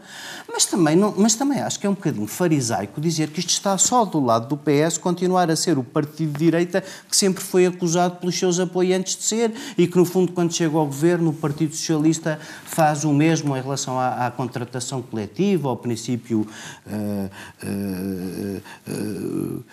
Mas 0.50 0.64
também, 0.64 0.96
não, 0.96 1.12
mas 1.16 1.34
também 1.34 1.60
acho 1.60 1.78
que 1.78 1.86
é 1.86 1.90
um 1.90 1.94
bocadinho 1.94 2.26
farisaico 2.26 3.00
dizer 3.00 3.28
que 3.28 3.40
isto 3.40 3.50
está 3.50 3.76
só 3.76 4.04
do 4.04 4.18
lado 4.18 4.48
do 4.48 4.56
PS, 4.56 4.96
continuar 4.96 5.50
a 5.50 5.56
ser 5.56 5.76
o 5.76 5.84
partido 5.84 6.32
de 6.32 6.38
direita 6.38 6.82
que 7.08 7.16
sempre 7.16 7.42
foi 7.42 7.66
acusado 7.66 8.16
pelos 8.16 8.38
seus 8.38 8.58
apoiantes 8.58 9.16
de 9.16 9.22
ser 9.24 9.52
e 9.76 9.86
que, 9.86 9.96
no 9.98 10.06
fundo, 10.06 10.32
quando 10.32 10.52
chega 10.52 10.76
ao 10.76 10.86
governo, 10.86 11.30
o 11.30 11.34
Partido 11.34 11.74
Socialista 11.74 12.38
faz 12.64 13.04
o 13.04 13.12
mesmo 13.12 13.54
em 13.56 13.60
relação 13.60 13.98
à, 13.98 14.26
à 14.26 14.30
contratação 14.30 15.02
coletiva, 15.02 15.68
ao 15.68 15.76
princípio. 15.76 16.46
Uh, 16.86 17.30
uh, 17.66 18.62
uh, 18.88 19.64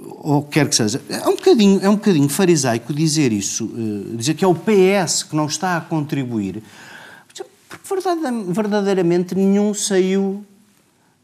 ou 0.00 0.42
quer 0.42 0.68
que 0.68 0.74
seja. 0.74 1.00
É 1.08 1.28
um 1.28 1.36
bocadinho, 1.36 1.80
é 1.82 1.88
um 1.88 1.96
bocadinho 1.96 2.28
farisaico 2.28 2.92
dizer 2.92 3.32
isso, 3.32 3.64
uh, 3.66 4.16
dizer 4.16 4.34
que 4.34 4.44
é 4.44 4.48
o 4.48 4.54
PS 4.54 5.24
que 5.24 5.36
não 5.36 5.46
está 5.46 5.76
a 5.76 5.80
contribuir, 5.80 6.62
porque 7.68 7.94
verdadeiramente 8.48 9.34
nenhum 9.34 9.74
saiu 9.74 10.44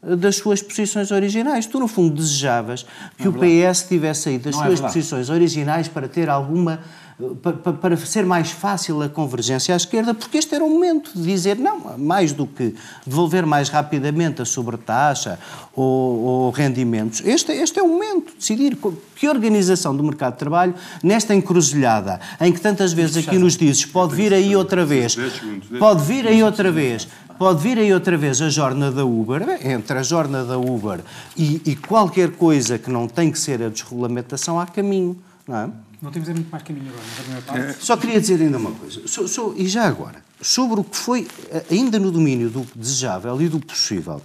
eh, 0.03 0.15
das 0.15 0.37
suas 0.37 0.61
posições 0.61 1.11
originais. 1.11 1.65
Tu, 1.65 1.79
no 1.79 1.87
fundo, 1.87 2.15
desejavas 2.15 2.85
que 3.17 3.25
não 3.25 3.31
o 3.31 3.39
PS 3.39 3.83
tivesse 3.87 4.23
saído 4.23 4.45
das 4.45 4.55
não 4.55 4.63
é 4.63 4.67
suas 4.67 4.79
é 4.79 4.83
posições 4.83 5.29
originais 5.29 5.87
para 5.87 6.07
ter 6.07 6.29
alguma 6.29 6.79
para, 7.81 7.95
ser 7.95 8.25
mais 8.25 8.51
fácil 8.51 9.01
a 9.01 9.07
convergência 9.07 9.73
à 9.73 9.77
esquerda, 9.77 10.13
porque 10.13 10.37
este 10.37 10.53
era 10.53 10.63
o 10.63 10.69
momento 10.69 11.11
de 11.15 11.23
dizer, 11.23 11.57
não, 11.57 11.97
mais 11.97 12.33
do 12.33 12.45
que 12.45 12.75
devolver 13.07 13.45
mais 13.45 13.69
rapidamente 13.69 14.41
a 14.41 14.45
sobretaxa 14.45 15.39
ou, 15.73 16.19
ou 16.19 16.51
rendimentos, 16.51 17.21
este, 17.23 17.53
este 17.53 17.79
é 17.79 17.83
o 17.83 17.87
momento 17.87 18.31
de 18.31 18.37
decidir 18.37 18.77
que 19.15 19.29
organização 19.29 19.95
do 19.95 20.03
mercado 20.03 20.33
de 20.33 20.39
trabalho, 20.39 20.75
nesta 21.01 21.33
encruzilhada, 21.33 22.19
em 22.41 22.51
que 22.51 22.59
tantas 22.59 22.91
vezes 22.91 23.25
aqui 23.25 23.37
nos 23.37 23.55
dizes, 23.55 23.85
pode 23.85 24.13
vir 24.13 24.33
aí 24.33 24.53
outra 24.53 24.85
vez, 24.85 25.17
pode 25.79 26.03
vir 26.03 26.27
aí 26.27 26.43
outra 26.43 26.69
vez, 26.69 27.07
pode 27.39 27.63
vir 27.63 27.77
aí 27.77 27.93
outra 27.93 28.17
vez 28.17 28.41
a 28.41 28.49
jornada 28.49 28.91
da 28.91 29.05
Uber, 29.05 29.57
entre 29.63 29.97
a 29.97 30.03
jornada 30.03 30.43
da 30.43 30.57
Uber 30.57 30.99
e, 31.37 31.61
e 31.65 31.75
qualquer 31.77 32.31
coisa 32.31 32.77
que 32.77 32.91
não 32.91 33.07
tem 33.07 33.31
que 33.31 33.39
ser 33.39 33.63
a 33.63 33.69
desregulamentação, 33.69 34.59
há 34.59 34.65
caminho 34.65 35.17
não 35.47 35.57
é? 35.57 35.69
Não 36.01 36.11
temos 36.11 36.29
muito 36.29 36.49
mais 36.51 36.63
caminho 36.63 36.91
agora. 37.47 37.69
É. 37.69 37.73
Só 37.73 37.97
queria 37.97 38.19
dizer 38.19 38.41
ainda 38.41 38.57
uma 38.57 38.71
coisa. 38.71 39.07
So, 39.07 39.27
so, 39.27 39.53
e 39.57 39.67
já 39.67 39.87
agora, 39.87 40.23
sobre 40.41 40.79
o 40.79 40.83
que 40.83 40.97
foi, 40.97 41.27
eh, 41.49 41.65
ainda 41.71 41.99
no 41.99 42.11
domínio 42.11 42.49
do 42.49 42.65
desejável 42.75 43.41
e 43.41 43.47
do 43.47 43.59
possível, 43.59 44.21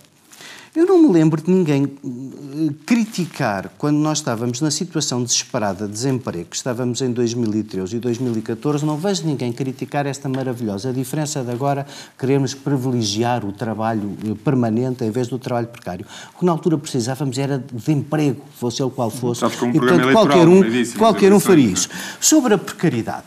eu 0.75 0.87
não 0.87 1.03
me 1.03 1.09
lembro 1.09 1.43
de 1.43 1.51
ninguém 1.51 1.85
eh, 1.85 2.73
criticar, 2.87 3.73
quando 3.77 3.97
nós 3.97 4.19
estávamos 4.19 4.61
na 4.61 4.71
situação 4.71 5.21
desesperada 5.21 5.87
de 5.87 5.93
desemprego, 5.93 6.51
que 6.51 6.57
estávamos 6.57 7.01
em 7.01 7.11
2013 7.13 7.97
e 7.97 7.99
2014, 7.99 8.87
não 8.87 8.97
vejo 8.97 9.27
ninguém 9.27 9.53
criticar 9.53 10.07
esta 10.07 10.29
maravilhosa 10.29 10.93
diferença 10.93 11.43
de 11.43 11.51
agora 11.51 11.85
queremos 12.17 12.55
privilegiar 12.55 13.45
o 13.45 13.53
trabalho 13.53 14.17
eh, 14.25 14.35
permanente 14.45 15.03
em 15.03 15.11
vez 15.11 15.27
do 15.27 15.41
trabalho 15.41 15.67
precário. 15.67 16.07
O 16.35 16.39
que 16.39 16.45
na 16.45 16.53
altura 16.53 16.79
precisávamos 16.79 17.37
era 17.37 17.59
de 17.59 17.93
emprego, 17.93 18.45
fosse 18.57 18.81
ele 18.81 18.93
qual 18.93 19.11
fosse. 19.11 19.45
Um 19.45 19.71
e, 19.71 19.81
portanto, 19.81 20.13
qualquer 20.13 20.47
um, 20.47 20.63
qualquer 20.97 21.33
um 21.33 21.41
faria 21.41 21.67
isso. 21.67 21.89
Sobre 22.21 22.55
a 22.55 22.59
precariedade, 22.59 23.27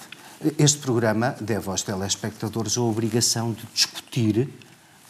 este 0.58 0.80
programa 0.80 1.36
deve 1.42 1.70
aos 1.70 1.82
telespectadores 1.82 2.78
a 2.78 2.82
obrigação 2.82 3.52
de 3.52 3.64
discutir 3.74 4.50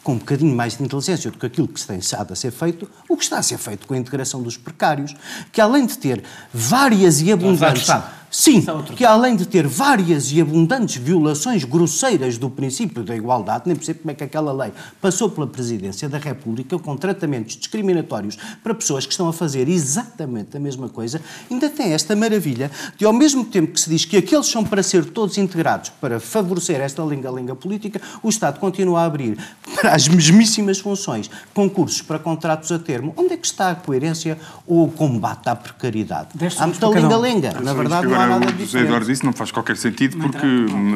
com 0.04 0.12
um 0.12 0.18
bocadinho 0.18 0.54
mais 0.54 0.76
de 0.76 0.84
inteligência 0.84 1.30
do 1.30 1.38
que 1.38 1.46
aquilo 1.46 1.66
que 1.66 1.84
tem 1.84 1.98
estado 1.98 2.32
a 2.32 2.36
ser 2.36 2.52
feito, 2.52 2.88
o 3.08 3.16
que 3.16 3.24
está 3.24 3.38
a 3.38 3.42
ser 3.42 3.56
feito 3.56 3.86
com 3.86 3.94
a 3.94 3.96
integração 3.96 4.42
dos 4.42 4.56
precários, 4.56 5.16
que 5.50 5.60
além 5.60 5.86
de 5.86 5.96
ter 5.96 6.22
várias 6.52 7.22
e 7.22 7.32
abundantes 7.32 7.88
Sim, 8.36 8.64
é 8.66 8.94
que 8.94 9.04
além 9.04 9.36
de 9.36 9.46
ter 9.46 9.64
várias 9.64 10.32
e 10.32 10.40
abundantes 10.40 10.96
violações 10.96 11.62
grosseiras 11.62 12.36
do 12.36 12.50
princípio 12.50 13.04
da 13.04 13.14
igualdade, 13.14 13.62
nem 13.66 13.76
percebo 13.76 14.00
como 14.00 14.10
é 14.10 14.14
que 14.14 14.24
aquela 14.24 14.52
lei 14.52 14.72
passou 15.00 15.30
pela 15.30 15.46
Presidência 15.46 16.08
da 16.08 16.18
República 16.18 16.76
com 16.76 16.96
tratamentos 16.96 17.56
discriminatórios 17.56 18.36
para 18.60 18.74
pessoas 18.74 19.06
que 19.06 19.12
estão 19.12 19.28
a 19.28 19.32
fazer 19.32 19.68
exatamente 19.68 20.56
a 20.56 20.58
mesma 20.58 20.88
coisa, 20.88 21.20
ainda 21.48 21.70
tem 21.70 21.92
esta 21.92 22.16
maravilha 22.16 22.72
de, 22.98 23.04
ao 23.04 23.12
mesmo 23.12 23.44
tempo 23.44 23.72
que 23.72 23.80
se 23.80 23.88
diz 23.88 24.04
que 24.04 24.16
aqueles 24.16 24.46
são 24.46 24.64
para 24.64 24.82
ser 24.82 25.04
todos 25.04 25.38
integrados 25.38 25.90
para 26.00 26.18
favorecer 26.18 26.80
esta 26.80 27.04
linga-linga 27.04 27.54
política, 27.54 28.00
o 28.20 28.28
Estado 28.28 28.58
continua 28.58 29.02
a 29.02 29.04
abrir 29.04 29.38
para 29.76 29.94
as 29.94 30.08
mesmíssimas 30.08 30.80
funções 30.80 31.30
concursos 31.54 32.02
para 32.02 32.18
contratos 32.18 32.72
a 32.72 32.80
termo. 32.80 33.14
Onde 33.16 33.34
é 33.34 33.36
que 33.36 33.46
está 33.46 33.70
a 33.70 33.74
coerência 33.76 34.36
ou 34.66 34.86
o 34.86 34.90
combate 34.90 35.48
à 35.48 35.54
precariedade? 35.54 36.30
Há 36.58 36.66
muita 36.66 36.86
linga-linga. 36.88 37.60
Na 37.60 37.72
verdade, 37.72 38.08
não 38.08 38.20
há 38.20 38.23
nada 38.26 38.46
o 38.46 38.58
José 38.58 38.80
Eduardo 38.80 39.06
disse 39.06 39.24
não 39.24 39.32
faz 39.32 39.50
qualquer 39.50 39.76
sentido 39.76 40.16
porque... 40.18 40.46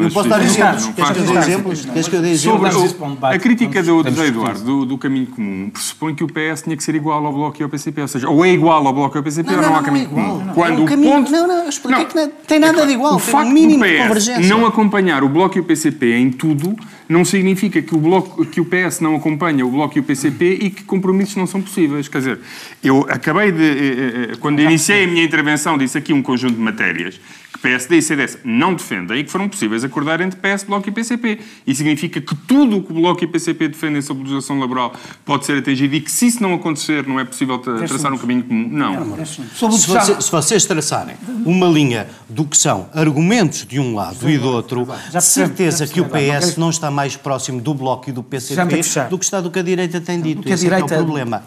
Eu 0.03 0.11
posso 0.11 0.29
dar 0.29 0.43
exemplos. 0.43 0.87
Queres 0.95 1.11
que 1.11 1.19
eu 1.19 1.25
dê 1.25 1.39
exemplos? 1.39 1.85
Queres 1.85 2.09
que 2.09 2.17
eu 2.17 2.23
dê 2.23 2.31
exemplos? 2.31 3.23
A 3.23 3.39
crítica 3.39 3.83
do 3.83 4.03
José 4.03 4.27
Eduardo 4.27 4.61
do, 4.61 4.87
do 4.87 4.99
caminho 4.99 5.27
comum 5.27 5.71
pressupõe 5.71 6.15
que 6.15 6.25
o 6.25 6.27
PS 6.27 6.63
tinha 6.63 6.77
que 6.77 6.83
ser 6.83 6.95
igual 6.95 7.25
ao 7.25 7.33
Bloco 7.33 7.61
e 7.61 7.63
ao 7.63 7.69
PCP. 7.69 8.03
Ou 8.03 8.09
seja, 8.09 8.29
ou 8.29 8.45
é 8.45 8.51
igual 8.51 8.87
ao 8.87 8.93
Bloco 8.93 9.17
e 9.17 9.19
ao 9.19 9.25
PCP 9.25 9.55
ou 9.55 9.63
não 9.63 9.77
há 9.77 9.83
caminho 9.83 10.09
comum. 10.09 10.47
Quando 10.55 10.85
o 10.85 10.87
ponto... 10.87 11.31
Não, 11.31 11.47
não, 11.47 11.63
eu 11.65 11.69
expliquei 11.69 12.05
que 12.05 12.17
não 12.17 12.29
tem 12.47 12.59
nada 12.59 12.87
de 12.87 12.93
igual. 12.93 13.17
O 13.17 13.19
facto 13.19 13.51
do 13.51 13.79
PS 13.79 14.49
não 14.49 14.67
acompanhar 14.67 15.23
o 15.23 15.29
Bloco 15.29 15.59
e 15.59 15.61
o 15.61 15.65
PCP 15.65 16.15
em 16.15 16.31
tudo 16.31 16.77
não 17.09 17.25
significa 17.25 17.81
que 17.81 17.95
o, 17.95 17.99
bloco, 17.99 18.45
que 18.45 18.61
o 18.61 18.65
PS 18.65 19.01
não 19.01 19.17
acompanha 19.17 19.65
o 19.65 19.71
Bloco 19.71 19.97
e 19.97 20.01
o 20.01 20.05
PCP 20.05 20.59
e 20.61 20.71
que 20.71 20.85
compromissos 20.85 21.37
não 21.37 21.47
são 21.47 21.63
possíveis. 21.63 22.07
Quer 22.07 22.19
dizer, 22.19 22.41
eu 22.85 23.07
acabei 23.09 23.51
de. 23.51 23.63
Eh, 23.63 24.33
eh, 24.33 24.37
quando 24.39 24.61
iniciei 24.61 25.05
a 25.05 25.07
minha 25.07 25.25
intervenção, 25.25 25.79
disse 25.79 25.97
aqui 25.97 26.13
um 26.13 26.23
conjunto 26.23 26.55
de 26.55 26.61
matérias 26.61 27.19
que 27.59 27.63
PSD 27.63 27.99
e 27.99 28.03
CDS 28.03 28.39
não 28.45 28.75
defendem 28.75 29.19
e 29.19 29.25
que 29.25 29.31
foram 29.31 29.49
possíveis 29.49 29.85
acordar 29.85 30.21
entre 30.21 30.39
PS, 30.39 30.63
Bloco 30.63 30.89
e 30.89 30.93
PCP. 30.93 31.41
E 31.67 31.75
significa 31.75 32.21
que 32.21 32.35
tudo 32.35 32.79
o 32.79 32.83
que 32.83 32.93
o 32.93 32.95
Bloco 32.95 33.23
e 33.23 33.27
o 33.27 33.29
PCP 33.29 33.69
defendem 33.69 34.01
sobre 34.01 34.23
a 34.23 34.25
legislação 34.25 34.59
laboral 34.61 34.93
pode 35.25 35.45
ser 35.45 35.59
atingido 35.59 35.95
e 35.95 36.01
que 36.01 36.11
se 36.11 36.27
isso 36.27 36.43
não 36.43 36.55
acontecer 36.55 37.07
não 37.07 37.19
é 37.19 37.25
possível 37.25 37.59
traçar 37.59 38.13
um 38.13 38.19
caminho 38.19 38.45
comum. 38.45 38.69
Não. 38.69 39.27
Se, 39.27 39.43
você, 39.61 40.21
se, 40.21 40.31
vocês 40.31 40.65
traçarem 40.65 41.17
uma 41.45 41.67
linha 41.67 42.09
do 42.29 42.45
que 42.45 42.57
são 42.57 42.89
argumentos 42.95 43.67
de 43.67 43.81
um 43.81 43.95
lado 43.95 44.29
e 44.29 44.39
do 44.39 44.49
outro, 44.49 44.87
certeza 45.21 45.87
que 45.87 46.01
o 46.01 46.07
PS 46.07 46.57
não 46.57 46.71
está 46.71 46.91
mais 46.91 47.17
próximo 47.17 47.61
do 47.61 47.75
Bloco 47.75 48.09
e 48.09 48.13
do 48.13 48.23
PCP 48.23 48.79
do 49.11 49.19
que 49.19 49.25
está 49.25 49.41
do 49.41 49.51
que 49.51 49.59
a 49.59 49.63
direita 49.63 50.01
tem 50.01 50.21
dito. 50.21 50.43
Do 50.43 50.45
que 50.45 50.53
a 50.53 50.57
direita, 50.57 50.95
é 50.95 51.01
o 51.01 51.05
problema. 51.05 51.43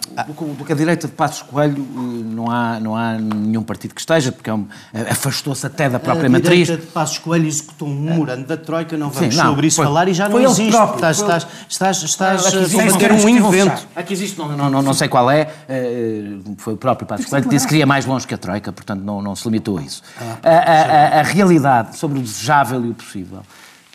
Do 0.58 0.65
que 0.65 0.71
a 0.71 0.76
direita 0.76 1.08
de 1.08 1.13
Passos 1.13 1.43
Coelho 1.43 1.78
eh, 1.78 2.24
não 2.26 2.50
há, 2.50 2.80
não 2.80 2.95
há 2.95 3.17
nenhum 3.17 3.63
partido 3.63 3.93
que 3.93 4.02
esteja, 4.02 4.32
porque 4.32 4.50
é 4.50 4.54
eh, 4.93 5.12
afastou-se 5.12 5.65
até 5.65 5.89
da 5.89 6.00
própria 6.01 6.27
a 6.27 6.29
matriz. 6.29 6.69
A 6.69 6.75
de 6.75 6.81
Passos 6.87 7.17
Coelho 7.17 7.47
executou 7.47 7.87
um 7.87 7.95
memorando 7.95 8.45
da 8.45 8.57
Troika, 8.57 8.97
não 8.97 9.09
vamos 9.09 9.33
Sim, 9.33 9.41
não, 9.41 9.49
sobre 9.49 9.67
isso 9.67 9.75
foi, 9.77 9.85
falar 9.85 10.07
e 10.07 10.13
já 10.13 10.27
não 10.27 10.39
existe. 10.39 10.71
Próprio, 10.71 10.95
estás, 10.95 11.17
foi, 11.17 11.25
estás, 11.69 11.97
estás, 12.03 12.03
estás 12.03 12.45
a 12.47 12.91
fazer 12.91 13.11
um 13.11 13.29
invento. 13.29 13.87
Aqui 13.95 14.13
existe, 14.13 14.37
não, 14.37 14.69
não, 14.69 14.81
não, 14.81 14.93
sei 14.93 15.07
qual 15.07 15.29
é, 15.29 15.47
eh, 15.69 16.37
foi 16.57 16.73
o 16.73 16.77
próprio 16.77 17.07
Passos 17.07 17.27
Coelho 17.27 17.43
que 17.43 17.49
disse 17.49 17.67
que 17.67 17.75
iria 17.75 17.85
mais 17.85 18.05
longe 18.05 18.27
que 18.27 18.33
a 18.33 18.37
Troika, 18.37 18.71
portanto 18.71 19.01
não, 19.01 19.21
não 19.21 19.35
se 19.35 19.45
limitou 19.45 19.77
a 19.77 19.81
isso. 19.81 20.01
Ah, 20.19 20.37
a, 20.43 21.17
a, 21.17 21.19
a, 21.19 21.23
realidade 21.23 21.97
sobre 21.97 22.19
o 22.19 22.21
desejável 22.21 22.85
e 22.85 22.89
o 22.89 22.93
possível, 22.93 23.41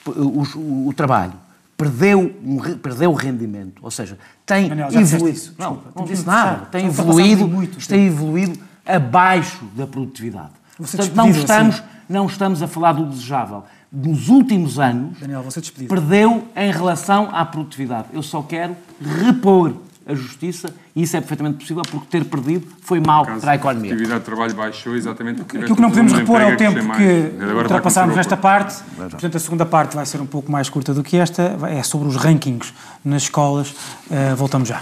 o, 0.06 0.42
o, 0.58 0.88
o 0.88 0.92
trabalho, 0.94 1.34
perdeu, 1.76 2.34
um, 2.44 2.58
perdeu 2.78 3.10
o 3.10 3.14
rendimento, 3.14 3.80
ou 3.82 3.90
seja, 3.90 4.18
tem 4.44 4.68
Daniel, 4.68 4.88
evoluído. 4.92 5.40
Não, 5.58 5.82
não 5.94 6.04
disse 6.04 6.26
nada. 6.26 6.66
Tem 6.66 6.86
evoluído, 6.86 7.48
tem 7.86 8.06
evoluído 8.06 8.58
abaixo 8.84 9.64
da 9.74 9.86
produtividade. 9.86 10.52
Portanto, 10.76 11.12
não 11.14 11.30
estamos, 11.30 11.76
assim. 11.76 11.84
Não 12.08 12.26
estamos 12.26 12.62
a 12.62 12.68
falar 12.68 12.92
do 12.92 13.06
desejável. 13.06 13.64
Nos 13.92 14.28
últimos 14.28 14.78
anos, 14.78 15.18
Daniel, 15.18 15.44
perdeu 15.88 16.44
em 16.54 16.70
relação 16.70 17.28
à 17.32 17.44
produtividade. 17.44 18.08
Eu 18.12 18.22
só 18.22 18.42
quero 18.42 18.76
repor 19.00 19.72
a 20.06 20.14
justiça 20.14 20.72
e 20.94 21.02
isso 21.02 21.16
é 21.16 21.20
perfeitamente 21.20 21.58
possível 21.58 21.82
porque 21.90 22.06
ter 22.08 22.24
perdido 22.24 22.66
foi 22.80 23.00
mal 23.00 23.26
para 23.26 23.52
a 23.52 23.54
economia. 23.56 23.90
A 23.90 23.94
atividade 23.94 24.20
de 24.20 24.26
trabalho 24.26 24.54
baixou 24.54 24.94
exatamente 24.94 25.38
porque 25.38 25.58
Aquilo 25.58 25.74
que 25.74 25.82
não 25.82 25.90
podemos 25.90 26.12
repor 26.12 26.40
é 26.40 26.54
o 26.54 26.56
tempo 26.56 26.78
que 26.96 27.32
ultrapassámos 27.54 28.14
nesta 28.14 28.36
parte. 28.36 28.82
Portanto, 28.96 29.36
a 29.36 29.40
segunda 29.40 29.66
parte 29.66 29.96
vai 29.96 30.06
ser 30.06 30.20
um 30.20 30.26
pouco 30.26 30.50
mais 30.50 30.68
curta 30.68 30.94
do 30.94 31.02
que 31.02 31.16
esta. 31.16 31.56
É 31.68 31.82
sobre 31.82 32.08
os 32.08 32.16
rankings 32.16 32.72
nas 33.04 33.24
escolas. 33.24 33.70
Uh, 34.08 34.36
voltamos 34.36 34.68
já. 34.68 34.80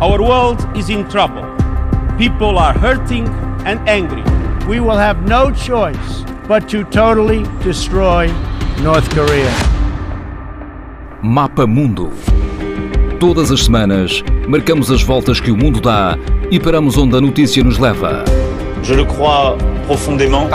Our 0.00 0.20
world 0.20 0.64
is 0.78 0.88
in 0.88 1.02
trouble. 1.04 1.42
People 2.16 2.56
are 2.58 2.78
hurting 2.78 3.24
and 3.66 3.80
angry. 3.88 4.22
We 4.68 4.80
will 4.80 4.98
have 4.98 5.26
no 5.26 5.50
choice 5.50 6.22
but 6.46 6.68
to 6.68 6.84
totally 6.84 7.42
destroy 7.64 8.28
North 8.82 9.08
Korea. 9.08 9.50
Mapa 11.22 11.66
Mundo. 11.66 12.12
Todas 13.18 13.50
as 13.50 13.64
semanas, 13.64 14.22
marcamos 14.46 14.90
as 14.90 15.02
voltas 15.02 15.40
que 15.40 15.50
o 15.50 15.56
mundo 15.56 15.80
dá 15.80 16.18
e 16.50 16.60
paramos 16.60 16.98
onde 16.98 17.16
a 17.16 17.20
notícia 17.20 17.64
nos 17.64 17.78
leva. 17.78 18.24
Je 18.82 18.94
le 18.94 19.04
crois 19.06 19.56
profondément. 19.86 20.48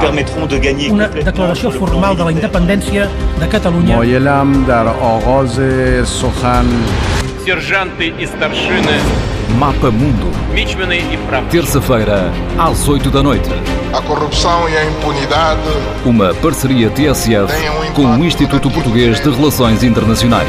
permettront 0.00 0.46
de 0.46 0.58
gagner 0.58 0.90
Una 0.90 1.08
declaració 1.08 1.70
formal 1.70 2.16
de 2.16 2.24
la 2.24 2.32
independència 2.32 3.08
de 3.38 3.46
Catalunya. 3.46 3.96
Moyelam 3.96 4.64
dar 4.66 4.88
ogoze 4.88 6.04
sohan. 6.04 6.66
Serjantes 7.46 8.12
e 8.18 8.24
starshiny 8.24 8.82
Mapa 9.56 9.88
Mundo. 9.88 10.32
Terça-feira, 11.48 12.32
às 12.58 12.88
8 12.88 13.08
da 13.08 13.22
noite. 13.22 13.48
A 13.96 14.02
corrupção 14.02 14.68
e 14.68 14.76
a 14.76 14.84
impunidade. 14.84 15.60
Uma 16.04 16.34
parceria 16.34 16.90
TSF 16.90 17.54
um 17.68 17.92
com 17.92 18.02
o 18.02 18.24
Instituto 18.24 18.68
Português 18.68 19.20
de 19.20 19.30
Relações 19.30 19.84
Internacionais. 19.84 20.48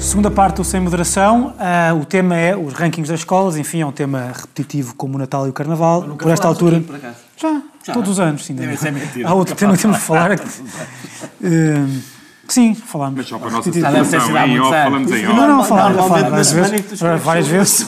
Segunda 0.00 0.28
parte 0.32 0.56
do 0.56 0.64
Sem 0.64 0.80
Moderação, 0.80 1.54
uh, 1.60 1.94
o 1.94 2.04
tema 2.04 2.36
é 2.36 2.56
os 2.56 2.72
rankings 2.72 3.08
das 3.08 3.20
escolas, 3.20 3.56
enfim, 3.56 3.82
é 3.82 3.86
um 3.86 3.92
tema 3.92 4.32
repetitivo 4.34 4.96
como 4.96 5.14
o 5.14 5.18
Natal 5.18 5.46
e 5.46 5.50
o 5.50 5.52
Carnaval. 5.52 6.02
Por 6.02 6.32
esta 6.32 6.48
altura. 6.48 6.78
Aqui, 6.78 6.86
por 6.86 6.98
já, 7.36 7.62
já, 7.84 7.92
todos 7.92 8.10
os 8.10 8.18
anos, 8.18 8.44
sim. 8.44 8.56
Deve 8.56 8.76
ser 8.76 8.90
mentira. 8.90 9.28
Há 9.28 9.34
outro 9.34 9.54
tema 9.54 9.76
que 9.76 9.82
temos 9.82 9.96
de 9.96 10.02
falar. 10.02 10.32
Uh, 10.32 12.00
Sim, 12.48 12.74
falámos. 12.74 13.18
Mas 13.18 13.28
só 13.28 13.38
para 13.38 13.48
a 13.48 13.50
nossa 13.50 13.72
situação, 13.72 14.46
em 14.46 14.60
off, 14.60 14.70
falamos 14.70 15.12
em 15.12 15.26
off. 15.26 15.36
Não, 15.36 15.48
não, 15.48 15.64
falámos, 15.64 16.08
várias 16.08 16.52
vezes, 16.52 17.00
várias 17.22 17.46
vezes. 17.46 17.86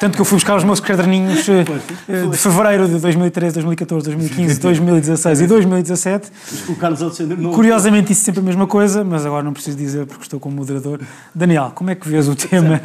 Tanto 0.00 0.16
que 0.16 0.20
eu 0.20 0.24
fui 0.24 0.34
buscar 0.36 0.56
os 0.56 0.64
meus 0.64 0.80
caderninhos 0.80 1.48
eh, 1.48 1.64
eh, 2.08 2.26
de 2.26 2.36
fevereiro 2.36 2.88
de 2.88 2.98
2013, 2.98 3.54
2014, 3.54 4.04
2015, 4.06 4.60
2016 4.60 5.40
e 5.42 5.46
2017. 5.46 6.32
Curiosamente, 7.54 8.12
isso 8.12 8.22
é 8.22 8.24
sempre 8.24 8.40
a 8.40 8.42
mesma 8.42 8.66
coisa, 8.66 9.04
mas 9.04 9.24
agora 9.24 9.44
não 9.44 9.52
preciso 9.52 9.76
dizer 9.76 10.06
porque 10.06 10.24
estou 10.24 10.40
como 10.40 10.56
moderador. 10.56 10.98
Daniel, 11.32 11.70
como 11.72 11.90
é 11.90 11.94
que 11.94 12.08
vês 12.08 12.28
o 12.28 12.34
tema? 12.34 12.80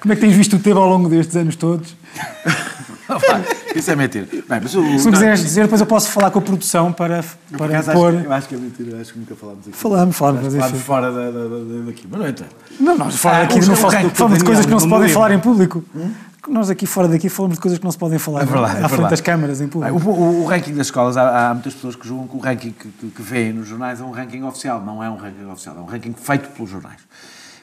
Como 0.00 0.12
é 0.12 0.16
que 0.16 0.20
tens 0.20 0.34
visto 0.34 0.56
o 0.56 0.58
tema 0.58 0.80
ao 0.80 0.88
longo 0.88 1.08
destes 1.08 1.34
anos 1.34 1.56
todos? 1.56 1.96
Isso 3.74 3.90
é 3.90 3.96
mentira. 3.96 4.26
Bem, 4.48 4.58
o, 4.58 4.68
Se 4.68 4.76
não 4.76 5.12
quiseres 5.12 5.40
dizer, 5.40 5.62
depois 5.62 5.80
eu 5.80 5.86
posso 5.86 6.10
falar 6.10 6.30
com 6.30 6.38
a 6.38 6.42
produção 6.42 6.92
para, 6.92 7.24
para 7.56 7.82
pôr. 7.92 8.14
Acho, 8.14 8.24
eu 8.24 8.32
acho 8.32 8.48
que 8.48 8.54
é 8.54 8.58
mentira, 8.58 9.00
acho 9.00 9.12
que 9.12 9.18
nunca 9.18 9.34
falámos 9.34 9.68
aqui. 9.68 9.76
Falamos, 9.76 10.16
falamos. 10.16 10.42
Mas 10.42 10.54
falamos 10.54 10.82
fora 10.82 11.12
da, 11.12 11.30
da, 11.30 11.48
da, 11.48 11.86
daqui, 11.86 12.06
mas 12.10 12.20
não 12.20 12.26
é 12.26 12.34
Não, 12.80 12.98
nós 12.98 13.16
falamos, 13.16 13.44
aqui, 13.44 13.66
não 13.66 13.76
falamos, 13.76 14.12
falamos 14.12 14.38
de 14.38 14.44
coisas 14.44 14.66
que 14.66 14.72
não 14.72 14.80
se 14.80 14.88
podem 14.88 15.08
falar 15.08 15.32
em 15.32 15.38
público. 15.38 15.84
Hum? 15.94 16.10
Nós 16.48 16.70
aqui 16.70 16.86
fora 16.86 17.06
daqui 17.06 17.28
falamos 17.28 17.58
de 17.58 17.60
coisas 17.60 17.78
que 17.78 17.84
não 17.84 17.92
se 17.92 17.98
podem 17.98 18.18
falar 18.18 18.42
é 18.42 18.44
verdade, 18.46 18.82
à 18.82 18.86
é 18.86 18.88
frente 18.88 19.10
das 19.10 19.20
câmaras 19.20 19.60
em 19.60 19.68
público. 19.68 20.10
O, 20.10 20.10
o, 20.10 20.42
o, 20.42 20.46
ranking 20.46 20.74
das 20.74 20.86
escolas, 20.86 21.16
há, 21.16 21.50
há, 21.50 21.54
muitas 21.54 21.74
pessoas 21.74 21.94
que 21.94 22.08
julgam 22.08 22.26
que 22.26 22.36
o 22.36 22.40
ranking 22.40 22.72
que, 22.72 22.88
que, 22.88 23.06
que 23.08 23.22
vêem 23.22 23.52
nos 23.52 23.68
jornais 23.68 24.00
é 24.00 24.04
um 24.04 24.10
ranking 24.10 24.42
oficial. 24.42 24.82
Não 24.82 25.04
é 25.04 25.10
um 25.10 25.16
ranking 25.16 25.44
oficial, 25.50 25.76
é 25.76 25.80
um 25.80 25.84
ranking 25.84 26.14
feito 26.14 26.48
pelos 26.48 26.70
jornais. 26.70 26.98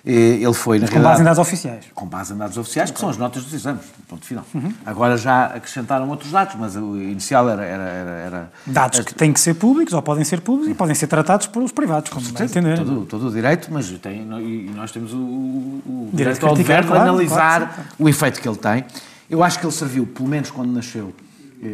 Ele 0.10 0.54
foi, 0.54 0.80
na 0.80 0.88
Com 0.88 1.02
base 1.02 1.22
em 1.22 1.26
dados 1.26 1.40
oficiais. 1.40 1.84
com 1.94 2.06
base 2.06 2.34
em 2.34 2.38
dados 2.38 2.58
oficiais, 2.58 2.90
que 2.92 2.98
são 3.00 3.10
as 3.10 3.18
notas 3.18 3.44
dos 3.44 3.54
exames, 3.54 3.82
ponto 4.08 4.26
final. 4.26 4.46
Agora 4.86 5.18
já 5.18 5.48
acrescentaram 5.48 6.08
outros 6.10 6.32
dados, 6.32 6.56
mas 6.58 6.78
o 6.78 6.96
inicial 6.96 7.50
era... 7.50 7.66
era, 7.66 7.84
era, 7.84 8.10
era 8.12 8.52
Dados 8.66 9.02
que 9.02 9.14
têm 9.14 9.34
que 9.34 9.40
ser 9.40 9.56
públicos, 9.56 9.94
ou 9.94 10.02
podem 10.02 10.24
ser 10.24 10.40
públicos, 10.40 10.72
e 10.72 10.74
podem 10.76 10.96
ser 10.96 11.08
tratados 11.08 11.48
por 11.48 11.62
os 11.62 11.74
privados, 11.74 12.10
como 12.10 12.26
vai 12.26 12.46
entender. 12.46 12.78
todo, 12.78 13.06
todo 13.06 13.28
o 13.28 13.32
direito, 13.32 13.68
mas 13.70 13.90
tem, 14.00 14.22
e 14.22 14.72
nós 14.74 14.92
temos 14.92 15.12
o, 15.14 15.18
o, 15.18 16.10
Direito 16.14 16.38
direito 16.40 16.48
ao 16.48 16.56
dever 16.56 16.82
de 16.84 16.88
claro, 16.88 17.04
analisar 17.10 17.60
claro, 17.74 17.90
o 18.00 18.08
efeito 18.08 18.40
que 18.42 18.48
ele 18.48 18.58
tem. 18.58 18.86
Eu 19.30 19.44
acho 19.44 19.60
que 19.60 19.66
ele 19.66 19.74
serviu, 19.74 20.08
pelo 20.08 20.30
menos 20.30 20.50
quando 20.52 20.72
nasceu, 20.72 21.14
eh, 21.62 21.66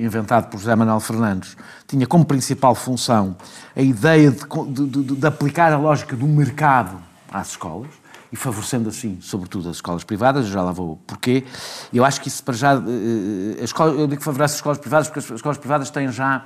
eh, 0.00 0.04
inventado 0.04 0.48
por 0.50 0.58
José 0.58 0.74
Manuel 0.76 1.00
Fernandes, 1.00 1.56
tinha 1.86 2.06
como 2.06 2.24
principal 2.26 2.74
função 2.74 3.34
a 3.74 3.80
ideia 3.80 4.30
de, 4.30 4.44
de- 4.68 4.86
de- 5.04 5.16
de 5.16 5.26
aplicar 5.26 5.72
a 5.72 5.78
lógica 5.78 6.14
do 6.14 6.26
mercado 6.26 6.98
às 7.32 7.50
escolas 7.50 7.90
e 8.32 8.36
favorecendo 8.36 8.88
assim, 8.88 9.18
sobretudo, 9.20 9.68
as 9.68 9.76
escolas 9.76 10.04
privadas, 10.04 10.46
eu 10.46 10.52
já 10.52 10.62
lá 10.62 10.72
vou 10.72 10.96
porquê. 11.06 11.44
Eu 11.92 12.04
acho 12.04 12.20
que 12.20 12.28
isso 12.28 12.42
para 12.42 12.54
já. 12.54 12.74
eh, 12.74 13.60
a 13.60 13.64
escola, 13.64 13.92
eu 13.92 14.06
digo 14.06 14.22
favorece 14.22 14.54
as 14.54 14.58
escolas 14.58 14.78
privadas 14.78 15.08
porque 15.08 15.18
as 15.18 15.30
escolas 15.30 15.58
privadas 15.58 15.90
têm 15.90 16.10
já 16.10 16.44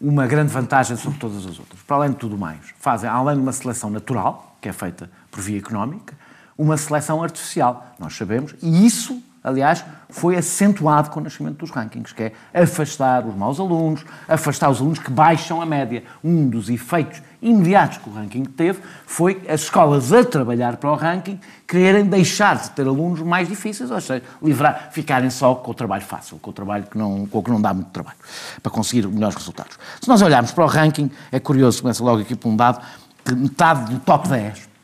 uma 0.00 0.26
grande 0.26 0.52
vantagem 0.52 0.96
sobre 0.96 1.18
todas 1.18 1.38
as 1.46 1.58
outras. 1.58 1.80
Para 1.86 1.96
além 1.96 2.10
de 2.10 2.16
tudo 2.16 2.36
mais, 2.36 2.58
fazem, 2.78 3.08
além 3.08 3.36
de 3.36 3.42
uma 3.42 3.52
seleção 3.52 3.88
natural, 3.88 4.56
que 4.60 4.68
é 4.68 4.72
feita 4.72 5.10
por 5.30 5.40
via 5.40 5.58
económica, 5.58 6.14
uma 6.56 6.76
seleção 6.76 7.22
artificial, 7.22 7.94
nós 7.98 8.14
sabemos, 8.14 8.54
e 8.62 8.86
isso, 8.86 9.22
aliás, 9.46 9.84
foi 10.10 10.36
acentuado 10.36 11.10
com 11.10 11.20
o 11.20 11.22
nascimento 11.22 11.58
dos 11.58 11.70
rankings, 11.70 12.12
que 12.12 12.24
é 12.24 12.32
afastar 12.52 13.24
os 13.24 13.34
maus 13.34 13.60
alunos, 13.60 14.04
afastar 14.28 14.68
os 14.70 14.80
alunos 14.80 14.98
que 14.98 15.10
baixam 15.10 15.62
a 15.62 15.66
média. 15.66 16.02
Um 16.22 16.48
dos 16.48 16.68
efeitos 16.68 17.22
imediatos 17.40 17.98
que 17.98 18.08
o 18.08 18.12
ranking 18.12 18.44
teve 18.44 18.80
foi 19.06 19.40
as 19.48 19.62
escolas 19.62 20.12
a 20.12 20.24
trabalhar 20.24 20.76
para 20.78 20.90
o 20.90 20.96
ranking 20.96 21.38
quererem 21.66 22.04
deixar 22.04 22.56
de 22.56 22.70
ter 22.70 22.86
alunos 22.86 23.20
mais 23.22 23.48
difíceis, 23.48 23.90
ou 23.90 24.00
seja, 24.00 24.22
livrar, 24.42 24.88
ficarem 24.90 25.30
só 25.30 25.54
com 25.54 25.70
o 25.70 25.74
trabalho 25.74 26.02
fácil, 26.02 26.38
com 26.38 26.50
o 26.50 26.52
trabalho 26.52 26.84
que 26.84 26.98
não, 26.98 27.26
com 27.26 27.38
o 27.38 27.42
que 27.42 27.50
não 27.50 27.60
dá 27.60 27.72
muito 27.72 27.90
trabalho, 27.90 28.18
para 28.60 28.72
conseguir 28.72 29.06
melhores 29.06 29.36
resultados. 29.36 29.78
Se 30.00 30.08
nós 30.08 30.22
olharmos 30.22 30.50
para 30.50 30.64
o 30.64 30.66
ranking, 30.66 31.08
é 31.30 31.38
curioso, 31.38 31.82
começa 31.82 32.02
logo 32.02 32.22
aqui 32.22 32.34
por 32.34 32.48
um 32.48 32.56
dado, 32.56 32.80
que 33.24 33.34
metade 33.34 33.92
do 33.92 34.00
top 34.00 34.28
10 34.28 34.75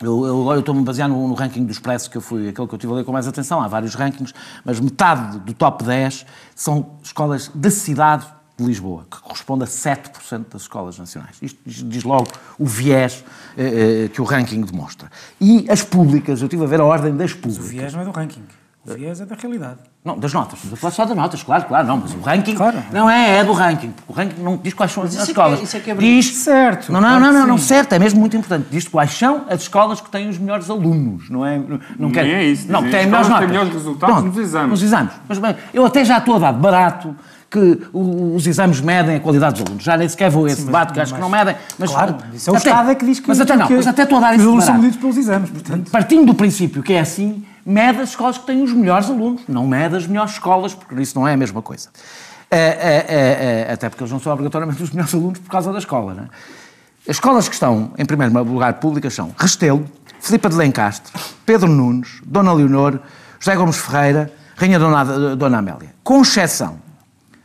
eu, 0.00 0.26
eu 0.26 0.40
agora 0.42 0.60
estou-me 0.60 0.80
a 0.80 0.84
basear 0.84 1.08
no, 1.08 1.28
no 1.28 1.34
ranking 1.34 1.64
do 1.64 1.72
Expresso, 1.72 2.10
que 2.10 2.16
eu 2.16 2.20
fui 2.20 2.48
aquele 2.48 2.66
que 2.66 2.74
eu 2.74 2.76
estive 2.76 2.92
a 2.92 2.96
ler 2.96 3.04
com 3.04 3.12
mais 3.12 3.26
atenção. 3.26 3.60
Há 3.60 3.68
vários 3.68 3.94
rankings, 3.94 4.32
mas 4.64 4.80
metade 4.80 5.38
do 5.38 5.52
top 5.52 5.84
10 5.84 6.26
são 6.54 6.90
escolas 7.02 7.50
da 7.54 7.70
cidade 7.70 8.26
de 8.56 8.64
Lisboa, 8.64 9.06
que 9.08 9.20
corresponde 9.20 9.62
a 9.62 9.66
7% 9.66 10.46
das 10.50 10.62
escolas 10.62 10.98
nacionais. 10.98 11.36
Isto 11.40 11.60
diz, 11.64 12.02
logo 12.02 12.26
o 12.58 12.66
viés 12.66 13.24
eh, 13.56 14.04
eh, 14.04 14.08
que 14.08 14.20
o 14.20 14.24
ranking 14.24 14.60
demonstra. 14.62 15.08
E 15.40 15.64
as 15.70 15.82
públicas, 15.82 16.40
eu 16.40 16.46
estive 16.46 16.64
a 16.64 16.66
ver 16.66 16.80
a 16.80 16.84
ordem 16.84 17.16
das 17.16 17.32
O 17.32 17.36
públicas. 17.36 17.68
viés 17.68 17.94
não 17.94 18.00
é 18.00 18.04
do 18.04 18.10
ranking. 18.10 18.42
O 18.94 18.98
viés 18.98 19.20
é 19.20 19.26
da 19.26 19.34
realidade. 19.34 19.78
Não, 20.04 20.18
das 20.18 20.32
notas. 20.32 20.54
Estamos 20.54 20.74
a 20.74 20.80
falar 20.80 20.92
só 20.92 21.04
das 21.04 21.16
notas, 21.16 21.42
claro, 21.42 21.64
claro. 21.64 21.86
Não, 21.86 21.96
mas 21.98 22.14
o 22.14 22.20
ranking 22.20 22.54
Claro. 22.54 22.78
não 22.92 23.10
é, 23.10 23.38
é 23.38 23.44
do 23.44 23.52
ranking. 23.52 23.92
O 24.06 24.12
ranking 24.12 24.40
não 24.42 24.56
diz 24.56 24.72
quais 24.74 24.92
são 24.92 25.02
as 25.02 25.10
isso 25.12 25.20
é 25.22 25.24
que 25.24 25.30
escolas. 25.32 25.60
é- 25.60 25.62
isso 25.62 25.76
é 25.76 25.80
que 25.80 25.90
é 25.90 25.94
diz, 25.94 26.26
Certo, 26.36 26.92
Não, 26.92 27.00
não, 27.00 27.20
não, 27.20 27.32
não, 27.32 27.46
não, 27.46 27.58
sim. 27.58 27.64
certo. 27.64 27.92
É 27.92 27.98
mesmo 27.98 28.18
muito 28.20 28.36
importante. 28.36 28.66
Diz 28.70 28.86
quais 28.88 29.10
são 29.12 29.44
as 29.48 29.60
escolas 29.62 30.00
que 30.00 30.10
têm 30.10 30.28
os 30.28 30.38
melhores 30.38 30.70
alunos. 30.70 31.28
Não 31.28 31.44
é? 31.44 31.58
Não, 31.58 31.80
não 31.98 32.10
é 32.20 32.44
isso. 32.44 32.70
Não, 32.70 32.82
têm 32.82 33.06
melhores 33.06 33.28
notas. 33.28 33.38
têm 33.38 33.48
melhores 33.48 33.72
resultados 33.72 34.14
Pronto, 34.16 34.26
nos 34.34 34.38
exames. 34.38 34.70
Nos 34.70 34.82
exames. 34.82 35.12
Mas 35.28 35.38
bem, 35.38 35.56
eu 35.74 35.84
até 35.84 36.04
já 36.04 36.18
estou 36.18 36.36
a 36.36 36.38
dar 36.38 36.52
barato 36.52 37.14
que 37.50 37.80
os 37.94 38.46
exames 38.46 38.78
medem 38.80 39.16
a 39.16 39.20
qualidade 39.20 39.54
dos 39.54 39.62
alunos. 39.66 39.82
Já 39.82 39.96
nem 39.96 40.06
sequer 40.08 40.30
vou 40.30 40.44
a 40.44 40.48
esse 40.48 40.58
mas- 40.58 40.66
debate, 40.66 40.92
que 40.92 41.00
acho 41.00 41.14
que 41.14 41.20
não 41.20 41.30
medem. 41.30 41.56
Mas, 41.78 41.90
Claro, 41.90 42.16
isso 42.34 42.50
é 42.50 42.52
o 42.52 42.56
até- 42.56 42.68
Estado 42.70 42.90
é 42.90 42.94
que 42.94 43.06
diz 43.06 43.20
que, 43.20 43.28
Mas 43.28 43.40
até 43.40 43.56
não, 43.56 43.66
que, 43.66 43.74
mas 43.74 43.86
até 43.86 44.02
estou 44.02 44.18
a 44.18 44.20
dar 44.20 44.32
isso 44.34 44.42
os 44.42 44.46
alunos 44.48 44.64
são 44.64 44.74
medidos 44.74 44.96
pelos 44.98 45.16
exames, 45.16 45.50
portanto. 45.50 45.90
Partindo 45.90 46.26
do 46.26 46.34
princípio 46.34 46.82
que 46.82 46.92
é 46.92 47.00
assim, 47.00 47.42
mede 47.68 48.00
as 48.00 48.08
escolas 48.10 48.38
que 48.38 48.46
têm 48.46 48.62
os 48.62 48.72
melhores 48.72 49.10
alunos, 49.10 49.42
não 49.46 49.66
mede 49.66 49.94
as 49.94 50.06
melhores 50.06 50.32
escolas, 50.32 50.72
porque 50.72 50.94
isso 51.02 51.18
não 51.18 51.28
é 51.28 51.34
a 51.34 51.36
mesma 51.36 51.60
coisa. 51.60 51.90
É, 52.50 52.58
é, 52.58 53.66
é, 53.68 53.72
até 53.74 53.90
porque 53.90 54.02
eles 54.02 54.10
não 54.10 54.18
são 54.18 54.32
obrigatoriamente 54.32 54.82
os 54.82 54.90
melhores 54.90 55.14
alunos 55.14 55.38
por 55.38 55.50
causa 55.50 55.70
da 55.70 55.78
escola. 55.78 56.14
Não 56.14 56.22
é? 56.22 56.26
As 57.06 57.16
escolas 57.16 57.46
que 57.46 57.52
estão, 57.52 57.92
em 57.98 58.06
primeiro 58.06 58.42
lugar, 58.42 58.72
públicas 58.74 59.12
são 59.12 59.34
Restelo, 59.36 59.84
Filipa 60.18 60.48
de 60.48 60.56
Lencastre, 60.56 61.12
Pedro 61.44 61.68
Nunes, 61.68 62.22
Dona 62.24 62.54
Leonor, 62.54 63.00
José 63.38 63.54
Gomes 63.54 63.76
Ferreira, 63.76 64.32
Rainha 64.56 64.78
Dona, 64.78 65.36
Dona 65.36 65.58
Amélia. 65.58 65.94
Com 66.02 66.22
exceção 66.22 66.78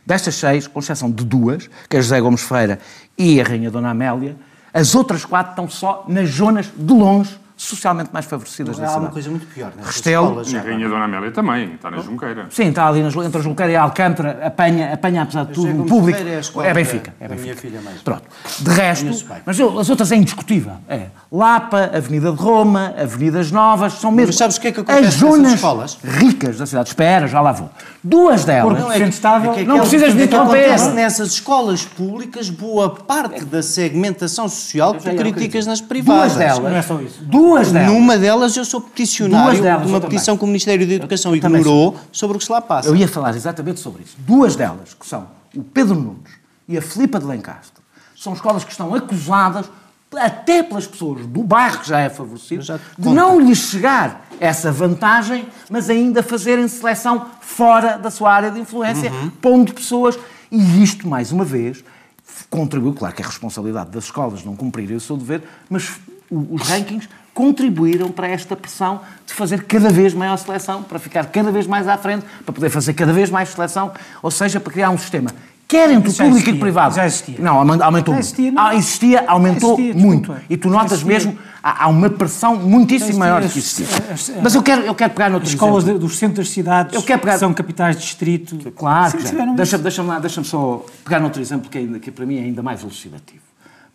destas 0.06 0.36
seis, 0.36 0.66
com 0.66 0.78
exceção 0.80 1.10
de 1.10 1.22
duas, 1.22 1.68
que 1.88 1.98
é 1.98 2.02
José 2.02 2.18
Gomes 2.18 2.42
Ferreira 2.42 2.78
e 3.16 3.40
a 3.40 3.44
Rainha 3.44 3.70
Dona 3.70 3.90
Amélia, 3.90 4.36
as 4.72 4.94
outras 4.94 5.24
quatro 5.24 5.50
estão 5.50 5.68
só 5.68 6.04
nas 6.08 6.30
zonas 6.30 6.70
de 6.74 6.92
longe 6.92 7.38
socialmente 7.64 8.10
mais 8.12 8.26
favorecidas 8.26 8.76
da 8.76 8.84
Há 8.84 8.88
uma 8.90 8.94
cidade. 8.96 9.12
coisa 9.12 9.30
muito 9.30 9.46
pior. 9.46 9.72
Nessas 9.76 9.94
Restelo. 9.96 10.26
escolas 10.26 10.52
E 10.52 10.56
a 10.56 10.62
Rainha 10.62 10.88
Dona 10.88 11.04
Amélia 11.04 11.30
também, 11.32 11.74
está 11.74 11.90
na 11.90 11.98
Junqueira. 11.98 12.46
Sim, 12.50 12.68
está 12.68 12.86
ali 12.88 13.02
nas, 13.02 13.14
entre 13.16 13.38
a 13.38 13.42
Julqueira 13.42 13.72
e 13.72 13.76
a 13.76 13.82
Alcântara, 13.82 14.40
apanha, 14.46 14.92
apanha 14.92 15.22
apesar 15.22 15.44
de 15.46 15.52
tudo, 15.52 15.68
o 15.70 15.72
Gomes 15.74 15.90
público. 15.90 16.18
É 16.22 16.36
a 16.36 16.40
escola 16.40 16.66
É 16.66 16.74
Benfica. 16.74 17.14
É 17.20 17.28
Benfica. 17.28 17.42
minha 17.42 17.56
filha 17.56 17.80
mais. 17.80 18.02
Pronto. 18.02 18.22
De 18.60 18.70
resto, 18.70 19.06
mas 19.46 19.58
eu- 19.58 19.78
as 19.78 19.88
outras 19.90 20.12
é 20.12 20.16
indiscutível. 20.16 20.72
É 20.88 21.06
Lapa, 21.32 21.90
Avenida 21.94 22.30
de 22.32 22.38
Roma, 22.40 22.94
Avenidas 22.98 23.50
Novas, 23.50 23.94
são 23.94 24.10
mesmo 24.10 24.28
Mas 24.28 24.36
sabes 24.36 24.56
o 24.56 24.60
que 24.60 24.68
é 24.68 24.72
que 24.72 24.80
acontece 24.80 25.08
as 25.08 25.14
zonas 25.14 25.54
escolas? 25.54 25.98
ricas 26.02 26.58
da 26.58 26.66
cidade. 26.66 26.88
Espera, 26.88 27.26
já 27.26 27.40
lá 27.40 27.52
vou. 27.52 27.70
Duas 28.02 28.44
delas. 28.44 28.78
Porque 28.78 28.92
sente 28.98 29.10
estável. 29.10 29.52
É 29.52 29.54
que 29.54 29.64
Não 29.64 29.76
aquela- 29.76 29.80
precisas 29.88 30.12
de 30.14 30.22
é 30.22 30.26
que 30.26 30.34
interromper. 30.34 30.64
acontece 30.66 30.90
nessas 30.90 31.28
escolas 31.32 31.84
públicas, 31.84 32.50
boa 32.50 32.90
parte 32.90 33.44
da 33.44 33.62
segmentação 33.62 34.48
social 34.48 34.94
que 34.94 35.08
tu 35.10 35.16
criticas 35.16 35.66
nas 35.66 35.80
privadas. 35.80 36.34
Duas 36.34 36.36
delas. 36.36 36.58
Não 36.72 36.76
é 36.78 36.82
só 36.82 37.00
isso. 37.00 37.24
Duas 37.24 37.53
delas. 37.72 37.92
Numa 37.92 38.16
delas 38.18 38.56
eu 38.56 38.64
sou 38.64 38.80
peticionário 38.80 39.50
Duas 39.52 39.60
delas, 39.60 39.86
de 39.86 39.92
uma 39.92 40.00
petição 40.00 40.36
que 40.36 40.44
o 40.44 40.46
Ministério 40.46 40.86
da 40.86 40.94
Educação 40.94 41.34
Eu 41.34 41.40
também 41.40 41.60
ignorou 41.60 41.96
sobre 42.12 42.36
o 42.36 42.38
que 42.38 42.44
se 42.46 42.52
lá 42.52 42.60
passa. 42.60 42.88
Eu 42.88 42.96
ia 42.96 43.08
falar 43.08 43.34
exatamente 43.34 43.80
sobre 43.80 44.02
isso. 44.02 44.16
Duas 44.18 44.56
delas, 44.56 44.94
que 44.94 45.06
são 45.06 45.26
o 45.54 45.62
Pedro 45.62 45.94
Nunes 45.94 46.32
e 46.68 46.76
a 46.78 46.82
Filipa 46.82 47.18
de 47.20 47.26
Lencastre, 47.26 47.82
são 48.16 48.32
escolas 48.32 48.64
que 48.64 48.70
estão 48.70 48.94
acusadas, 48.94 49.66
até 50.16 50.62
pelas 50.62 50.86
pessoas 50.86 51.26
do 51.26 51.42
bairro 51.42 51.78
que 51.80 51.88
já 51.88 51.98
é 51.98 52.08
favorecido, 52.08 52.62
já 52.62 52.76
de 52.76 52.82
conto. 52.96 53.10
não 53.12 53.40
lhes 53.40 53.58
chegar 53.58 54.26
essa 54.38 54.70
vantagem, 54.70 55.46
mas 55.68 55.90
ainda 55.90 56.22
fazerem 56.22 56.68
seleção 56.68 57.26
fora 57.40 57.98
da 57.98 58.10
sua 58.12 58.32
área 58.32 58.50
de 58.50 58.60
influência, 58.60 59.10
Uhum. 59.10 59.30
pondo 59.42 59.74
pessoas. 59.74 60.16
E 60.52 60.82
isto, 60.82 61.08
mais 61.08 61.32
uma 61.32 61.44
vez, 61.44 61.82
contribuiu, 62.48 62.94
claro 62.94 63.12
que 63.14 63.22
é 63.22 63.24
responsabilidade 63.26 63.90
das 63.90 64.04
escolas 64.04 64.44
não 64.44 64.54
cumprirem 64.54 64.96
o 64.96 65.00
seu 65.00 65.16
dever, 65.16 65.42
mas 65.68 65.90
os 66.30 66.62
rankings 66.68 67.08
contribuíram 67.34 68.08
para 68.10 68.28
esta 68.28 68.54
pressão 68.56 69.00
de 69.26 69.34
fazer 69.34 69.64
cada 69.64 69.90
vez 69.90 70.14
maior 70.14 70.36
seleção, 70.38 70.82
para 70.82 70.98
ficar 70.98 71.26
cada 71.26 71.50
vez 71.50 71.66
mais 71.66 71.88
à 71.88 71.98
frente, 71.98 72.24
para 72.44 72.52
poder 72.54 72.70
fazer 72.70 72.94
cada 72.94 73.12
vez 73.12 73.28
mais 73.28 73.48
seleção, 73.48 73.92
ou 74.22 74.30
seja, 74.30 74.60
para 74.60 74.72
criar 74.72 74.90
um 74.90 74.96
sistema 74.98 75.30
quer 75.66 75.90
entre 75.90 76.10
o 76.10 76.12
público 76.12 76.28
e 76.28 76.30
o 76.30 76.36
existia, 76.36 76.60
privado. 76.60 76.94
já 76.94 77.06
existia. 77.06 77.36
Não, 77.38 77.56
aumen- 77.58 77.82
aumentou 77.82 78.14
Já 78.14 78.20
existia, 78.20 78.52
não? 78.52 78.62
Ah, 78.66 78.74
existia, 78.76 79.24
aumentou 79.26 79.72
existia, 79.80 79.94
muito. 80.00 80.20
desculpa. 80.28 80.42
E 80.48 80.56
tu 80.58 80.68
notas 80.68 81.02
mesmo, 81.02 81.36
há, 81.62 81.84
há 81.84 81.88
uma 81.88 82.08
pressão 82.10 82.54
muitíssimo 82.54 83.18
maior 83.18 83.40
do 83.42 83.48
que 83.48 83.58
existia. 83.58 83.86
existia. 83.86 84.12
As- 84.14 84.30
as- 84.30 84.42
Mas 84.42 84.54
eu 84.54 84.62
quero, 84.62 84.82
eu 84.82 84.94
quero 84.94 85.12
pegar 85.14 85.30
noutro 85.30 85.46
As 85.48 85.54
escolas 85.54 85.82
de- 85.82 85.98
dos 85.98 86.16
centros 86.18 86.46
das 86.46 86.54
cidades 86.54 86.94
Eu 86.94 87.02
quero 87.02 87.18
pegar- 87.18 87.32
que 87.32 87.38
são 87.40 87.52
capitais 87.54 87.96
de 87.96 88.02
distrito. 88.02 88.56
Claro, 88.72 89.16
tiveram 89.18 89.54
Deixa-. 89.56 89.78
Deixa-me 89.78 90.08
lá, 90.10 90.18
deixa-me 90.20 90.46
só 90.46 90.84
pegar 91.02 91.18
noutro 91.18 91.40
exemplo 91.40 91.68
que, 91.70 91.78
ainda, 91.78 91.98
que 91.98 92.10
para 92.10 92.26
mim 92.26 92.36
é 92.36 92.42
ainda 92.42 92.62
mais 92.62 92.82
elucidativo. 92.82 93.40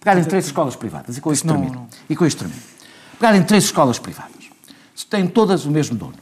Pegar 0.02 0.20
em 0.20 0.24
três 0.24 0.46
escolas 0.48 0.76
privadas, 0.76 1.18
e 1.18 1.22
com 1.22 1.32
isto 1.32 1.46
Não, 1.48 1.54
termino. 1.54 1.76
não. 1.82 1.88
E 2.10 2.16
com 2.16 2.26
isto 2.26 2.40
termino. 2.40 2.60
Pegar 3.20 3.36
em 3.36 3.44
três 3.44 3.66
escolas 3.66 4.00
privadas. 4.00 4.32
Têm 5.10 5.28
todas 5.28 5.66
o 5.66 5.72
mesmo 5.72 5.98
dono, 5.98 6.14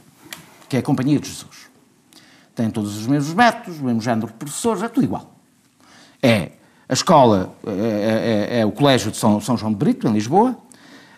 que 0.68 0.76
é 0.76 0.80
a 0.80 0.82
Companhia 0.82 1.20
de 1.20 1.28
Jesus. 1.28 1.68
Têm 2.54 2.70
todos 2.70 2.96
os 2.96 3.06
mesmos 3.06 3.34
métodos, 3.34 3.78
o 3.78 3.84
mesmo 3.84 4.00
género 4.00 4.26
de 4.28 4.32
professores, 4.32 4.82
é 4.82 4.88
tudo 4.88 5.04
igual. 5.04 5.36
É 6.22 6.52
a 6.88 6.92
escola, 6.94 7.54
é, 7.66 8.48
é- 8.50 8.60
é 8.60 8.66
o 8.66 8.72
Colégio 8.72 9.10
de 9.10 9.16
São, 9.18 9.40
São 9.40 9.56
João 9.56 9.72
de 9.72 9.78
Brito, 9.78 10.08
em 10.08 10.12
Lisboa, 10.12 10.56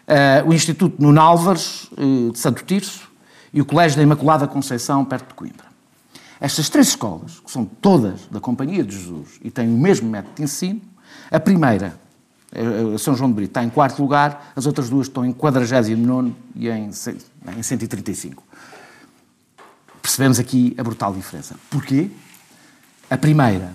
eh, 0.06 0.42
o 0.44 0.52
Instituto 0.52 1.00
Nuno 1.00 1.20
Álvares, 1.20 1.88
eh, 1.96 2.32
de 2.32 2.38
Santo 2.38 2.64
Tirso, 2.64 3.08
e 3.52 3.60
o 3.62 3.64
Colégio 3.64 3.96
da 3.96 4.02
Imaculada 4.02 4.48
Conceição, 4.48 5.04
perto 5.04 5.28
de 5.28 5.34
Coimbra. 5.34 5.66
Estas 6.40 6.68
três 6.68 6.88
escolas, 6.88 7.38
que 7.38 7.50
são 7.50 7.64
todas 7.64 8.26
da 8.30 8.40
Companhia 8.40 8.82
de 8.82 8.96
Jesus 8.96 9.38
e 9.42 9.50
têm 9.50 9.68
o 9.68 9.78
mesmo 9.78 10.10
método 10.10 10.34
de 10.36 10.42
ensino, 10.42 10.80
a 11.30 11.38
primeira, 11.38 11.98
São 12.98 13.14
João 13.14 13.30
de 13.30 13.36
Brito, 13.36 13.50
está 13.50 13.62
em 13.62 13.70
quarto 13.70 14.00
lugar, 14.02 14.52
as 14.56 14.66
outras 14.66 14.88
duas 14.90 15.06
estão 15.06 15.24
em 15.24 15.32
49 15.32 16.32
e 16.56 16.68
em, 16.68 16.88
em 16.88 17.62
135. 17.62 18.42
Percebemos 20.02 20.38
aqui 20.38 20.74
a 20.78 20.82
brutal 20.82 21.12
diferença. 21.12 21.54
Porquê? 21.70 22.10
A 23.08 23.16
primeira 23.16 23.72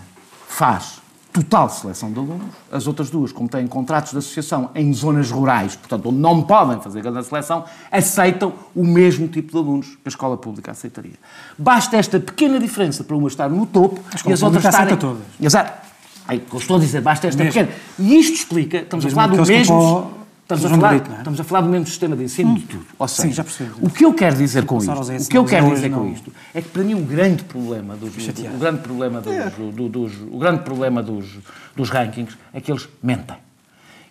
faz 0.47 1.01
total 1.31 1.69
seleção 1.69 2.11
de 2.13 2.17
alunos, 2.17 2.55
as 2.71 2.87
outras 2.87 3.09
duas, 3.09 3.33
como 3.33 3.49
têm 3.49 3.67
contratos 3.67 4.13
de 4.13 4.17
associação 4.17 4.71
em 4.73 4.93
zonas 4.93 5.29
rurais, 5.29 5.75
portanto, 5.75 6.07
onde 6.07 6.17
não 6.17 6.41
podem 6.41 6.79
fazer 6.79 7.01
grande 7.01 7.25
seleção, 7.25 7.65
aceitam 7.91 8.53
o 8.73 8.85
mesmo 8.85 9.27
tipo 9.27 9.51
de 9.51 9.57
alunos 9.57 9.87
que 9.87 10.01
a 10.05 10.09
escola 10.09 10.37
pública 10.37 10.71
aceitaria. 10.71 11.15
Basta 11.57 11.97
esta 11.97 12.21
pequena 12.21 12.57
diferença 12.57 13.03
para 13.03 13.17
uma 13.17 13.27
estar 13.27 13.49
no 13.49 13.65
topo 13.65 14.01
escola 14.15 14.31
e 14.31 14.33
as 14.33 14.41
outras 14.41 14.63
estarem... 14.63 14.95
todas. 14.95 15.23
Exato. 15.41 15.85
É 16.27 16.35
eu 16.35 16.57
estou 16.57 16.77
a 16.77 16.79
dizer, 16.79 17.01
basta 17.01 17.27
esta 17.27 17.43
Mesmo. 17.43 17.61
pequena. 17.65 17.77
E 17.99 18.17
isto 18.17 18.33
explica, 18.35 18.77
estamos 18.79 19.05
a 19.05 19.09
falar 19.09 19.27
do 19.27 19.45
mesmo... 19.45 20.11
Estamos 20.45 20.63
a, 20.63 20.69
falar, 20.69 20.89
Brito, 20.89 21.11
é? 21.11 21.17
estamos 21.17 21.39
a 21.39 21.43
falar 21.43 21.61
do 21.61 21.69
mesmo 21.69 21.87
sistema 21.87 22.15
de 22.15 22.23
ensino 22.23 22.53
de 22.53 22.61
tudo. 22.65 22.85
Ou 22.99 23.07
seja, 23.07 23.27
Sim, 23.29 23.33
já 23.33 23.43
percebi. 23.43 23.71
O 23.81 23.89
que 23.89 24.05
eu 24.05 24.13
quero 24.13 24.35
dizer 24.35 24.63
com 24.63 24.77
isto, 24.77 24.91
o 24.91 25.27
que 25.27 25.37
eu 25.39 25.43
quero 25.43 25.73
dizer 25.73 25.89
com 25.89 26.07
isto 26.07 26.31
é 26.53 26.61
que 26.61 26.69
para 26.69 26.83
mim 26.83 26.93
o 26.93 26.99
grande 27.01 27.43
problema 27.45 27.95
dos, 27.95 28.13
o 28.15 28.57
grande 28.59 28.81
problema 28.81 29.21
dos, 29.21 29.33
do- 29.73 29.89
dos- 29.89 30.21
o 30.31 30.37
grande 30.37 30.61
problema 30.61 31.01
dos, 31.01 31.39
dos 31.75 31.89
rankings 31.89 32.37
é 32.53 32.61
que 32.61 32.71
eles 32.71 32.87
mentem. 33.01 33.37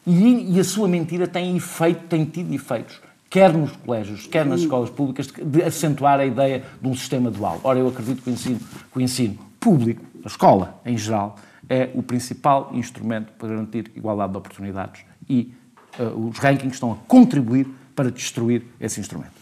E, 0.04 0.56
e 0.56 0.58
a 0.58 0.64
sua 0.64 0.88
mentira 0.88 1.28
tem 1.28 1.56
efeito, 1.56 2.00
tem 2.08 2.24
tido 2.24 2.52
efeitos, 2.52 3.00
quer 3.30 3.52
nos 3.52 3.70
colégios, 3.76 4.26
quer 4.26 4.44
nas 4.44 4.60
escolas 4.62 4.90
públicas, 4.90 5.28
de, 5.28 5.44
de 5.44 5.62
acentuar 5.62 6.18
a 6.18 6.26
ideia 6.26 6.64
de 6.82 6.88
um 6.88 6.96
sistema 6.96 7.30
dual. 7.30 7.60
Ora, 7.62 7.78
eu 7.78 7.86
acredito 7.86 8.22
que 8.22 8.30
o 8.30 8.32
ensino, 8.32 8.58
que 8.58 8.98
o 8.98 9.00
ensino 9.00 9.38
público, 9.60 10.02
a 10.24 10.26
escola 10.26 10.80
em 10.84 10.98
geral, 10.98 11.36
é 11.68 11.90
o 11.94 12.02
principal 12.02 12.70
instrumento 12.72 13.32
para 13.38 13.48
garantir 13.48 13.90
igualdade 13.96 14.32
de 14.32 14.38
oportunidades 14.38 15.02
e 15.28 15.52
eh, 15.98 16.02
os 16.02 16.38
rankings 16.38 16.74
estão 16.74 16.92
a 16.92 16.96
contribuir 17.06 17.66
para 17.94 18.10
destruir 18.10 18.64
esse 18.80 19.00
instrumento. 19.00 19.32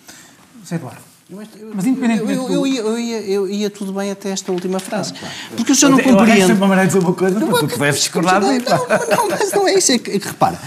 Zé 0.65 0.77
Eduardo. 0.77 1.01
Mas 1.31 1.49
Eu, 1.59 1.71
independentemente 1.91 2.33
eu, 2.33 2.51
eu 2.51 2.67
ia, 2.67 2.81
eu, 2.81 2.99
ia, 2.99 3.21
eu 3.23 3.49
ia 3.49 3.71
tudo 3.71 3.93
bem 3.93 4.11
até 4.11 4.31
esta 4.31 4.53
última 4.53 4.79
frase. 4.79 5.15
Porque 5.57 5.73
o 5.73 5.75
senhor 5.75 5.91
não 5.93 5.99
Eu 5.99 6.05
arranjo 6.05 6.19
compreende. 6.19 6.47
sempre 6.47 6.63
uma 6.63 6.69
maneira 6.69 6.91
de 6.91 6.95
dizer 6.95 7.07
uma 7.07 7.15
coisa 7.17 7.41
para 7.41 7.59
tu 7.59 7.69
puderes 7.69 7.97
discordar 8.01 8.41
não, 8.41 8.53
não, 8.53 9.17
não, 9.17 9.29
mas 9.31 9.53
não 9.53 9.67
é 9.67 9.75
isso. 9.79 9.93
É 9.93 9.99
que, 9.99 10.11
é 10.11 10.19
que 10.19 10.29
repara, 10.29 10.61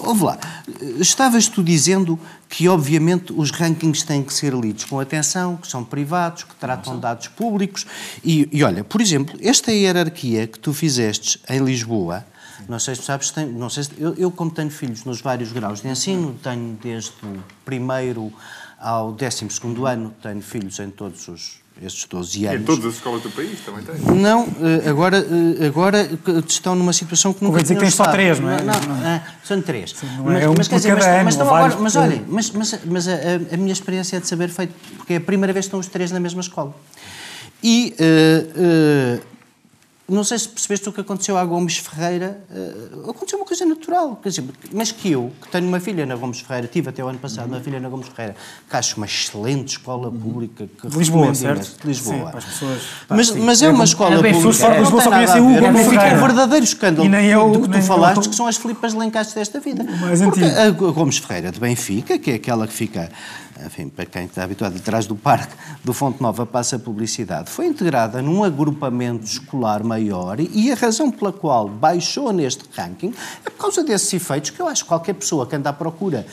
ouve 0.00 0.24
lá, 0.24 0.38
estavas 0.98 1.48
tu 1.48 1.62
dizendo 1.62 2.18
que, 2.48 2.68
obviamente, 2.68 3.32
os 3.32 3.50
rankings 3.50 4.04
têm 4.04 4.22
que 4.22 4.32
ser 4.32 4.54
lidos 4.54 4.84
com 4.84 4.98
atenção, 4.98 5.56
que 5.56 5.68
são 5.68 5.84
privados, 5.84 6.44
que 6.44 6.54
tratam 6.56 6.98
dados 6.98 7.28
públicos. 7.28 7.86
E, 8.24 8.48
e 8.50 8.64
olha, 8.64 8.82
por 8.82 9.00
exemplo, 9.00 9.38
esta 9.40 9.70
hierarquia 9.72 10.46
que 10.46 10.58
tu 10.58 10.72
fizestes 10.72 11.38
em 11.48 11.60
Lisboa. 11.60 12.24
Não 12.68 12.78
sei 12.78 12.94
se 12.94 13.02
sabes, 13.02 13.30
tem, 13.30 13.46
não 13.46 13.70
sei 13.70 13.84
se, 13.84 13.90
eu, 13.98 14.14
eu, 14.14 14.30
como 14.30 14.50
tenho 14.50 14.70
filhos 14.70 15.04
nos 15.04 15.20
vários 15.20 15.52
graus 15.52 15.80
de 15.80 15.88
ensino, 15.88 16.38
tenho 16.42 16.78
desde 16.82 17.12
o 17.22 17.42
primeiro 17.64 18.32
ao 18.78 19.12
décimo 19.12 19.50
segundo 19.50 19.86
ano, 19.86 20.14
tenho 20.22 20.40
filhos 20.40 20.78
em 20.78 20.90
todos 20.90 21.28
os, 21.28 21.59
estes 21.82 22.04
12 22.08 22.44
Em 22.44 22.48
anos. 22.48 22.66
todas 22.66 22.84
as 22.86 22.94
escolas 22.94 23.22
do 23.22 23.30
país 23.30 23.58
também 23.64 23.82
tem. 23.82 23.94
Não, 24.16 24.46
eh, 24.60 24.88
agora, 24.88 25.18
eh, 25.18 25.66
agora 25.66 26.08
estão 26.46 26.74
numa 26.74 26.92
situação 26.92 27.32
que 27.32 27.42
nunca 27.42 27.52
Convém 27.58 27.62
dizer 27.62 27.74
que 27.74 27.80
tens 27.80 27.94
só 27.94 28.06
três, 28.10 28.38
não 28.38 28.50
é? 28.50 28.62
Não, 28.62 28.74
ah, 28.74 29.22
são 29.44 29.60
três. 29.62 29.94
não 30.18 30.30
é 30.32 30.48
um 30.48 30.54
por 30.54 30.68
quer 30.68 30.76
dizer, 30.76 30.92
ano, 30.92 31.24
mas, 31.24 31.34
estão 31.34 31.46
agora- 31.54 31.76
mas 31.80 31.96
olhem, 31.96 32.22
mas, 32.28 32.50
mas, 32.50 32.78
mas 32.84 33.08
a, 33.08 33.14
a 33.52 33.56
minha 33.56 33.72
experiência 33.72 34.16
é 34.16 34.20
de 34.20 34.26
saber 34.28 34.48
feito, 34.50 34.74
porque 34.96 35.14
é 35.14 35.16
a 35.16 35.20
primeira 35.20 35.52
vez 35.52 35.64
que 35.64 35.68
estão 35.68 35.80
os 35.80 35.86
três 35.86 36.10
na 36.10 36.20
mesma 36.20 36.40
escola. 36.40 36.74
E 37.62 37.94
eh, 37.98 38.46
eh, 38.56 39.20
não 40.10 40.24
sei 40.24 40.38
se 40.38 40.48
percebeste 40.48 40.88
o 40.88 40.92
que 40.92 41.00
aconteceu 41.00 41.36
à 41.38 41.44
Gomes 41.44 41.78
Ferreira. 41.78 42.40
eh, 42.54 42.74
aconteceu 43.08 43.38
uma 43.38 43.46
coisa 43.46 43.64
natural. 43.64 44.16
Quer 44.22 44.28
dizer, 44.30 44.44
mas 44.72 44.90
que 44.92 45.10
eu, 45.12 45.30
que 45.40 45.48
tenho 45.48 45.66
uma 45.68 45.80
filha 45.80 46.04
na 46.04 46.16
Gomes 46.16 46.40
Ferreira, 46.40 46.66
tive 46.66 46.88
até 46.90 47.02
o 47.04 47.08
ano 47.08 47.18
passado 47.18 47.46
uma 47.48 47.60
filha 47.60 47.78
na 47.80 47.88
Gomes 47.88 48.08
Ferreira, 48.08 48.36
que 48.68 48.76
acho 48.76 48.96
uma 48.96 49.06
excelente 49.06 49.68
escola 49.68 50.10
pública. 50.10 50.68
Que 50.80 50.88
De 50.88 50.98
Lisboa, 50.98 51.34
certo? 51.34 51.80
de 51.80 51.86
Lisboa. 51.86 52.30
Sim, 52.32 52.38
as 52.38 52.44
pessoas. 52.44 52.82
Pá, 53.08 53.16
Mas, 53.16 53.30
mas 53.32 53.62
é 53.62 53.68
uma 53.70 53.84
escola 53.84 54.16
é 54.16 54.22
bem 54.22 54.32
pública. 54.32 54.54
fora 54.58 54.70
de 54.72 54.76
Não 54.76 54.82
Lisboa 54.84 55.02
só 55.02 55.10
conhecem 55.10 55.40
o. 55.40 55.44
Gomes 55.44 55.64
É 55.64 55.70
um 55.70 55.90
Ferreira. 55.90 56.16
verdadeiro 56.26 56.64
escândalo 56.64 57.06
E 57.06 57.08
nem 57.08 57.26
eu- 57.26 57.50
do 57.50 57.60
que 57.60 57.64
tu 57.66 57.70
nem 57.70 57.80
eu- 57.80 57.86
falaste, 57.86 58.28
que 58.28 58.34
são 58.34 58.46
as 58.46 58.56
Filipas 58.56 58.92
de 58.92 58.98
Lencastre 58.98 59.34
desta 59.38 59.60
vida. 59.60 59.84
mais 59.84 60.20
Porque 60.20 60.42
antigo. 60.44 60.86
a 60.88 60.90
Gomes 60.92 61.18
Ferreira 61.18 61.50
de 61.52 61.60
Benfica, 61.60 62.18
que 62.18 62.32
é 62.32 62.34
aquela 62.34 62.66
que 62.66 62.72
fica, 62.74 63.10
enfim, 63.64 63.88
para 63.88 64.06
quem 64.06 64.24
está 64.24 64.44
habituado, 64.44 64.76
atrás 64.76 65.06
do 65.06 65.16
parque 65.16 65.54
do 65.84 65.92
Fonte 65.92 66.20
Nova 66.22 66.44
passa 66.46 66.76
a 66.76 66.78
publicidade, 66.78 67.50
foi 67.50 67.66
integrada 67.66 68.22
num 68.22 68.44
agrupamento 68.44 69.24
escolar 69.24 69.82
maior 69.82 70.38
e 70.40 70.70
a 70.70 70.74
razão 70.74 71.10
pela 71.10 71.32
qual 71.32 71.68
baixou 71.68 72.32
neste 72.32 72.64
ranking 72.74 73.12
é 73.44 73.50
por 73.50 73.58
causa 73.58 73.82
desses 73.84 74.12
efeitos 74.12 74.50
que 74.50 74.60
eu 74.60 74.66
acho 74.66 74.84
que 74.84 74.88
qualquer 74.88 75.14
pessoa 75.14 75.46
que 75.46 75.56
anda 75.56 75.70
à 75.70 75.72
procura 75.72 76.26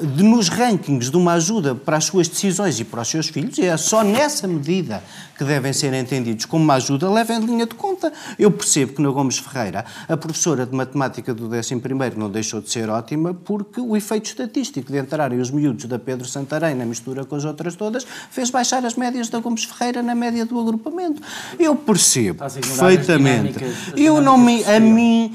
de, 0.00 0.22
nos 0.22 0.48
rankings 0.48 1.10
de 1.10 1.16
uma 1.16 1.34
ajuda 1.34 1.74
para 1.74 1.96
as 1.96 2.04
suas 2.04 2.28
decisões 2.28 2.78
e 2.80 2.84
para 2.84 3.02
os 3.02 3.08
seus 3.08 3.28
filhos, 3.28 3.58
e 3.58 3.66
é 3.66 3.76
só 3.76 4.02
nessa 4.02 4.46
medida 4.46 5.02
que 5.36 5.44
devem 5.44 5.72
ser 5.72 5.92
entendidos 5.94 6.44
como 6.44 6.62
uma 6.62 6.74
ajuda, 6.74 7.10
levem 7.10 7.38
em 7.38 7.46
linha 7.46 7.66
de 7.66 7.74
conta. 7.74 8.12
Eu 8.38 8.50
percebo 8.50 8.92
que 8.92 9.02
na 9.02 9.08
Gomes 9.10 9.38
Ferreira, 9.38 9.84
a 10.08 10.16
professora 10.16 10.64
de 10.66 10.74
matemática 10.74 11.34
do 11.34 11.48
11º 11.48 12.14
não 12.16 12.30
deixou 12.30 12.60
de 12.60 12.70
ser 12.70 12.88
ótima 12.88 13.34
porque 13.34 13.80
o 13.80 13.96
efeito 13.96 14.26
estatístico 14.26 14.92
de 14.92 14.98
entrarem 14.98 15.40
os 15.40 15.50
miúdos 15.50 15.86
da 15.86 15.98
Pedro 15.98 16.26
Santarém 16.28 16.74
na 16.74 16.84
mistura 16.84 17.24
com 17.24 17.34
as 17.34 17.44
outras 17.44 17.74
todas 17.74 18.06
fez 18.30 18.50
baixar 18.50 18.84
as 18.84 18.94
médias 18.94 19.28
da 19.28 19.38
Gomes 19.40 19.64
Ferreira 19.64 20.02
na 20.02 20.14
média 20.14 20.44
do 20.46 20.60
agrupamento. 20.60 21.20
Eu 21.58 21.74
percebo 21.74 22.38
perfeitamente. 22.38 23.52
dinâmicas- 23.58 23.92
Eu 23.96 24.20
não 24.20 24.38
me, 24.38 24.62
a 24.64 24.78
mim, 24.78 25.34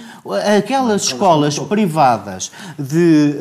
aquelas 0.57 1.03
escolas 1.03 1.57
privadas 1.59 2.51
de, 2.77 3.35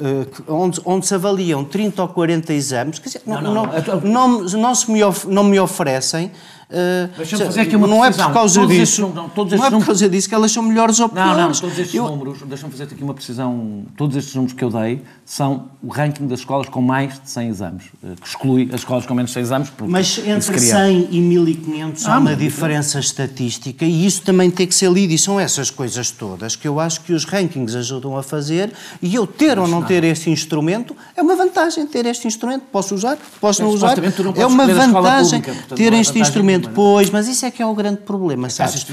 que- 0.00 0.03
onde, 0.48 0.80
onde 0.84 1.06
se 1.06 1.14
avaliam 1.14 1.64
30 1.64 2.02
ou 2.02 2.08
40 2.08 2.52
exames, 2.52 2.98
quer 2.98 3.06
dizer, 3.08 3.22
não, 3.26 3.40
Não, 3.40 3.54
não, 3.54 3.66
não, 3.66 4.00
não. 4.02 4.38
não, 4.40 4.40
não 4.44 4.74
se 4.74 4.90
me, 4.90 5.02
of- 5.02 5.26
não 5.28 5.44
me 5.44 5.58
oferecem. 5.60 6.30
eh, 6.70 7.08
Deixa-me 7.16 7.44
fazer 7.44 7.60
aqui 7.60 7.76
uma 7.76 7.86
não 7.86 7.98
é 8.04 8.08
precisão. 8.08 8.28
por 8.28 8.34
causa 8.34 8.60
Todos 8.60 8.74
disso, 8.76 8.82
estes 8.82 8.98
não- 9.00 9.22
não, 9.22 9.28
todos 9.28 9.52
não 9.52 9.58
estes 9.58 9.72
é 9.74 9.78
por 9.78 9.86
causa 9.86 10.08
disso 10.08 10.28
que 10.28 10.34
elas 10.34 10.50
são 10.52 10.62
melhores 10.62 10.98
ou 10.98 11.06
Não, 11.08 11.14
piores. 11.14 11.38
não, 11.38 11.52
todos 11.68 11.78
estes 11.78 11.94
Eu- 11.94 12.04
números, 12.08 12.38
deixa-me 12.46 12.72
fazer 12.72 12.84
aqui 12.84 13.02
uma 13.04 13.14
precisão, 13.14 13.84
todos 13.96 14.16
estes 14.16 14.34
números 14.34 14.56
que 14.56 14.64
eu 14.64 14.70
dei 14.70 15.02
são 15.26 15.70
o 15.82 15.88
ranking 15.88 16.26
das 16.26 16.40
escolas 16.40 16.68
com 16.68 16.82
mais 16.82 17.14
de 17.18 17.30
100 17.30 17.48
exames, 17.48 17.84
eh, 18.04 18.08
que 18.20 18.28
exclui 18.28 18.68
as 18.72 18.80
escolas 18.80 19.06
com 19.06 19.14
menos 19.14 19.30
de 19.30 19.34
100 19.34 19.42
exames. 19.42 19.72
Mas 19.86 20.18
entre 20.18 20.52
cria- 20.52 20.74
100 20.74 21.08
e 21.10 21.18
1500 21.20 22.04
há 22.06 22.14
Ah, 22.14 22.18
uma 22.18 22.36
diferença 22.36 22.98
estatística 22.98 23.84
e 23.86 24.04
isso 24.04 24.20
também 24.22 24.50
tem 24.50 24.66
que 24.66 24.74
ser 24.74 24.90
lido 24.92 25.12
e 25.14 25.18
são 25.18 25.40
essas 25.40 25.70
coisas 25.70 26.10
todas 26.10 26.56
que 26.56 26.68
eu 26.68 26.78
acho 26.78 27.00
que 27.00 27.12
os 27.14 27.24
rankings 27.24 27.74
ajudam 27.74 28.16
a 28.18 28.22
fazer 28.22 28.70
e 29.00 29.14
eu 29.14 29.26
ter 29.26 29.58
ou 29.58 29.66
não 29.66 29.82
ter 29.82 30.04
esse 30.04 30.28
instrumento 30.28 30.94
é 31.16 31.22
uma 31.22 31.34
vantagem 31.36 31.86
ter 31.86 32.04
este 32.04 32.26
instrumento. 32.28 32.62
Posso 32.70 32.94
usar, 32.94 33.16
posso 33.40 33.62
não 33.62 33.70
usar. 33.70 33.96
não 33.96 34.32
É 34.36 34.44
uma 34.46 34.66
vantagem 34.66 35.40
pública, 35.40 35.52
portanto, 35.54 35.78
ter 35.78 35.92
é 35.92 35.98
este 36.00 36.08
vantagem 36.12 36.22
instrumento. 36.22 36.62
nenhuma, 36.68 36.74
Pois, 36.74 37.08
mas 37.10 37.28
isso 37.28 37.46
é 37.46 37.50
que 37.50 37.62
é 37.62 37.66
o 37.66 37.74
grande 37.74 38.00
problema, 38.02 38.50
sabes? 38.50 38.86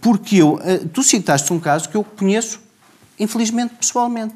Porque 0.00 0.36
eu, 0.36 0.60
eh, 0.64 0.80
tu 0.92 1.02
citaste 1.04 1.52
um 1.52 1.60
caso 1.60 1.88
que 1.88 1.96
eu 1.96 2.02
conheço 2.04 2.60
Infelizmente, 3.18 3.74
pessoalmente. 3.74 4.34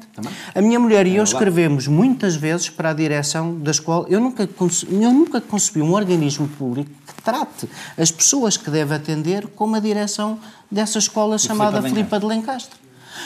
A 0.53 0.61
minha 0.61 0.79
mulher 0.79 1.07
e 1.07 1.15
eu 1.15 1.23
escrevemos 1.23 1.87
muitas 1.87 2.35
vezes 2.35 2.69
para 2.69 2.89
a 2.89 2.93
direção 2.93 3.57
da 3.59 3.71
escola. 3.71 4.05
Eu 4.09 4.19
nunca, 4.19 4.47
eu 4.89 5.13
nunca 5.13 5.39
concebi 5.39 5.81
um 5.81 5.93
organismo 5.93 6.47
público 6.47 6.91
que 7.07 7.21
trate 7.21 7.69
as 7.97 8.11
pessoas 8.11 8.57
que 8.57 8.69
deve 8.69 8.93
atender 8.93 9.47
como 9.47 9.75
a 9.75 9.79
direção 9.79 10.37
dessa 10.69 10.99
escola 10.99 11.37
chamada 11.37 11.81
Filipa 11.81 12.19
de 12.19 12.25
Lencastre. 12.25 12.82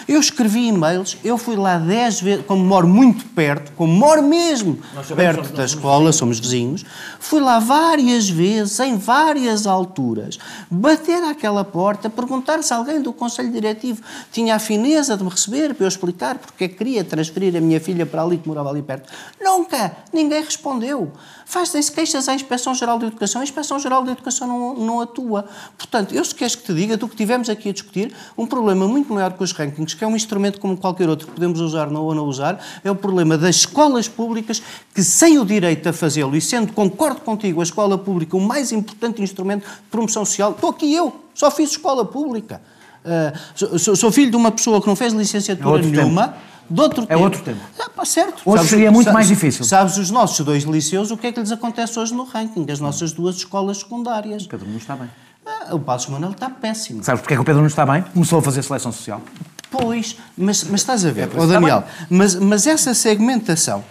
Eu 0.07 0.19
escrevi 0.19 0.67
e-mails, 0.67 1.17
eu 1.23 1.37
fui 1.37 1.55
lá 1.55 1.77
dez 1.77 2.21
vezes, 2.21 2.45
como 2.45 2.63
moro 2.63 2.87
muito 2.87 3.25
perto, 3.25 3.71
como 3.73 3.93
moro 3.93 4.23
mesmo 4.23 4.79
perto 5.15 5.53
da 5.53 5.65
escola, 5.65 6.11
somos 6.11 6.39
vizinhos, 6.39 6.85
fui 7.19 7.39
lá 7.39 7.59
várias 7.59 8.29
vezes, 8.29 8.79
em 8.79 8.97
várias 8.97 9.67
alturas, 9.67 10.37
bater 10.69 11.23
àquela 11.23 11.63
porta, 11.63 12.09
perguntar 12.09 12.63
se 12.63 12.73
alguém 12.73 13.01
do 13.01 13.11
Conselho 13.13 13.51
Diretivo 13.51 14.01
tinha 14.31 14.55
a 14.55 14.59
fineza 14.59 15.17
de 15.17 15.23
me 15.23 15.29
receber 15.29 15.73
para 15.73 15.85
eu 15.85 15.87
explicar 15.87 16.37
porque 16.37 16.63
é 16.63 16.67
que 16.67 16.75
queria 16.75 17.03
transferir 17.03 17.55
a 17.55 17.61
minha 17.61 17.79
filha 17.79 18.05
para 18.05 18.23
ali, 18.23 18.37
que 18.37 18.47
morava 18.47 18.69
ali 18.69 18.81
perto. 18.81 19.11
Nunca! 19.41 19.95
Ninguém 20.11 20.43
respondeu. 20.43 21.11
Fazem-se 21.49 21.89
queixas 21.89 22.27
à 22.27 22.35
Inspeção-Geral 22.35 22.99
de 22.99 23.05
Educação, 23.05 23.39
a 23.39 23.43
Inspeção-Geral 23.45 24.03
de 24.03 24.11
Educação 24.11 24.45
não, 24.45 24.73
não 24.75 24.99
atua. 24.99 25.45
Portanto, 25.77 26.13
eu 26.13 26.25
se 26.25 26.35
queres 26.35 26.55
que 26.55 26.63
te 26.63 26.73
diga, 26.73 26.97
do 26.97 27.07
que 27.07 27.15
tivemos 27.15 27.47
aqui 27.49 27.69
a 27.69 27.71
discutir, 27.71 28.13
um 28.37 28.45
problema 28.45 28.85
muito 28.85 29.13
maior 29.13 29.31
que 29.31 29.41
os 29.41 29.53
rankings, 29.53 29.95
que 29.95 30.03
é 30.03 30.07
um 30.07 30.15
instrumento 30.17 30.59
como 30.59 30.75
qualquer 30.75 31.07
outro 31.07 31.25
que 31.25 31.31
podemos 31.33 31.61
usar 31.61 31.87
ou 31.87 32.13
não 32.13 32.25
usar, 32.25 32.61
é 32.83 32.91
o 32.91 32.95
problema 32.95 33.37
das 33.37 33.55
escolas 33.55 34.09
públicas 34.09 34.61
que, 34.93 35.01
sem 35.01 35.39
o 35.39 35.45
direito 35.45 35.87
a 35.87 35.93
fazê-lo, 35.93 36.35
e 36.35 36.41
sendo, 36.41 36.73
concordo 36.73 37.21
contigo, 37.21 37.61
a 37.61 37.63
escola 37.63 37.97
pública 37.97 38.35
o 38.35 38.41
mais 38.41 38.73
importante 38.73 39.21
instrumento 39.21 39.61
de 39.63 39.71
promoção 39.89 40.25
social, 40.25 40.51
estou 40.51 40.69
aqui 40.71 40.93
eu, 40.93 41.15
só 41.33 41.49
fiz 41.49 41.71
escola 41.71 42.03
pública. 42.03 42.61
Ah, 43.05 43.31
sou- 43.55 43.95
sou, 43.95 44.11
filho 44.11 44.31
de 44.31 44.35
uma 44.35 44.51
pessoa 44.51 44.81
que 44.81 44.87
não 44.87 44.97
fez 44.97 45.13
licenciatura 45.13 45.79
É 45.79 45.81
nenhuma, 46.03 46.35
de 46.69 46.81
outro 46.81 47.03
É 47.03 47.07
tempo. 47.07 47.23
outro 47.23 47.41
tempo. 47.41 47.59
Ah, 47.79 47.89
pá, 47.89 48.05
certo. 48.05 48.41
Hoje 48.45 48.67
seria 48.67 48.91
muito 48.91 49.11
mais 49.11 49.27
difícil. 49.27 49.63
Sabes 49.65 49.97
os 49.97 50.09
nossos 50.11 50.45
dois 50.45 50.63
liceus, 50.63 51.11
o 51.11 51.17
que 51.17 51.27
é 51.27 51.31
que 51.31 51.39
lhes 51.39 51.51
acontece 51.51 51.97
hoje 51.99 52.13
no 52.13 52.23
ranking? 52.23 52.65
As 52.71 52.79
nossas 52.79 53.11
duas 53.11 53.35
escolas 53.37 53.77
secundárias. 53.79 54.45
Pedro 54.47 54.67
não 54.69 54.77
está 54.77 54.95
bem. 54.95 55.09
Ah, 55.45 55.73
o 55.75 55.79
Passos 55.79 56.09
Manuel 56.09 56.31
está 56.31 56.49
péssimo. 56.49 57.03
Sabes 57.03 57.21
porque 57.21 57.33
é 57.33 57.37
que 57.37 57.41
o 57.41 57.45
Pedro 57.45 57.61
não 57.61 57.67
está 57.67 57.85
bem? 57.85 58.01
Começou 58.13 58.39
a 58.39 58.41
fazer 58.41 58.61
seleção 58.63 58.91
social. 58.91 59.21
Pois, 59.69 60.17
mas, 60.37 60.63
mas 60.63 60.81
estás 60.81 61.05
a 61.05 61.11
ver, 61.11 61.27
isso 61.27 61.37
está 61.37 61.45
Daniel, 61.59 61.83
mas, 62.09 62.35
mas 62.35 62.65
essa 62.65 62.93
segmentação, 62.93 63.83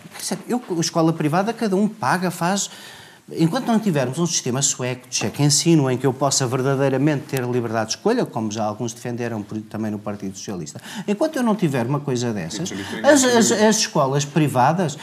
eu, 0.49 0.63
a 0.75 0.81
escola 0.81 1.13
privada, 1.13 1.53
cada 1.53 1.77
um 1.77 1.87
paga, 1.87 2.31
faz. 2.31 2.71
Enquanto 3.33 3.67
não 3.67 3.81
tivermos 3.81 4.19
um 4.21 4.27
sistema 4.27 4.63
sueco 4.63 5.09
de 5.09 5.17
cheque 5.17 5.43
ensino 5.43 5.91
em 5.91 5.99
que 5.99 6.07
eu 6.07 6.13
possa 6.13 6.47
verdadeiramente 6.47 7.25
ter 7.25 7.43
liberdade 7.45 7.87
de 7.91 7.97
escolha, 7.97 8.25
como 8.25 8.53
já 8.53 8.65
alguns 8.65 8.93
defenderam 8.93 9.43
por- 9.43 9.61
também 9.63 9.91
no 9.91 9.99
Partido 9.99 10.37
Socialista, 10.39 10.81
enquanto 11.09 11.35
eu 11.35 11.43
não 11.43 11.57
tiver 11.57 11.87
uma 11.87 11.99
coisa 11.99 12.33
dessas, 12.33 12.73
as, 13.03 13.25
as, 13.25 13.51
as 13.53 13.77
escolas 13.79 14.25
privadas. 14.25 14.97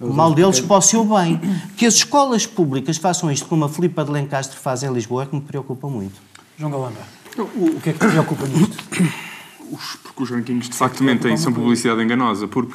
O 0.00 0.12
mal 0.12 0.34
deles 0.34 0.58
para 0.58 0.76
o 0.78 0.82
seu 0.82 1.04
bem. 1.04 1.40
Que 1.76 1.86
as 1.86 1.94
escolas 1.94 2.46
públicas 2.46 2.96
façam 2.96 3.30
isto 3.30 3.46
como 3.46 3.64
a 3.64 3.68
Filipa 3.68 4.04
de 4.04 4.10
Lencastre 4.10 4.58
faz 4.58 4.82
em 4.82 4.92
Lisboa 4.92 5.22
é 5.22 5.26
que 5.26 5.34
me 5.36 5.40
preocupa 5.40 5.88
muito. 5.88 6.20
João 6.58 6.70
Galamba, 6.72 6.98
o 7.38 7.80
que 7.80 7.90
é 7.90 7.92
que 7.92 7.98
te 8.00 8.06
preocupa 8.08 8.46
nisto? 8.46 8.76
os, 9.70 9.96
porque 10.02 10.22
os 10.22 10.30
rankings 10.30 10.68
de 10.68 10.76
facto 10.76 11.04
mentem, 11.04 11.36
são 11.36 11.52
publicidade 11.52 12.02
enganosa, 12.02 12.48
porque 12.48 12.74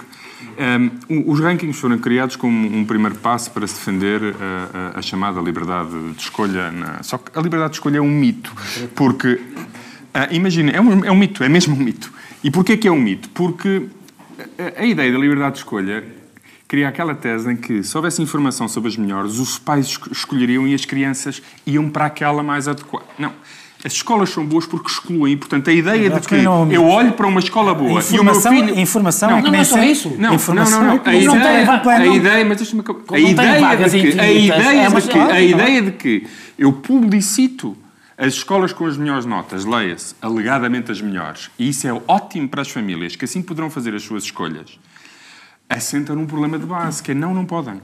um, 1.10 1.32
os 1.32 1.40
rankings 1.40 1.80
foram 1.80 1.98
criados 1.98 2.36
como 2.36 2.68
um 2.68 2.86
primeiro 2.86 3.16
passo 3.16 3.52
para 3.52 3.66
se 3.68 3.76
defender 3.76 4.22
a, 4.24 4.96
a, 4.96 5.00
a 5.00 5.02
chamada 5.02 5.40
liberdade 5.42 5.92
de 6.14 6.22
escolha. 6.22 6.72
Na... 6.72 7.04
Só 7.04 7.18
que 7.18 7.38
a 7.38 7.42
liberdade 7.42 7.72
de 7.72 7.78
escolha 7.78 7.98
é 7.98 8.02
um 8.02 8.10
mito, 8.10 8.54
porque, 8.96 9.34
uh, 9.34 10.32
imagina, 10.32 10.72
é 10.72 10.82
um, 10.82 11.06
é 11.06 11.12
um 11.12 11.18
mito, 11.18 11.44
é 11.44 11.50
mesmo 11.50 11.76
um 11.76 11.80
mito. 11.80 12.12
E 12.44 12.50
porquê 12.50 12.78
que 12.78 12.88
é 12.88 12.92
um 12.92 13.00
mito? 13.00 13.30
Porque 13.30 13.88
a, 14.58 14.82
a 14.82 14.86
ideia 14.86 15.12
da 15.12 15.18
liberdade 15.18 15.54
de 15.54 15.60
escolha 15.60 16.04
cria 16.68 16.88
aquela 16.88 17.16
tese 17.16 17.52
em 17.52 17.56
que, 17.56 17.84
se 17.84 17.98
houvesse 17.98 18.22
informação 18.22 18.68
sobre 18.68 18.90
as 18.90 18.96
melhores, 18.96 19.40
os 19.40 19.58
pais 19.58 20.00
escolheriam 20.12 20.68
e 20.68 20.74
as 20.74 20.86
crianças 20.86 21.42
iam 21.66 21.90
para 21.90 22.06
aquela 22.06 22.44
mais 22.44 22.68
adequada. 22.68 23.08
Não. 23.18 23.34
As 23.84 23.94
escolas 23.94 24.30
são 24.30 24.46
boas 24.46 24.66
porque 24.66 24.90
excluem, 24.90 25.38
portanto, 25.38 25.70
a 25.70 25.74
ideia 25.74 26.10
de 26.10 26.28
que 26.28 26.36
eu 26.36 26.86
olho 26.86 27.14
para 27.14 27.26
uma 27.26 27.40
escola 27.40 27.74
boa 27.74 28.02
e 28.12 28.20
o 28.20 28.24
meu 28.26 28.36
filho... 28.36 28.78
Informação 28.78 29.30
não, 29.30 29.42
não, 29.42 29.56
é 29.56 29.64
só 29.64 29.82
isso. 29.82 30.14
Não, 30.18 30.34
informação, 30.34 30.84
não, 30.84 30.96
não, 30.96 31.04
não. 31.04 31.04
A 31.06 31.16
ideia, 31.16 31.82
a 31.86 32.06
ideia, 32.08 32.46
mas 32.46 32.58
deixa-me 32.58 32.84
A 33.12 33.20
ideia 33.20 33.90
de 33.90 34.02
que, 34.02 34.20
a 34.20 34.32
ideia 34.32 34.90
de 34.90 35.08
que, 35.08 35.18
a 35.18 35.42
ideia 35.42 35.82
de 35.82 35.92
que 35.92 36.28
eu 36.58 36.74
publicito 36.74 37.78
as 38.18 38.34
escolas 38.34 38.74
com 38.74 38.86
as 38.86 38.98
melhores 38.98 39.26
notas, 39.26 39.64
leia-se, 39.64 40.14
alegadamente 40.22 40.92
as 40.92 41.00
melhores, 41.00 41.50
e 41.58 41.70
isso 41.70 41.88
é 41.88 42.02
ótimo 42.06 42.50
para 42.50 42.62
as 42.62 42.70
famílias, 42.70 43.16
que 43.16 43.24
assim 43.24 43.42
poderão 43.42 43.70
fazer 43.70 43.96
as 43.96 44.04
suas 44.04 44.24
escolhas, 44.24 44.78
assenta 45.70 46.14
num 46.14 46.26
problema 46.26 46.60
de 46.60 46.66
base, 46.66 47.02
que 47.02 47.12
é 47.12 47.14
não, 47.14 47.34
não 47.34 47.46
podem. 47.46 47.80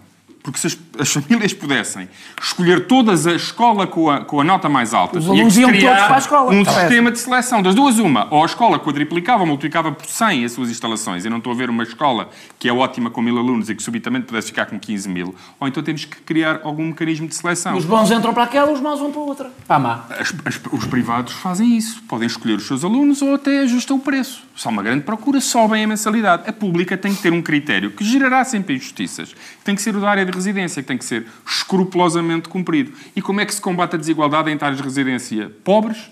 Porque 0.45 0.59
se 0.59 0.67
as, 0.67 0.77
as, 0.99 1.11
famílias 1.11 1.55
pudessem 1.55 2.07
escolher 2.39 2.85
todas 2.85 3.25
a 3.25 3.33
escola 3.33 3.87
com 3.87 4.11
a, 4.11 4.23
com 4.23 4.39
a 4.39 4.43
nota 4.43 4.69
mais 4.69 4.93
alta, 4.93 5.17
Os 5.17 5.27
alunos 5.27 5.57
iam 5.57 5.71
todos 5.71 5.83
para 5.83 6.15
a 6.15 6.17
escola. 6.19 6.53
um 6.53 6.63
sistema 6.63 7.11
de 7.11 7.17
seleção. 7.17 7.63
Das 7.63 7.73
duas, 7.73 7.97
uma. 7.97 8.27
Ou 8.29 8.43
a 8.43 8.45
escola 8.45 8.77
quadriplicava 8.77 9.41
ou 9.41 9.47
multiplicava 9.47 9.91
por 9.91 10.05
100 10.05 10.45
as 10.45 10.51
suas 10.51 10.69
instalações. 10.69 11.25
Eu 11.25 11.31
não 11.31 11.39
estou 11.39 11.51
a 11.51 11.55
ver 11.55 11.67
uma 11.67 11.81
escola 11.81 12.29
que 12.59 12.69
é 12.69 12.71
ótima 12.73 13.09
com 13.09 13.23
mil 13.23 13.39
alunos 13.39 13.71
e 13.71 13.75
que 13.75 13.81
subitamente 13.81 14.27
pudesse 14.27 14.49
ficar 14.49 14.67
com 14.67 14.79
15 14.79 15.09
mil. 15.09 15.33
Ou 15.59 15.67
então 15.67 15.81
temos 15.81 16.05
que 16.05 16.17
criar 16.17 16.61
algum 16.63 16.89
mecanismo 16.89 17.27
de 17.27 17.33
seleção. 17.33 17.75
Os 17.75 17.85
bons 17.85 18.11
entram 18.11 18.31
para 18.31 18.43
aquela, 18.43 18.71
os 18.71 18.79
maus 18.79 18.99
vão 18.99 19.11
para 19.11 19.21
outra. 19.21 19.51
Para 19.65 19.77
a 19.77 19.79
má. 19.79 20.05
As, 20.11 20.31
as, 20.45 20.61
os 20.71 20.85
privados 20.85 21.33
fazem 21.33 21.75
isso. 21.75 22.03
Podem 22.03 22.27
escolher 22.27 22.57
os 22.57 22.67
seus 22.67 22.83
alunos 22.83 23.19
ou 23.23 23.33
até 23.33 23.61
ajustam 23.61 23.97
o 23.97 23.99
preço. 23.99 24.43
Se 24.56 24.68
há 24.68 24.72
uma 24.72 24.82
grande 24.82 25.03
procura, 25.03 25.41
sobem 25.41 25.84
a 25.84 25.88
mensalidade. 25.88 26.43
A 26.47 26.53
pública 26.53 26.95
tem 26.95 27.14
que 27.14 27.22
ter 27.22 27.34
um 27.34 27.41
critério 27.41 27.91
que 27.91 28.06
gerará 28.06 28.43
sempre 28.45 28.76
injustiças. 28.76 29.36
Tem 29.66 29.76
que 29.76 29.82
ser 29.82 29.93
o 29.95 29.99
da 29.99 30.10
área 30.10 30.26
de 30.26 30.32
residência, 30.32 30.82
que 30.82 30.88
tem 30.88 30.97
que 30.97 31.03
ser 31.03 31.28
escrupulosamente 31.45 32.47
cumprido. 32.47 32.93
E 33.14 33.22
como 33.22 33.41
é 33.41 33.45
que 33.45 33.53
se 33.53 33.60
combate 33.60 33.95
a 33.95 33.99
desigualdade 33.99 34.49
entre 34.49 34.64
áreas 34.64 34.80
de 34.80 34.84
residência 34.88 35.51
pobres 35.62 36.10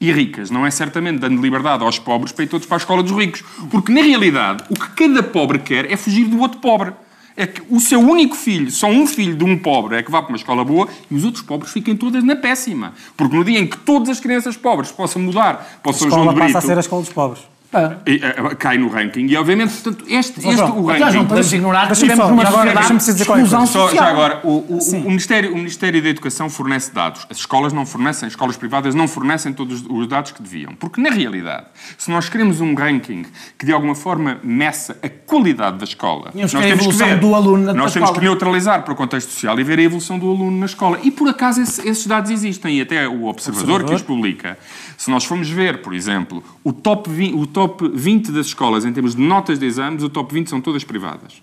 e 0.00 0.12
ricas? 0.12 0.52
Não 0.52 0.64
é 0.64 0.70
certamente 0.70 1.18
dando 1.18 1.42
liberdade 1.42 1.82
aos 1.82 1.98
pobres 1.98 2.30
para 2.30 2.44
ir 2.44 2.48
todos 2.48 2.64
para 2.64 2.76
a 2.76 2.78
escola 2.78 3.02
dos 3.02 3.10
ricos. 3.10 3.42
Porque, 3.72 3.92
na 3.92 4.02
realidade, 4.02 4.62
o 4.70 4.74
que 4.74 4.90
cada 4.90 5.20
pobre 5.20 5.58
quer 5.58 5.90
é 5.90 5.96
fugir 5.96 6.26
do 6.26 6.38
outro 6.38 6.60
pobre. 6.60 6.92
É 7.36 7.44
que 7.44 7.62
o 7.70 7.80
seu 7.80 7.98
único 7.98 8.36
filho, 8.36 8.70
só 8.70 8.86
um 8.86 9.04
filho 9.04 9.34
de 9.34 9.42
um 9.44 9.58
pobre, 9.58 9.96
é 9.96 10.02
que 10.02 10.10
vá 10.12 10.22
para 10.22 10.28
uma 10.28 10.36
escola 10.36 10.64
boa 10.64 10.88
e 11.10 11.14
os 11.14 11.24
outros 11.24 11.42
pobres 11.42 11.72
fiquem 11.72 11.96
todas 11.96 12.22
na 12.22 12.36
péssima. 12.36 12.92
Porque 13.16 13.34
no 13.34 13.44
dia 13.44 13.58
em 13.58 13.66
que 13.66 13.78
todas 13.78 14.10
as 14.10 14.20
crianças 14.20 14.56
pobres 14.56 14.92
possam 14.92 15.20
mudar 15.22 15.80
para 15.82 15.90
o 15.90 15.92
São 15.92 16.08
João 16.08 16.28
de 16.28 16.34
Brito... 16.34 16.52
passa 16.52 16.58
a 16.58 16.60
ser 16.60 16.76
a 16.76 16.80
escola 16.80 17.02
dos 17.02 17.12
pobres. 17.12 17.42
Ah. 17.72 17.96
E, 18.04 18.16
uh, 18.16 18.56
cai 18.56 18.76
no 18.78 18.88
ranking. 18.88 19.26
E 19.26 19.36
obviamente 19.36 19.72
portanto, 19.74 20.04
este, 20.08 20.40
este 20.40 20.62
o 20.62 20.86
ranking 20.86 21.16
não 21.16 21.26
podemos 21.26 21.52
ignorar 21.52 21.88
que 21.88 21.94
vivemos 21.94 22.28
numa 22.28 22.46
sociedade 22.46 23.14
de 23.14 23.22
exclusão 23.22 23.66
social. 23.66 23.88
Só, 23.88 23.94
já 23.94 24.04
agora 24.06 24.40
o, 24.42 24.48
o, 24.48 24.78
o, 24.78 25.00
Ministério, 25.02 25.52
o 25.52 25.56
Ministério 25.56 26.02
da 26.02 26.08
Educação 26.08 26.50
fornece 26.50 26.92
dados. 26.92 27.26
As 27.30 27.36
escolas 27.36 27.72
não 27.72 27.86
fornecem, 27.86 28.26
as 28.26 28.32
escolas 28.32 28.56
privadas 28.56 28.94
não 28.94 29.06
fornecem 29.06 29.52
todos 29.52 29.84
os 29.88 30.08
dados 30.08 30.32
que 30.32 30.42
deviam. 30.42 30.74
Porque 30.74 31.00
na 31.00 31.10
realidade, 31.10 31.66
se 31.96 32.10
nós 32.10 32.28
queremos 32.28 32.60
um 32.60 32.74
ranking 32.74 33.24
que 33.56 33.64
de 33.64 33.72
alguma 33.72 33.94
forma 33.94 34.40
meça 34.42 34.98
a 35.00 35.08
qualidade 35.08 35.78
da 35.78 35.84
escola 35.84 36.32
nós 36.34 36.50
temos 36.50 36.86
que 36.86 36.92
ver, 36.92 37.18
do 37.20 37.34
aluno 37.34 37.66
na 37.66 37.74
nós 37.74 37.92
temos 37.92 38.10
que 38.10 38.20
neutralizar 38.20 38.82
para 38.82 38.92
o 38.92 38.96
contexto 38.96 39.30
social 39.30 39.58
e 39.60 39.62
ver 39.62 39.78
a 39.78 39.82
evolução 39.82 40.18
do 40.18 40.28
aluno 40.28 40.58
na 40.58 40.66
escola. 40.66 40.98
E 41.04 41.10
por 41.10 41.28
acaso 41.28 41.62
esse, 41.62 41.88
esses 41.88 42.06
dados 42.06 42.32
existem. 42.32 42.78
E 42.78 42.80
até 42.80 43.06
o 43.06 43.26
Observador, 43.26 43.82
Observador 43.82 43.84
que 43.84 43.94
os 43.94 44.02
publica. 44.02 44.58
Se 44.96 45.08
nós 45.08 45.24
formos 45.24 45.48
ver, 45.48 45.82
por 45.82 45.94
exemplo 45.94 46.42
o 46.62 46.72
top 46.72 47.08
20, 47.08 47.34
o 47.34 47.46
top 47.46 47.59
20 47.66 48.32
das 48.32 48.46
escolas, 48.46 48.84
em 48.84 48.92
termos 48.92 49.14
de 49.14 49.22
notas 49.22 49.58
de 49.58 49.66
exames, 49.66 50.02
o 50.02 50.08
top 50.08 50.32
20 50.32 50.48
são 50.48 50.60
todas 50.60 50.84
privadas 50.84 51.42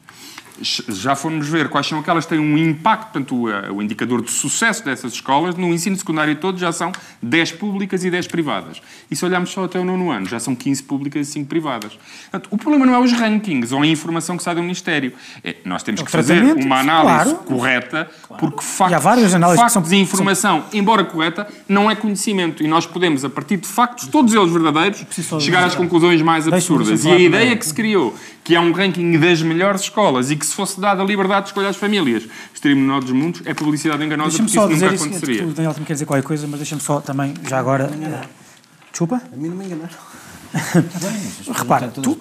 já 0.62 1.16
fomos 1.16 1.48
ver 1.48 1.70
quais 1.70 1.88
são 1.88 2.00
aquelas 2.00 2.26
que 2.26 2.30
têm 2.32 2.40
um 2.40 2.58
impacto, 2.58 3.12
portanto, 3.12 3.36
o, 3.36 3.76
o, 3.76 3.82
indicador 3.82 4.22
de 4.22 4.32
sucesso 4.32 4.84
dessas 4.84 5.14
escolas, 5.14 5.56
no 5.56 5.68
ensino 5.74 5.96
secundário 5.96 6.36
todo 6.36 6.58
já 6.58 6.72
são 6.72 6.92
10 7.22 7.54
públicas 7.54 8.04
e 8.04 8.10
10 8.10 8.28
privadas. 8.28 8.82
E 9.10 9.16
se 9.16 9.24
olharmos 9.24 9.50
só 9.52 9.66
até 9.66 9.80
o 9.80 9.86
nono 9.86 10.12
ano, 10.12 10.28
já 10.28 10.40
são 10.40 10.56
15 10.56 10.84
públicas 10.84 11.28
e 11.28 11.32
5 11.32 11.48
privadas. 11.48 11.98
Portanto, 12.32 12.48
o 12.52 12.58
problema 12.58 12.86
não 12.86 12.96
é 12.96 13.00
os 13.00 13.12
rankings 13.12 13.74
ou 13.74 13.82
a 13.82 13.88
informação 13.88 14.38
que 14.38 14.44
sai 14.44 14.56
do 14.56 14.62
Ministério. 14.62 15.14
É, 15.44 15.58
nós 15.64 15.84
temos 15.84 16.02
que 16.02 16.12
fazer 16.12 16.44
uma 16.44 16.80
análise 16.80 17.36
claro, 17.36 17.46
correta, 17.46 18.10
claro. 18.28 18.42
porque 18.42 18.64
factos, 18.64 18.92
e 18.92 18.96
há 18.96 19.00
várias 19.00 19.34
análises 19.34 19.62
factos 19.62 19.84
que 19.84 19.90
são, 19.90 19.98
e 19.98 20.02
informação, 20.02 20.66
são... 20.70 20.80
embora 20.80 21.04
correta, 21.04 21.48
não 21.68 21.90
é 21.90 21.96
conhecimento. 21.96 22.64
E 22.64 22.68
nós 22.68 22.86
podemos, 22.86 23.24
a 23.24 23.30
partir 23.30 23.58
de 23.58 23.68
factos, 23.68 24.08
todos 24.08 24.34
eles 24.34 24.52
verdadeiros, 24.52 25.06
chegar 25.40 25.64
às 25.64 25.76
conclusões 25.76 26.22
mais 26.22 26.48
absurdas. 26.48 27.06
E 27.06 27.12
a 27.12 27.20
ideia 27.20 27.56
que 27.56 27.66
se 27.66 27.74
criou, 27.74 28.16
que 28.44 28.56
é 28.56 28.60
um 28.60 28.72
ranking 28.72 29.20
das 29.20 29.42
melhores 29.42 29.82
escolas 29.82 30.32
e 30.32 30.36
que 30.36 30.47
se 30.48 30.56
fosse 30.56 30.80
dada 30.80 31.02
a 31.02 31.06
liberdade 31.06 31.44
de 31.44 31.50
escolha 31.50 31.70
às 31.70 31.78
famílias, 31.78 32.28
estaríamos 32.54 32.88
no 32.88 33.00
dos 33.00 33.12
mundos, 33.12 33.42
é 33.46 33.54
publicidade 33.54 34.04
enganosa 34.04 34.38
porque 34.38 34.52
isso 34.52 34.68
nunca 34.68 34.88
aconteceria. 34.88 35.46
o 35.46 35.54
Daniel 35.54 35.74
também 35.74 35.86
quer 35.86 35.94
dizer 35.94 36.06
qualquer 36.06 36.26
coisa, 36.26 36.48
mas 36.48 36.60
deixa-me 36.60 36.82
só 36.82 37.02
também, 37.02 37.34
já 37.48 37.60
agora... 37.60 37.90
Desculpa? 38.92 39.22
A 39.32 39.36
mim 39.36 39.50
não 39.50 39.58
me 39.58 39.66
enganaram. 39.66 39.94
Repara, 41.54 41.90
tu, 41.90 42.18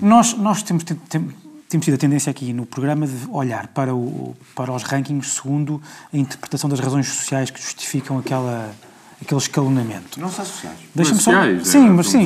nós, 0.00 0.34
nós 0.34 0.62
temos, 0.62 0.82
temos, 0.82 1.34
temos 1.68 1.84
tido 1.84 1.94
a 1.94 1.98
tendência 1.98 2.30
aqui 2.30 2.52
no 2.52 2.66
programa 2.66 3.06
de 3.06 3.28
olhar 3.30 3.68
para, 3.68 3.94
o, 3.94 4.34
para 4.54 4.72
os 4.72 4.82
rankings 4.82 5.28
segundo 5.34 5.80
a 6.12 6.16
interpretação 6.16 6.68
das 6.68 6.80
razões 6.80 7.06
sociais 7.06 7.50
que 7.50 7.60
justificam 7.60 8.18
aquela 8.18 8.74
aquele 9.24 9.40
escalonamento. 9.40 10.20
Não 10.20 10.30
são 10.30 10.44
sociais. 10.44 10.76
Deixa-me 10.94 11.20
só. 11.20 11.32
Sim, 11.62 11.88
mas 11.88 12.08
sim. 12.08 12.24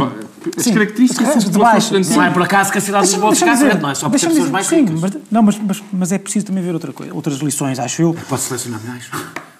As 0.56 0.64
sim. 0.64 0.74
características 0.74 1.44
de 1.44 1.58
baixo. 1.58 1.94
Não 1.98 2.22
é 2.22 2.30
por 2.30 2.42
acaso 2.42 2.70
que 2.70 2.78
a 2.78 2.80
cidade 2.80 3.06
de 3.06 3.12
Lisboa 3.12 3.34
fica 3.34 3.52
à 3.52 3.74
não 3.74 3.90
é 3.90 3.94
só 3.94 4.08
por 4.08 4.18
ter 4.18 4.28
pessoas 4.28 4.50
mais 4.50 4.66
sim, 4.66 4.84
Mas, 5.00 5.12
não, 5.30 5.42
mas, 5.42 5.58
mas, 5.58 5.82
mas, 5.92 6.12
é 6.12 6.18
preciso 6.18 6.46
também 6.46 6.62
ver 6.62 6.74
outra 6.74 6.92
coisa, 6.92 7.14
outras 7.14 7.38
lições, 7.38 7.78
acho 7.78 8.02
eu. 8.02 8.14
Posso 8.28 8.48
selecionar 8.48 8.80
mais? 8.84 9.08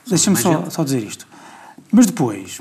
Deixa-me 0.06 0.36
só, 0.36 0.68
só 0.68 0.84
dizer 0.84 1.02
isto. 1.02 1.26
Mas 1.90 2.06
depois, 2.06 2.60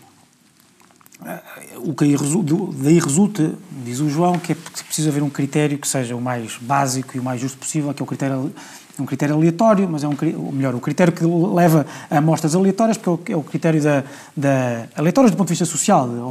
o 1.77 1.93
que 1.93 2.05
aí 2.05 2.15
resulta, 2.15 2.55
daí 2.75 2.99
resulta, 2.99 3.53
diz 3.83 3.99
o 3.99 4.09
João, 4.09 4.37
que 4.37 4.51
é 4.51 4.55
preciso 4.55 5.09
haver 5.09 5.23
um 5.23 5.29
critério 5.29 5.77
que 5.77 5.87
seja 5.87 6.15
o 6.15 6.21
mais 6.21 6.57
básico 6.61 7.15
e 7.17 7.19
o 7.19 7.23
mais 7.23 7.41
justo 7.41 7.57
possível, 7.57 7.93
que 7.93 8.01
é 8.01 8.03
o 8.03 8.07
critério 8.07 8.53
um 9.01 9.05
critério 9.05 9.35
aleatório, 9.35 9.87
mas 9.89 10.03
é 10.03 10.07
um, 10.07 10.15
ou 10.37 10.51
melhor, 10.51 10.75
o 10.75 10.79
critério 10.79 11.13
que 11.13 11.23
leva 11.23 11.85
a 12.09 12.17
amostras 12.17 12.55
aleatórias, 12.55 12.97
porque 12.97 13.33
é 13.33 13.37
o 13.37 13.43
critério 13.43 13.81
da, 13.81 14.03
da 14.35 14.87
aleatórias 14.95 15.31
do 15.31 15.37
ponto 15.37 15.47
de 15.47 15.53
vista 15.53 15.65
social, 15.65 16.07
da 16.07 16.25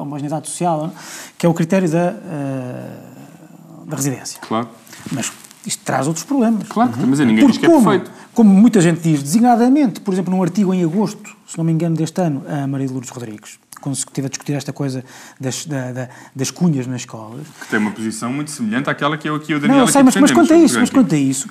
homogeneidade 0.00 0.48
social, 0.48 0.92
que 1.36 1.46
é 1.46 1.48
o 1.48 1.54
critério 1.54 1.88
da, 1.90 2.12
uh, 2.12 3.86
da 3.86 3.96
residência. 3.96 4.40
Claro. 4.40 4.68
Mas 5.12 5.32
isto 5.66 5.84
traz 5.84 6.06
outros 6.06 6.24
problemas. 6.24 6.66
Claro, 6.68 6.92
uhum. 6.98 7.06
mas 7.06 7.18
ninguém 7.20 7.46
diz 7.46 7.58
que 7.58 7.66
é 7.66 7.68
como, 7.68 7.90
perfeito. 7.90 8.10
Como 8.32 8.50
muita 8.50 8.80
gente 8.80 9.00
diz, 9.00 9.22
designadamente, 9.22 10.00
por 10.00 10.14
exemplo, 10.14 10.34
num 10.34 10.42
artigo 10.42 10.72
em 10.72 10.82
agosto, 10.84 11.36
se 11.46 11.58
não 11.58 11.64
me 11.64 11.72
engano, 11.72 11.96
deste 11.96 12.20
ano, 12.20 12.42
a 12.48 12.66
Maria 12.66 12.86
de 12.86 12.92
Lourdes 12.92 13.10
Rodrigues, 13.10 13.58
quando 13.80 13.94
se 13.94 14.04
estive 14.04 14.26
a 14.26 14.30
discutir 14.30 14.52
esta 14.52 14.72
coisa 14.72 15.04
das, 15.40 15.66
da, 15.66 15.92
da, 15.92 16.08
das 16.34 16.50
cunhas 16.50 16.86
nas 16.86 17.02
escolas. 17.02 17.46
Que 17.60 17.68
tem 17.68 17.78
uma 17.78 17.90
posição 17.90 18.32
muito 18.32 18.50
semelhante 18.50 18.88
àquela 18.90 19.16
que 19.16 19.28
eu 19.28 19.34
aqui 19.34 19.54
o 19.54 19.60
Daniel 19.60 19.80
Não, 19.80 19.86
sei, 19.86 20.02
mas, 20.02 20.16
mas 20.16 20.30
quanto 20.30 20.52
a 20.52 20.56
isso, 20.56 20.78
mas 20.78 20.90
quanto 20.90 21.14
a 21.14 21.18
isso, 21.18 21.48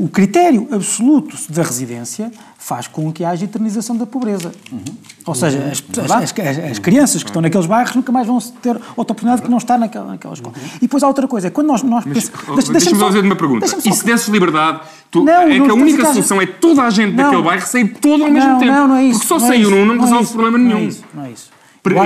o 0.00 0.08
critério 0.08 0.68
absoluto 0.70 1.36
da 1.52 1.62
residência 1.62 2.30
faz 2.56 2.86
com 2.86 3.12
que 3.12 3.24
haja 3.24 3.44
eternização 3.44 3.96
da 3.96 4.06
pobreza. 4.06 4.52
Uhum. 4.70 4.82
Ou 5.26 5.34
seja, 5.34 5.58
as, 5.70 5.82
as, 5.98 6.32
as, 6.38 6.58
as, 6.70 6.78
crianças 6.78 7.22
que 7.22 7.28
estão 7.28 7.42
naqueles 7.42 7.66
bairros 7.66 7.94
nunca 7.94 8.12
mais 8.12 8.26
vão 8.26 8.38
ter 8.38 8.76
outra 8.96 9.12
oportunidade 9.12 9.42
que 9.42 9.50
não 9.50 9.58
estar 9.58 9.76
naquela, 9.76 10.12
naquela 10.12 10.34
escola. 10.34 10.54
Uhum. 10.56 10.68
E 10.76 10.80
depois 10.80 11.02
há 11.02 11.08
outra 11.08 11.26
coisa, 11.26 11.50
quando 11.50 11.66
nós... 11.66 11.82
nós 11.82 12.04
Mas, 12.06 12.30
deixa, 12.30 12.72
deixa-me 12.72 12.98
só 12.98 13.06
fazer 13.06 13.20
uma 13.20 13.36
pergunta. 13.36 13.66
E 13.66 13.92
se 13.92 14.04
desses 14.04 14.28
liberdade, 14.28 14.80
tu, 15.10 15.24
não, 15.24 15.42
é 15.42 15.60
que 15.60 15.70
a 15.70 15.74
única 15.74 16.06
solução 16.12 16.40
é 16.40 16.46
toda 16.46 16.82
a 16.82 16.90
gente 16.90 17.14
não, 17.14 17.24
daquele 17.24 17.42
bairro 17.42 17.66
sair 17.66 17.88
todo 17.88 18.24
ao 18.24 18.30
mesmo 18.30 18.58
tempo? 18.58 18.72
Não, 18.72 18.88
não 18.88 18.96
é 18.96 19.04
isso. 19.04 19.18
Porque 19.18 19.28
só 19.28 19.38
saiu 19.46 19.68
num 19.68 19.84
não, 19.84 19.96
não 19.96 20.04
resolve 20.04 20.32
problema 20.32 20.58
nenhum. 20.58 20.70
Não 20.70 20.78
é 20.78 20.88
isso. 20.88 21.04
Não 21.12 21.24
é 21.24 21.30
isso. 21.32 21.53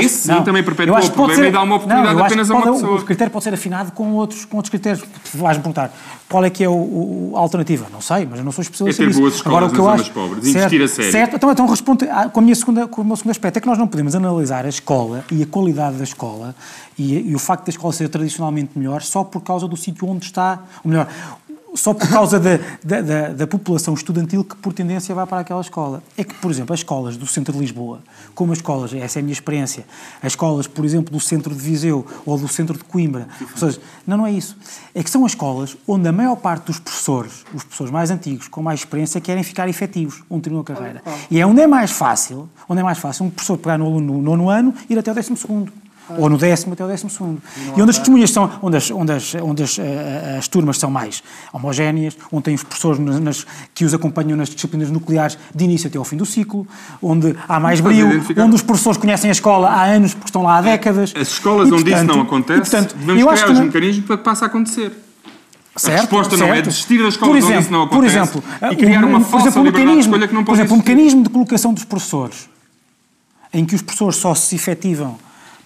Isso 0.01 0.27
sim 0.27 0.43
também 0.43 0.63
perpetua 0.63 0.99
o 0.99 1.11
problema 1.11 1.43
ser, 1.43 1.49
e 1.49 1.53
dá 1.53 1.63
uma 1.63 1.77
oportunidade 1.77 2.15
não, 2.15 2.25
apenas 2.25 2.51
a 2.51 2.55
uma 2.55 2.73
pessoa. 2.73 2.99
O 2.99 3.05
critério 3.05 3.33
pode 3.33 3.45
ser 3.45 3.55
afinado 3.55 3.93
com 3.93 4.13
outros, 4.13 4.45
com 4.45 4.57
outros 4.57 4.71
critérios. 4.71 5.05
Vais-me 5.35 5.63
perguntar, 5.63 5.93
qual 6.29 6.45
é 6.45 6.51
que 6.51 6.65
é 6.65 6.69
o, 6.69 7.33
a 7.37 7.39
alternativa? 7.39 7.87
Não 7.93 8.01
sei, 8.01 8.27
mas 8.29 8.41
eu 8.41 8.45
não 8.45 8.51
sou 8.51 8.63
especialista 8.63 9.03
é 9.03 9.07
ter 9.07 9.15
boas 9.15 9.35
escolas 9.35 9.57
Agora, 9.57 9.73
o 9.73 9.75
que 9.75 9.81
eu 9.81 9.89
acho, 9.89 10.13
pobres, 10.13 10.45
certo, 10.45 10.75
investir 10.75 10.83
a 10.83 10.89
sério. 10.89 11.13
Certo, 11.13 11.37
então, 11.37 11.53
então 11.53 11.67
respondo 11.67 12.05
com, 12.33 12.41
a 12.41 12.43
minha 12.43 12.55
segunda, 12.55 12.89
com 12.89 13.03
o 13.03 13.05
meu 13.05 13.17
segundo 13.17 13.31
aspecto, 13.31 13.57
é 13.57 13.61
que 13.61 13.67
nós 13.67 13.79
não 13.79 13.87
podemos 13.87 14.15
analisar 14.15 14.67
a 14.67 14.69
escola 14.69 15.25
e 15.31 15.43
a 15.43 15.47
qualidade 15.47 15.97
da 15.97 16.05
escola 16.05 16.55
e, 16.99 17.31
e 17.31 17.35
o 17.35 17.39
facto 17.39 17.67
da 17.67 17.71
escola 17.71 17.93
ser 17.93 18.09
tradicionalmente 18.09 18.77
melhor 18.77 19.03
só 19.03 19.23
por 19.23 19.43
causa 19.43 19.69
do 19.69 19.77
sítio 19.77 20.09
onde 20.09 20.27
está, 20.27 20.59
ou 20.85 20.91
melhor, 20.91 21.09
só 21.75 21.93
por 21.93 22.09
causa 22.09 22.41
da, 22.41 22.59
da, 22.83 23.01
da, 23.01 23.29
da, 23.29 23.47
população 23.47 23.95
estudantil 23.95 24.45
que, 24.45 24.57
por 24.57 24.73
tendência, 24.73 25.15
vai 25.15 25.27
para 25.27 25.41
aquela 25.41 25.61
escola. 25.61 26.03
É 26.17 26.25
que, 26.25 26.35
por 26.35 26.51
exemplo, 26.51 26.73
as 26.73 26.81
escolas 26.81 27.17
do 27.17 27.27
centro 27.27 27.53
de 27.53 27.59
Lisboa, 27.59 28.01
como 28.35 28.53
as 28.53 28.59
escolas, 28.59 28.93
essa 28.95 29.19
é 29.19 29.21
a 29.21 29.23
minha 29.23 29.33
experiência, 29.33 29.85
as 30.23 30.33
escolas, 30.33 30.67
por 30.67 30.85
exemplo, 30.85 31.13
do 31.13 31.21
centro 31.21 31.55
de 31.55 31.61
Viseu 31.61 32.07
ou 32.25 32.39
do 32.39 32.49
centro 32.49 32.77
de 32.77 32.85
Coimbra, 32.85 33.29
ou 33.41 33.57
seja, 33.57 33.81
não, 34.07 34.19
não 34.19 34.27
é 34.27 34.33
isso. 34.33 34.57
É 34.95 35.03
que 35.03 35.11
são 35.11 35.25
as 35.25 35.33
escolas 35.33 35.77
onde 35.87 36.09
a 36.09 36.13
maior 36.13 36.37
parte 36.37 36.67
dos 36.67 36.79
professores, 36.79 37.45
os 37.53 37.63
professores 37.63 37.93
mais 37.93 38.11
antigos, 38.11 38.49
com 38.49 38.63
mais 38.63 38.81
experiência, 38.81 39.21
querem 39.21 39.43
ficar 39.43 39.69
efetivos, 39.69 40.23
onde 40.31 40.43
terminam 40.43 40.63
a 40.63 40.65
carreira. 40.65 41.03
E 41.31 41.39
é 41.39 41.47
onde 41.47 41.61
é 41.61 41.67
mais 41.67 41.91
fácil, 41.91 42.49
onde 42.69 42.81
é 42.81 42.85
mais 42.85 42.99
fácil 42.99 43.27
um 43.27 43.31
professor 43.31 43.59
pegar 43.59 43.79
no 43.79 43.87
aluno 43.87 44.15
no 44.15 44.23
nono 44.23 44.51
ano 44.51 44.75
e 44.89 44.93
ir 44.93 44.99
até 44.99 45.11
o 45.11 45.15
décimo 45.15 45.37
segundo 45.37 45.73
ou 46.17 46.29
no 46.29 46.39
décimo 46.39 46.73
até 46.73 46.85
o 46.85 46.89
décimo 46.89 47.11
segundo. 47.11 47.43
E, 47.57 47.79
e 47.79 47.83
onde 47.83 47.91
as 47.91 47.99
testemunhas 47.99 48.31
são, 48.31 48.51
onde 48.63 48.77
as, 48.77 48.91
onde 48.91 49.13
as, 49.13 49.35
onde 49.35 49.63
as, 49.63 49.79
eh, 49.79 50.37
as 50.39 50.49
turmas 50.49 50.79
são 50.79 50.91
mais 50.91 51.23
homogéneas, 51.53 52.17
onde 52.33 52.45
tem 52.45 52.55
os 52.55 52.63
professores 52.63 52.99
nas, 52.99 53.47
que 53.75 53.85
os 53.85 53.93
acompanham 53.93 54.37
nas 54.37 54.49
disciplinas 54.49 54.91
nucleares 54.91 55.39
de 55.55 55.65
início 55.65 55.89
até 55.89 55.99
ao 55.99 56.05
fim 56.05 56.17
do 56.17 56.27
ciclo, 56.27 56.67
onde 57.03 57.35
há 57.49 57.61
mais 57.61 57.81
brilho, 57.81 58.23
onde 58.39 58.55
os 58.55 58.63
professores 58.63 58.99
conhecem 58.99 59.29
a 59.29 59.33
escola 59.33 59.69
há 59.69 59.85
anos 59.85 60.15
porque 60.15 60.29
estão 60.29 60.43
lá 60.43 60.59
há 60.59 60.63
décadas. 60.63 61.13
As 61.17 61.29
escolas 61.29 61.69
e, 61.69 61.73
onde 61.73 61.85
portanto, 61.85 62.09
isso 62.09 62.17
não 62.17 62.23
acontece, 62.23 62.59
e, 62.59 62.63
portanto, 62.63 62.97
devemos 62.97 63.23
criar 63.23 63.35
os 63.35 63.41
também... 63.43 63.65
mecanismos 63.65 64.07
para 64.07 64.17
que 64.17 64.25
passe 64.25 64.45
a 64.45 64.47
acontecer. 64.47 64.93
Certo, 65.77 65.97
a 65.97 66.01
resposta 66.01 66.37
certo. 66.37 66.49
não 66.49 66.57
é 66.57 66.63
desistir 66.63 66.99
das 66.99 67.15
escolas 67.15 67.37
exemplo, 67.37 67.55
onde 67.55 67.63
isso 67.63 67.73
não 67.73 67.83
acontece 67.85 67.97
por 67.97 68.05
exemplo, 68.05 68.45
e 68.73 68.77
criar 68.77 69.05
uma 69.05 69.21
falsa 69.21 69.49
exemplo, 69.49 69.65
liberdade 69.65 69.95
de 69.95 70.01
escolha 70.01 70.29
que 70.29 70.35
não 70.35 70.45
pode 70.45 70.57
Por 70.57 70.65
exemplo, 70.65 70.75
o 70.75 70.79
mecanismo 70.79 71.23
de 71.23 71.29
colocação 71.29 71.73
dos 71.73 71.85
professores, 71.85 72.49
em 73.53 73.65
que 73.65 73.75
os 73.75 73.83
professores 73.83 74.17
só 74.17 74.35
se 74.35 74.57
efetivam 74.57 75.19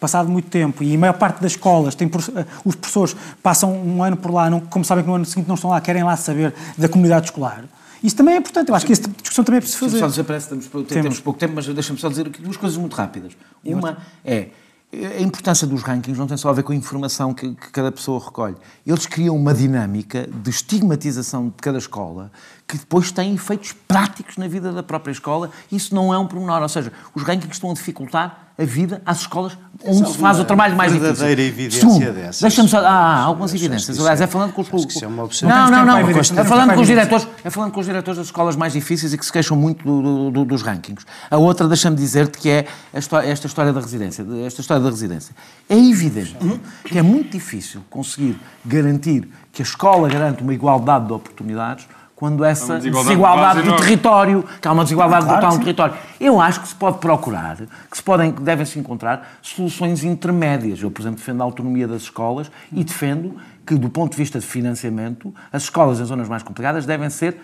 passado 0.03 0.29
muito 0.29 0.51
tempo, 0.51 0.83
e 0.83 0.97
a 0.97 0.99
maior 0.99 1.13
parte 1.13 1.41
das 1.41 1.53
escolas, 1.53 1.95
tem, 1.95 2.09
eh, 2.09 2.47
os 2.65 2.75
professores 2.75 3.17
passam 3.41 3.73
um 3.73 4.03
ano 4.03 4.17
por 4.17 4.33
lá, 4.33 4.51
não, 4.51 4.59
como 4.59 4.85
sabem 4.85 5.05
que 5.05 5.09
no 5.09 5.15
ano 5.15 5.25
seguinte 5.25 5.47
não 5.47 5.55
estão 5.55 5.71
lá, 5.71 5.81
querem 5.81 6.03
lá 6.03 6.17
saber 6.17 6.53
da 6.77 6.89
comunidade 6.89 7.27
escolar. 7.27 7.65
Isso 8.03 8.17
também 8.17 8.35
é 8.35 8.39
importante, 8.39 8.69
eu 8.69 8.75
acho 8.75 8.85
que 8.85 8.93
essa 8.93 9.09
discussão 9.09 9.45
também 9.45 9.59
é 9.59 9.61
preciso 9.61 9.79
fazer. 9.79 10.01
Só 10.01 10.09
dizer, 10.09 10.25
parece 10.25 10.49
que 10.49 10.59
temos, 10.59 10.89
temos 10.89 11.21
pouco 11.21 11.39
tempo, 11.39 11.55
mas 11.55 11.67
deixa-me 11.67 12.01
só 12.01 12.09
dizer 12.09 12.29
duas 12.29 12.57
coisas 12.57 12.77
muito 12.77 12.97
rápidas. 12.97 13.33
Uma 13.65 13.99
é, 14.25 14.49
a 14.93 15.23
importância 15.23 15.67
dos 15.67 15.83
rankings 15.83 16.19
não 16.19 16.27
tem 16.27 16.37
só 16.37 16.51
a 16.51 16.53
ver 16.53 16.65
com 16.65 16.73
a 16.73 16.75
informação 16.75 17.33
que, 17.33 17.55
que, 17.55 17.71
cada 17.71 17.93
pessoa 17.93 18.23
recolhe. 18.23 18.57
Eles 18.87 19.07
criam 19.07 19.37
uma 19.37 19.55
dinâmica 19.55 20.29
de 20.29 20.51
estigmatização 20.51 21.47
de 21.47 21.55
cada 21.63 21.79
escola 21.79 22.31
que 22.67 22.77
depois 22.77 23.11
tem 23.13 23.35
efeitos 23.35 23.73
práticos 23.73 24.37
na 24.37 24.49
vida 24.49 24.73
da 24.73 24.83
própria 24.83 25.13
escola. 25.13 25.51
Isso 25.71 25.95
não 25.95 26.13
é 26.13 26.19
um 26.19 26.27
pormenor. 26.27 26.61
Ou 26.61 26.69
seja, 26.69 26.93
os 27.15 27.23
rankings 27.23 27.55
estão 27.55 27.71
a 27.71 27.75
dificultar 27.75 28.42
a 28.59 28.65
vida 28.65 29.03
às 29.05 29.21
escolas 29.21 29.57
onde 29.85 30.11
se 30.11 30.19
faz 30.19 30.39
o 30.39 30.45
trabalho 30.45 30.77
mais 30.77 30.93
difícil. 30.93 31.15
verdadeira 31.15 31.43
evidência 31.43 32.13
dessas. 32.13 32.41
Deixa-me 32.41 32.69
só... 32.69 32.79
Ah, 32.79 32.91
há 32.91 33.23
algumas 33.23 33.53
evidências. 33.55 33.99
Aliás, 33.99 34.21
é 34.21 34.27
falando 34.27 34.53
com 34.53 34.63
os... 34.63 34.69
É 35.03 35.07
não, 35.47 35.71
não, 35.71 35.85
não. 35.85 35.99
É 35.99 36.45
falando 36.45 36.75
com 36.75 36.81
os 36.81 36.87
diretores, 36.87 37.29
é 37.43 37.51
falando 37.51 37.73
com 37.73 37.81
os 37.81 37.87
diretores 37.87 38.19
das 38.19 38.27
escolas 38.27 38.55
mais 38.55 38.73
difíceis 38.73 39.13
e 39.13 39.19
que 39.19 39.25
se 39.25 39.33
queixam 39.33 39.57
muito 39.57 39.85
do, 39.85 40.31
do, 40.31 40.45
dos 40.45 40.63
rankings. 40.63 41.05
A 41.31 41.37
outra, 41.37 41.67
deixa-me 41.67 41.97
dizer-te 41.97 42.39
que 42.39 42.51
é 42.51 42.67
esta 42.93 43.47
história 43.47 43.73
da 43.73 43.81
residência. 43.81 44.25
Esta 44.47 44.61
história 44.61 44.83
da 44.83 44.91
residência. 44.91 45.35
É 45.69 45.77
evidente 45.77 46.37
que 46.85 46.99
é 46.99 47.03
muito 47.03 47.31
difícil 47.31 47.83
conseguir 47.91 48.39
garantir 48.65 49.29
que 49.51 49.63
a 49.63 49.65
escola 49.65 50.09
garante 50.09 50.43
uma 50.43 50.55
igualdade 50.55 51.07
de 51.07 51.13
oportunidades 51.13 51.87
quando 52.23 52.45
essa 52.45 52.77
desigualdade, 52.77 53.09
desigualdade 53.09 53.63
do 53.63 53.77
território, 53.79 54.45
que 54.61 54.69
há 54.69 54.71
uma 54.71 54.85
desigualdade 54.85 55.25
claro, 55.25 55.41
brutal 55.41 55.59
no 55.59 55.65
território. 55.65 55.95
Eu 56.21 56.41
acho 56.41 56.61
que 56.61 56.69
se 56.69 56.75
pode 56.77 56.99
procurar, 56.99 57.57
que 57.57 57.97
se 57.97 58.01
podem, 58.01 58.31
devem-se 58.31 58.79
encontrar 58.79 59.39
soluções 59.43 60.05
intermédias. 60.05 60.81
Eu, 60.81 60.89
por 60.89 61.03
exemplo, 61.03 61.19
defendo 61.19 61.41
a 61.41 61.45
autonomia 61.45 61.89
das 61.89 62.03
escolas 62.03 62.49
e 62.71 62.85
defendo 62.85 63.35
que, 63.67 63.75
do 63.75 63.91
ponto 63.91 64.13
de 64.13 64.19
vista 64.19 64.39
de 64.39 64.47
financiamento, 64.47 65.35
as 65.53 65.65
escolas 65.65 65.99
em 65.99 66.05
zonas 66.05 66.29
mais 66.29 66.45
complicadas 66.45 66.87
devem 66.87 67.11
ser 67.11 67.41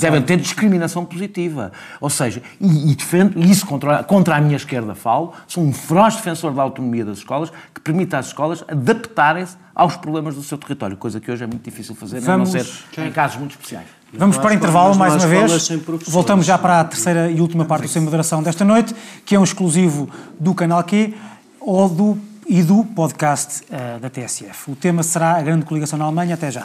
devem 0.00 0.22
ter 0.22 0.36
discriminação 0.36 1.04
positiva. 1.04 1.72
Ou 2.00 2.08
seja, 2.08 2.42
e, 2.60 2.92
e 2.92 2.94
defendo, 2.94 3.38
e 3.38 3.50
isso 3.50 3.66
contra, 3.66 4.04
contra 4.04 4.36
a 4.36 4.40
minha 4.40 4.56
esquerda 4.56 4.94
falo, 4.94 5.32
sou 5.46 5.64
um 5.64 5.72
feroz 5.72 6.16
defensor 6.16 6.52
da 6.52 6.62
autonomia 6.62 7.04
das 7.04 7.18
escolas, 7.18 7.50
que 7.74 7.80
permita 7.80 8.18
às 8.18 8.26
escolas 8.26 8.64
adaptarem-se 8.68 9.56
aos 9.74 9.96
problemas 9.96 10.36
do 10.36 10.42
seu 10.42 10.56
território, 10.56 10.96
coisa 10.96 11.18
que 11.18 11.30
hoje 11.30 11.42
é 11.42 11.46
muito 11.46 11.64
difícil 11.64 11.96
fazer, 11.96 12.20
Vamos... 12.20 12.54
a 12.54 12.58
não 12.58 12.64
ser 12.64 13.06
em 13.06 13.10
casos 13.10 13.38
muito 13.38 13.52
especiais. 13.52 13.86
Vamos 14.12 14.38
para 14.38 14.52
o 14.52 14.54
intervalo 14.54 14.94
mais 14.94 15.14
uma 15.14 15.26
vez. 15.26 15.68
Voltamos 16.06 16.46
já 16.46 16.56
para 16.56 16.80
a 16.80 16.84
terceira 16.84 17.28
e 17.28 17.40
última 17.40 17.64
parte 17.64 17.82
do 17.82 17.88
Sem 17.88 18.00
Moderação 18.00 18.40
desta 18.40 18.64
noite, 18.64 18.94
que 19.24 19.34
é 19.34 19.40
um 19.40 19.42
exclusivo 19.42 20.08
do 20.38 20.54
canal 20.54 20.84
Q 20.84 21.12
ou 21.58 21.88
do, 21.88 22.18
e 22.46 22.62
do 22.62 22.84
podcast 22.84 23.64
uh, 23.64 23.98
da 23.98 24.08
TSF. 24.08 24.70
O 24.70 24.76
tema 24.76 25.02
será 25.02 25.32
a 25.32 25.42
grande 25.42 25.64
coligação 25.64 25.98
na 25.98 26.04
Alemanha. 26.04 26.34
Até 26.34 26.52
já 26.52 26.64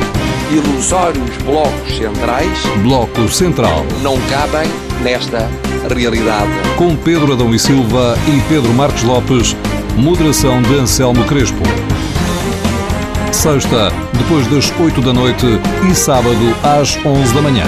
ilusórios 0.51 1.37
blocos 1.43 1.97
centrais. 1.97 2.59
Bloco 2.83 3.29
Central. 3.29 3.85
Não 4.01 4.17
cabem 4.29 4.69
nesta 5.01 5.49
realidade. 5.93 6.51
Com 6.77 6.95
Pedro 6.95 7.33
Adão 7.33 7.53
e 7.55 7.59
Silva 7.59 8.17
e 8.27 8.41
Pedro 8.49 8.73
Marcos 8.73 9.03
Lopes, 9.03 9.55
moderação 9.95 10.61
de 10.61 10.75
Anselmo 10.75 11.23
Crespo. 11.25 11.63
Sexta, 13.31 13.89
depois 14.17 14.45
das 14.47 14.77
8 14.77 15.01
da 15.01 15.13
noite 15.13 15.45
e 15.89 15.95
sábado 15.95 16.35
às 16.63 16.97
11 17.05 17.33
da 17.33 17.41
manhã. 17.41 17.65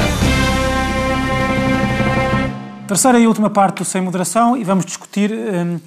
Terceira 2.86 3.18
e 3.18 3.26
última 3.26 3.50
parte 3.50 3.78
do 3.78 3.86
Sem 3.86 4.02
Moderação 4.02 4.58
e 4.58 4.64
vamos 4.64 4.86
discutir 4.86 5.32
hum, 5.32 5.80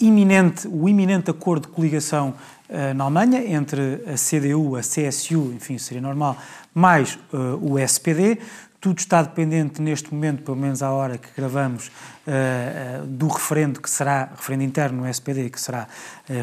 iminente, 0.00 0.68
o 0.68 0.88
iminente 0.88 1.30
acordo 1.30 1.68
de 1.68 1.74
coligação 1.74 2.34
uh, 2.68 2.94
na 2.94 3.04
Alemanha 3.04 3.44
entre 3.46 4.02
a 4.06 4.16
CDU, 4.16 4.76
a 4.76 4.80
CSU, 4.80 5.52
enfim, 5.54 5.78
seria 5.78 6.02
normal, 6.02 6.36
mais 6.74 7.18
uh, 7.32 7.58
o 7.60 7.78
SPD. 7.78 8.38
Tudo 8.78 8.98
está 8.98 9.22
dependente 9.22 9.80
neste 9.80 10.12
momento, 10.14 10.42
pelo 10.42 10.56
menos 10.56 10.82
à 10.82 10.90
hora 10.90 11.18
que 11.18 11.28
gravamos, 11.36 11.88
uh, 11.88 13.06
do 13.06 13.26
referendo 13.26 13.80
que 13.80 13.90
será, 13.90 14.30
referendo 14.36 14.64
interno 14.64 15.02
no 15.02 15.08
SPD, 15.08 15.50
que 15.50 15.60
será 15.60 15.88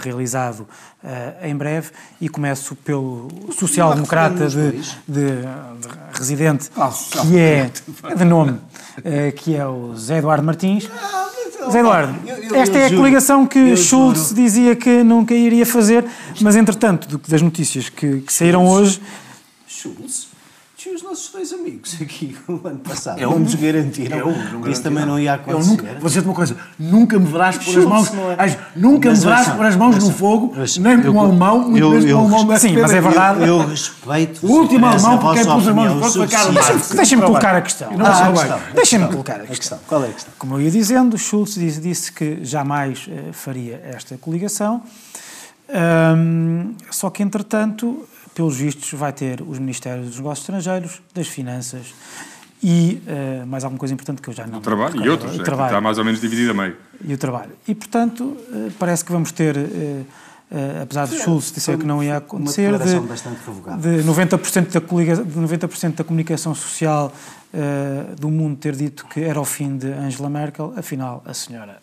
realizado 0.03 0.67
em 1.41 1.55
breve. 1.55 1.91
E 2.19 2.27
começo 2.27 2.75
pelo 2.75 3.29
social-democrata 3.51 4.47
de, 4.47 4.71
de, 4.71 4.81
de, 5.07 5.47
residente, 6.13 6.69
que 7.21 7.37
é 7.37 7.71
de 8.15 8.25
nome, 8.25 8.59
que 9.37 9.55
é 9.55 9.65
o 9.65 9.95
Zé 9.95 10.17
Eduardo 10.17 10.43
Martins. 10.43 10.89
Zé 11.71 11.79
Eduardo, 11.79 12.15
esta 12.55 12.77
é 12.77 12.85
a 12.87 12.89
coligação 12.89 13.45
que 13.45 13.75
Schultz 13.75 14.33
dizia 14.33 14.75
que 14.75 15.03
nunca 15.03 15.33
iria 15.33 15.65
fazer, 15.65 16.05
mas 16.41 16.55
entretanto, 16.55 17.19
das 17.27 17.41
notícias 17.41 17.89
que, 17.89 18.21
que 18.21 18.33
saíram 18.33 18.67
hoje. 18.67 19.01
Schultz? 19.67 20.32
Os 20.93 21.01
nossos 21.01 21.31
dois 21.31 21.51
amigos 21.51 21.97
aqui 21.99 22.37
o 22.47 22.67
ano 22.67 22.79
passado. 22.79 23.19
Eu, 23.19 23.31
não 23.31 23.39
nos 23.39 23.55
garantiram. 23.55 24.17
Eu, 24.17 24.31
não 24.59 24.69
Isso 24.69 24.83
também 24.83 25.05
não 25.05 25.19
ia 25.19 25.33
acontecer. 25.33 25.71
Eu 25.71 25.75
nunca, 25.75 25.99
vou 25.99 26.07
dizer-te 26.07 26.27
uma 26.27 26.35
coisa: 26.35 26.57
nunca 26.77 27.17
me 27.17 27.25
verás 27.25 27.57
pôr 27.57 27.79
as 27.79 27.85
mãos. 27.85 28.11
É. 28.13 28.59
Nunca 28.75 29.09
me 29.09 29.17
verás 29.17 29.49
pôr 29.49 29.65
as 29.65 29.75
mãos 29.75 30.03
no 30.03 30.11
fogo, 30.11 30.53
nem 30.79 31.01
com 31.01 31.09
o 31.09 31.19
alemão, 31.19 31.69
muito 31.69 31.89
menos 31.89 32.05
com 32.05 32.11
o 32.11 32.19
alemão 32.19 32.45
da 32.45 32.59
Sim, 32.59 32.77
mas 32.77 32.93
é 32.93 33.01
verdade. 33.01 33.47
Eu, 33.47 33.65
respeito. 33.65 34.45
O 34.45 34.51
último 34.51 34.85
alemão, 34.85 35.17
porque 35.17 35.39
é 35.39 35.45
pôr 35.45 35.57
as 35.57 35.67
mãos 35.67 35.93
no 35.93 36.01
fogo, 36.01 36.11
foi 36.11 36.27
Carlos 36.27 36.89
Deixa-me 36.95 37.21
colocar 37.23 37.55
a 37.55 37.61
questão. 37.61 37.89
Deixa-me 38.75 39.07
colocar 39.07 39.41
a 39.41 39.47
questão. 39.47 39.79
Qual 39.87 40.03
é 40.03 40.09
a 40.09 40.13
questão? 40.13 40.33
Como 40.37 40.55
eu 40.55 40.61
ia 40.61 40.71
dizendo, 40.71 41.17
Schultz 41.17 41.55
disse, 41.55 42.11
que 42.11 42.43
jamais 42.43 43.07
uh, 43.07 43.33
faria 43.33 43.81
esta 43.83 44.17
coligação. 44.17 44.83
Um, 45.69 46.75
só 46.91 47.09
que, 47.09 47.23
entretanto, 47.23 48.07
pelos 48.33 48.57
vistos, 48.57 48.91
vai 48.93 49.13
ter 49.13 49.41
os 49.41 49.59
Ministérios 49.59 50.07
dos 50.07 50.17
Negócios 50.17 50.43
Estrangeiros, 50.47 51.01
das 51.13 51.27
Finanças 51.27 51.93
e 52.63 53.01
uh, 53.05 53.45
mais 53.45 53.63
alguma 53.65 53.77
coisa 53.77 53.93
importante 53.93 54.21
que 54.21 54.29
eu 54.29 54.33
já 54.33 54.47
não... 54.47 54.59
O 54.59 54.61
trabalho 54.61 55.03
e 55.03 55.09
outros, 55.09 55.35
o 55.37 55.41
é, 55.41 55.43
trabalho. 55.43 55.67
está 55.67 55.81
mais 55.81 55.97
ou 55.97 56.05
menos 56.05 56.21
dividido 56.21 56.51
a 56.51 56.53
meio. 56.53 56.77
E 57.03 57.13
o 57.13 57.17
trabalho. 57.17 57.51
E, 57.67 57.75
portanto, 57.75 58.23
uh, 58.23 58.71
parece 58.79 59.03
que 59.03 59.11
vamos 59.11 59.31
ter... 59.31 59.57
Uh, 59.57 60.05
Uh, 60.51 60.83
apesar 60.83 61.07
de 61.07 61.17
Schulz 61.17 61.51
dizer 61.51 61.79
que 61.79 61.85
não 61.85 62.03
ia 62.03 62.17
acontecer, 62.17 62.77
de, 62.77 62.83
de 62.83 64.07
90%, 64.07 64.71
da 64.71 64.81
coliga, 64.81 65.15
de 65.15 65.39
90 65.39 65.67
da 65.95 66.03
comunicação 66.03 66.53
social 66.53 67.11
uh, 67.51 68.15
do 68.17 68.29
mundo 68.29 68.57
ter 68.57 68.75
dito 68.75 69.03
que 69.07 69.21
era 69.21 69.41
o 69.41 69.45
fim 69.45 69.75
de 69.75 69.87
Angela 69.87 70.29
Merkel, 70.29 70.71
afinal, 70.77 71.23
a 71.25 71.33
senhora 71.33 71.81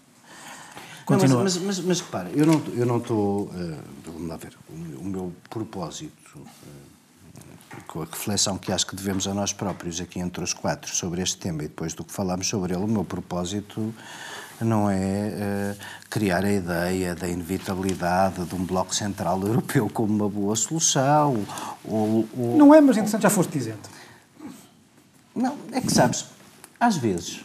continua. 1.05 1.39
Não, 1.39 1.43
mas, 1.43 1.57
mas, 1.57 1.79
mas, 1.79 1.85
mas 1.85 2.01
repara, 2.01 2.31
eu 2.33 2.47
não, 2.47 2.63
eu 2.77 2.87
não 2.87 2.99
estou. 2.99 3.47
Uh, 3.47 3.77
vamos 4.07 4.29
lá 4.29 4.37
ver. 4.37 4.57
O, 4.69 5.01
o 5.01 5.05
meu 5.05 5.33
propósito 5.49 6.20
com 7.87 8.03
a 8.03 8.05
reflexão 8.05 8.57
que 8.57 8.73
acho 8.73 8.87
que 8.87 8.95
devemos 8.95 9.27
a 9.27 9.35
nós 9.35 9.53
próprios 9.53 10.01
aqui 10.01 10.21
entre 10.21 10.43
os 10.43 10.53
quatro 10.53 10.95
sobre 10.95 11.23
este 11.23 11.37
tema 11.37 11.65
e 11.65 11.69
depois 11.69 11.95
do 11.95 12.05
que 12.05 12.13
falamos 12.13 12.49
sobre 12.49 12.75
ele, 12.75 12.85
o 12.85 12.89
meu 12.89 13.05
propósito 13.05 13.95
não 14.61 14.91
é 14.91 15.75
uh, 15.77 15.85
criar 16.09 16.45
a 16.45 16.53
ideia 16.53 17.15
da 17.15 17.27
inevitabilidade 17.29 18.45
de 18.45 18.55
um 18.55 18.65
bloco 18.65 18.95
central 18.95 19.41
europeu 19.41 19.89
como 19.89 20.13
uma 20.13 20.29
boa 20.29 20.55
solução. 20.55 21.47
Ou, 21.85 22.29
ou, 22.37 22.57
não 22.57 22.75
é, 22.75 22.81
mas 22.81 22.97
interessante 22.97 23.23
já 23.23 23.31
foste 23.31 23.51
dizendo. 23.51 23.81
Não, 25.35 25.57
é 25.73 25.81
que 25.81 25.93
sabes, 25.93 26.27
às 26.79 26.97
vezes, 26.97 27.43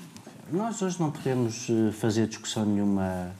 nós 0.52 0.82
hoje 0.82 1.00
não 1.00 1.12
podemos 1.12 1.68
eh, 1.70 1.92
fazer 1.92 2.28
discussão 2.28 2.66
nenhuma 2.66 3.32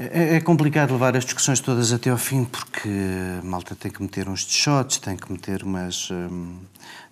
é, 0.00 0.36
é, 0.36 0.40
complicado 0.40 0.92
levar 0.92 1.16
as 1.16 1.24
discussões 1.24 1.58
todas 1.58 1.92
até 1.92 2.08
ao 2.08 2.16
fim 2.16 2.44
porque 2.44 2.88
a 3.40 3.44
malta 3.44 3.74
tem 3.74 3.90
que 3.90 4.00
meter 4.00 4.28
uns 4.28 4.46
shots, 4.48 4.98
tem 4.98 5.16
que 5.16 5.30
meter 5.32 5.64
umas. 5.64 6.08
Hum, 6.12 6.56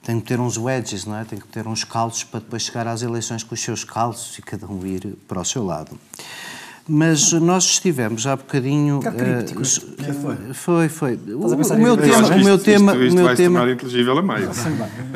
tem 0.04 0.20
que 0.20 0.22
meter 0.22 0.40
uns 0.40 0.56
wedges, 0.56 1.04
não 1.04 1.16
é? 1.16 1.24
Tem 1.24 1.36
que 1.36 1.46
meter 1.46 1.66
uns 1.66 1.82
calços 1.82 2.22
para 2.22 2.38
depois 2.38 2.62
chegar 2.62 2.86
às 2.86 3.02
eleições 3.02 3.42
com 3.42 3.54
os 3.56 3.60
seus 3.60 3.82
calços 3.82 4.38
e 4.38 4.42
cada 4.42 4.68
um 4.68 4.86
ir 4.86 5.18
para 5.26 5.40
o 5.40 5.44
seu 5.44 5.64
lado. 5.64 5.98
Mas 6.88 7.32
nós 7.32 7.64
estivemos 7.64 8.28
há 8.28 8.36
bocadinho. 8.36 9.00
Uh, 9.00 10.54
foi, 10.54 10.88
foi. 10.88 11.14
O, 11.14 11.46
o 11.46 11.78
meu 11.78 11.96
tema, 11.96 12.28
o 12.28 12.44
meu 12.44 12.58
tema, 12.58 12.92
isto, 12.92 13.04
isto 13.04 13.12
o 13.12 13.16
meu 13.16 13.24
vai 13.24 13.34
tema. 13.34 13.64
Se 13.64 13.72
inteligível 13.72 14.18
a 14.18 14.22
meio. 14.22 14.50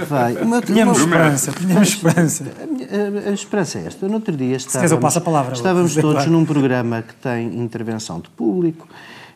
Vai. 0.08 0.34
O 0.42 0.48
meu, 0.48 0.60
Tínhamos 0.60 0.98
esperança, 0.98 1.52
tínhamos 1.52 1.88
esperança. 1.88 2.44
A, 2.44 3.28
a, 3.28 3.30
a, 3.30 3.32
esperança 3.32 3.78
é 3.78 3.86
esta. 3.86 4.08
No 4.08 4.14
outro 4.14 4.36
dia 4.36 4.56
estávamos, 4.56 4.90
eu 4.90 4.98
passo 4.98 5.18
a 5.18 5.20
palavra, 5.20 5.54
estávamos 5.54 5.94
todos 5.94 6.26
num 6.26 6.44
programa 6.44 7.02
que 7.02 7.14
tem 7.14 7.60
intervenção 7.60 8.18
de 8.18 8.28
público 8.30 8.88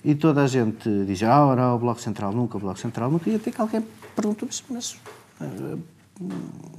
e 0.04 0.16
toda 0.16 0.42
a 0.42 0.46
gente 0.48 0.88
diz: 1.06 1.22
ah, 1.22 1.54
não, 1.54 1.76
o 1.76 1.78
Bloco 1.78 2.00
Central 2.00 2.32
nunca, 2.32 2.56
o 2.56 2.60
Bloco 2.60 2.80
Central 2.80 3.12
nunca. 3.12 3.30
E 3.30 3.36
até 3.36 3.52
que 3.52 3.60
alguém 3.60 3.84
perguntou 4.16 4.48
mas 4.70 4.96
uh, 5.40 5.78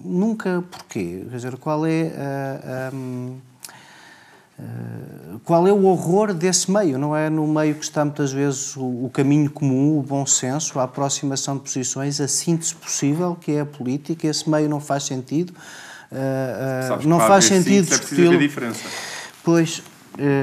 nunca 0.04 0.62
porquê? 0.70 1.26
Quer 1.30 1.36
dizer, 1.36 1.56
qual 1.58 1.86
é 1.86 2.12
a. 2.18 2.90
a 2.90 3.55
qual 5.44 5.68
é 5.68 5.72
o 5.72 5.84
horror 5.84 6.34
desse 6.34 6.72
meio? 6.72 6.98
Não 6.98 7.16
é 7.16 7.30
no 7.30 7.46
meio 7.46 7.76
que 7.76 7.84
está 7.84 8.06
muitas 8.06 8.32
vezes 8.32 8.76
o, 8.76 9.06
o, 9.06 9.12
caminho 9.14 9.50
comum, 9.50 10.00
o 10.00 10.02
bom 10.02 10.26
senso, 10.26 10.80
a 10.80 10.84
aproximação 10.84 11.58
de 11.58 11.64
posições, 11.64 12.22
a 12.22 12.28
síntese 12.28 12.74
possível, 12.74 13.38
que 13.40 13.52
é 13.52 13.62
a 13.62 13.66
política. 13.66 14.28
Esse 14.28 14.50
meio 14.50 14.70
não 14.70 14.80
faz 14.80 15.04
sentido. 15.04 15.54
Uh, 16.12 17.04
uh, 17.04 17.08
não 17.08 17.20
faz 17.20 17.46
sentido 17.46 17.88
discutir. 17.88 18.34
É 18.34 18.38
diferença. 18.38 18.82
Pois. 19.44 19.84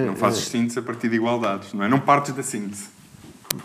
não 0.06 0.16
fazes 0.16 0.44
síntese 0.44 0.78
a 0.78 0.82
partir 0.82 1.08
de 1.08 1.16
igualdades, 1.16 1.72
não 1.72 1.84
é? 1.84 1.88
Não 1.88 1.98
partes 1.98 2.34
da 2.34 2.42
síntese. 2.42 2.84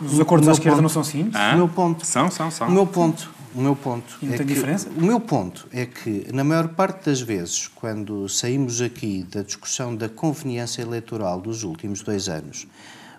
Os 0.01 0.19
acordos 0.19 0.47
à 0.47 0.51
esquerda 0.51 0.77
ponto, 0.77 0.83
não 0.83 0.89
são 0.89 1.03
síntese? 1.03 1.37
Ah? 1.37 1.53
O 1.53 1.57
meu 1.57 1.67
ponto. 1.67 2.05
São, 2.05 2.31
são, 2.31 2.49
são. 2.49 2.67
O 2.67 2.71
meu 2.71 2.85
ponto 2.85 3.36
o 3.57 3.61
meu 3.61 3.75
ponto 3.75 4.19
não 4.21 4.33
é 4.35 4.37
tem 4.37 4.45
que, 4.45 4.53
diferença? 4.53 4.87
O 4.95 5.01
meu 5.01 5.19
ponto 5.19 5.67
é 5.71 5.83
que, 5.87 6.27
na 6.31 6.43
maior 6.43 6.67
parte 6.69 7.07
das 7.07 7.21
vezes, 7.21 7.67
quando 7.67 8.29
saímos 8.29 8.81
aqui 8.81 9.23
da 9.23 9.41
discussão 9.41 9.95
da 9.95 10.07
conveniência 10.07 10.83
eleitoral 10.83 11.41
dos 11.41 11.63
últimos 11.63 12.03
dois 12.03 12.29
anos, 12.29 12.67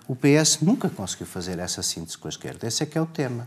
o 0.09 0.17
PS 0.17 0.61
nunca 0.63 0.89
conseguiu 0.89 1.27
fazer 1.27 1.59
essa 1.59 1.83
síntese 1.83 2.17
com 2.17 2.29
a 2.29 2.31
esquerda. 2.31 2.67
Esse 2.67 2.83
é 2.83 2.87
que 2.87 2.97
é 2.97 3.01
o 3.01 3.05
tema. 3.05 3.47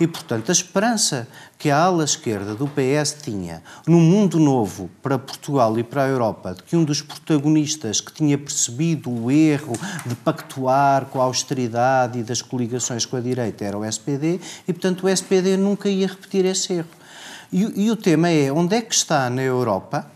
E, 0.00 0.06
portanto, 0.08 0.48
a 0.48 0.52
esperança 0.52 1.28
que 1.56 1.70
a 1.70 1.78
ala 1.78 2.02
esquerda 2.02 2.56
do 2.56 2.66
PS 2.66 3.18
tinha 3.22 3.62
no 3.86 4.00
mundo 4.00 4.40
novo 4.40 4.90
para 5.00 5.16
Portugal 5.16 5.78
e 5.78 5.84
para 5.84 6.02
a 6.02 6.08
Europa, 6.08 6.54
de 6.54 6.64
que 6.64 6.76
um 6.76 6.82
dos 6.82 7.00
protagonistas 7.00 8.00
que 8.00 8.12
tinha 8.12 8.36
percebido 8.36 9.10
o 9.10 9.30
erro 9.30 9.74
de 10.04 10.16
pactuar 10.16 11.06
com 11.06 11.20
a 11.20 11.24
austeridade 11.24 12.18
e 12.18 12.24
das 12.24 12.42
coligações 12.42 13.06
com 13.06 13.16
a 13.16 13.20
direita 13.20 13.64
era 13.64 13.78
o 13.78 13.84
SPD, 13.84 14.40
e, 14.66 14.72
portanto, 14.72 15.04
o 15.04 15.08
SPD 15.08 15.56
nunca 15.56 15.88
ia 15.88 16.08
repetir 16.08 16.44
esse 16.44 16.72
erro. 16.72 16.88
E, 17.52 17.84
e 17.84 17.90
o 17.92 17.96
tema 17.96 18.28
é 18.28 18.50
onde 18.50 18.74
é 18.74 18.82
que 18.82 18.92
está 18.92 19.30
na 19.30 19.42
Europa 19.42 20.10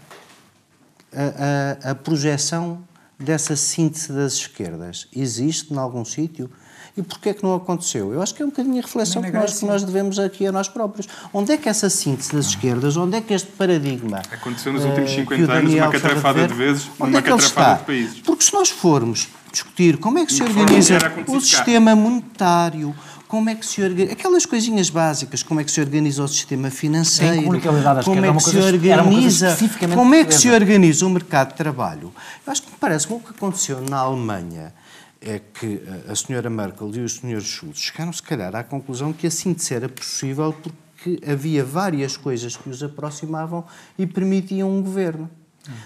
a, 1.14 1.88
a, 1.88 1.90
a 1.92 1.94
projeção 1.94 2.82
dessa 3.18 3.56
síntese 3.56 4.12
das 4.12 4.34
esquerdas? 4.34 5.08
Existe 5.14 5.72
em 5.72 5.78
algum 5.78 6.04
sítio? 6.04 6.50
E 6.96 7.02
porquê 7.02 7.28
é 7.28 7.34
que 7.34 7.42
não 7.42 7.54
aconteceu? 7.54 8.12
Eu 8.12 8.22
acho 8.22 8.34
que 8.34 8.42
é 8.42 8.44
um 8.44 8.48
bocadinho 8.48 8.78
a 8.78 8.80
reflexão 8.80 9.20
que 9.20 9.30
nós, 9.30 9.58
que 9.58 9.66
nós 9.66 9.84
devemos 9.84 10.18
aqui 10.18 10.46
a 10.46 10.52
nós 10.52 10.66
próprios. 10.66 11.06
Onde 11.30 11.52
é 11.52 11.56
que 11.58 11.68
essa 11.68 11.90
síntese 11.90 12.34
das 12.34 12.46
esquerdas, 12.46 12.96
onde 12.96 13.18
é 13.18 13.20
que 13.20 13.34
este 13.34 13.52
paradigma... 13.52 14.22
Aconteceu 14.32 14.72
nos 14.72 14.82
últimos 14.84 15.10
50 15.10 15.42
uh, 15.42 15.56
anos, 15.56 15.74
uma 15.74 15.90
catrafada 15.90 16.48
de 16.48 16.54
vezes, 16.54 16.90
uma 16.98 17.18
é 17.18 17.22
catrafada 17.22 17.78
de 17.80 17.84
países. 17.84 18.20
Porque 18.20 18.44
se 18.44 18.52
nós 18.54 18.70
formos 18.70 19.28
discutir 19.52 19.98
como 19.98 20.18
é 20.18 20.24
que 20.24 20.32
se 20.32 20.42
organiza 20.42 20.98
o 21.28 21.38
sistema 21.38 21.94
monetário, 21.94 22.94
como 23.28 23.50
é 23.50 23.54
que 23.54 23.66
se 23.66 23.82
organiza, 23.82 24.12
aquelas 24.12 24.46
coisinhas 24.46 24.88
básicas, 24.88 25.42
como 25.42 25.60
é 25.60 25.64
que 25.64 25.70
se 25.70 25.80
organiza 25.80 26.22
o 26.22 26.28
sistema 26.28 26.70
financeiro, 26.70 27.42
como 27.42 27.56
é 27.56 27.60
que 27.60 28.40
se 28.40 28.58
organiza, 28.58 29.56
como 29.94 30.14
é 30.14 30.24
que 30.24 30.34
se 30.34 30.50
organiza 30.50 31.06
o 31.06 31.10
mercado 31.10 31.48
de 31.48 31.54
trabalho. 31.54 32.12
Eu 32.46 32.52
acho 32.52 32.62
que 32.62 32.70
me 32.70 32.76
parece 32.78 33.06
que 33.06 33.12
o 33.12 33.20
que 33.20 33.30
aconteceu 33.30 33.80
na 33.80 33.98
Alemanha 33.98 34.72
é 35.20 35.40
que 35.40 35.82
a 36.08 36.14
senhora 36.14 36.48
Merkel 36.48 36.94
e 36.94 37.00
o 37.00 37.08
senhor 37.08 37.40
Schulz 37.40 37.78
chegaram, 37.78 38.12
se 38.12 38.22
calhar, 38.22 38.54
à 38.54 38.62
conclusão 38.62 39.12
que 39.12 39.26
a 39.26 39.30
síntese 39.30 39.74
era 39.74 39.88
possível 39.88 40.52
porque 40.52 41.20
havia 41.28 41.64
várias 41.64 42.16
coisas 42.16 42.56
que 42.56 42.68
os 42.68 42.82
aproximavam 42.82 43.64
e 43.98 44.06
permitiam 44.06 44.70
um 44.70 44.82
governo. 44.82 45.28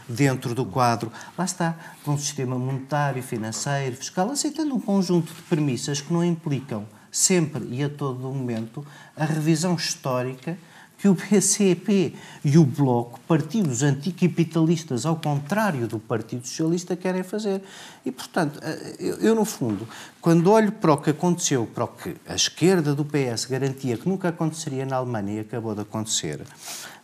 Dentro 0.07 0.55
do 0.55 0.67
quadro, 0.67 1.11
lá 1.39 1.47
está, 1.47 1.75
com 2.05 2.11
um 2.11 2.19
sistema 2.19 2.59
monetário, 2.59 3.23
financeiro, 3.23 3.97
fiscal, 3.97 4.31
aceitando 4.31 4.75
um 4.75 4.81
conjunto 4.81 5.33
de 5.33 5.41
premissas 5.41 6.03
que 6.03 6.13
não 6.13 6.23
implicam 6.23 6.87
sempre 7.11 7.67
e 7.71 7.83
a 7.83 7.89
todo 7.89 8.21
momento 8.33 8.87
a 9.17 9.25
revisão 9.25 9.75
histórica 9.75 10.57
que 11.01 11.09
o 11.09 11.17
PCP 11.17 12.15
e 12.45 12.59
o 12.59 12.65
Bloco, 12.65 13.19
partidos 13.27 13.83
anticapitalistas, 13.83 15.07
ao 15.07 15.17
contrário 15.17 15.89
do 15.89 15.99
Partido 15.99 16.47
Socialista, 16.47 16.95
querem 16.95 17.23
fazer. 17.23 17.63
E, 18.05 18.13
portanto, 18.13 18.61
eh, 18.63 18.97
eu, 18.99 19.17
eu, 19.17 19.35
no 19.35 19.47
fundo, 19.47 19.89
quando 20.21 20.51
olho 20.51 20.71
para 20.71 20.93
o 20.93 20.99
que 20.99 21.09
aconteceu, 21.09 21.67
para 21.67 21.85
o 21.85 21.89
que 21.89 22.15
a 22.29 22.35
esquerda 22.35 22.95
do 22.95 23.03
PS 23.03 23.47
garantia 23.47 23.97
que 23.97 24.07
nunca 24.07 24.29
aconteceria 24.29 24.85
na 24.85 24.97
Alemanha 24.97 25.37
e 25.37 25.41
acabou 25.41 25.75
de 25.75 25.81
acontecer, 25.81 26.43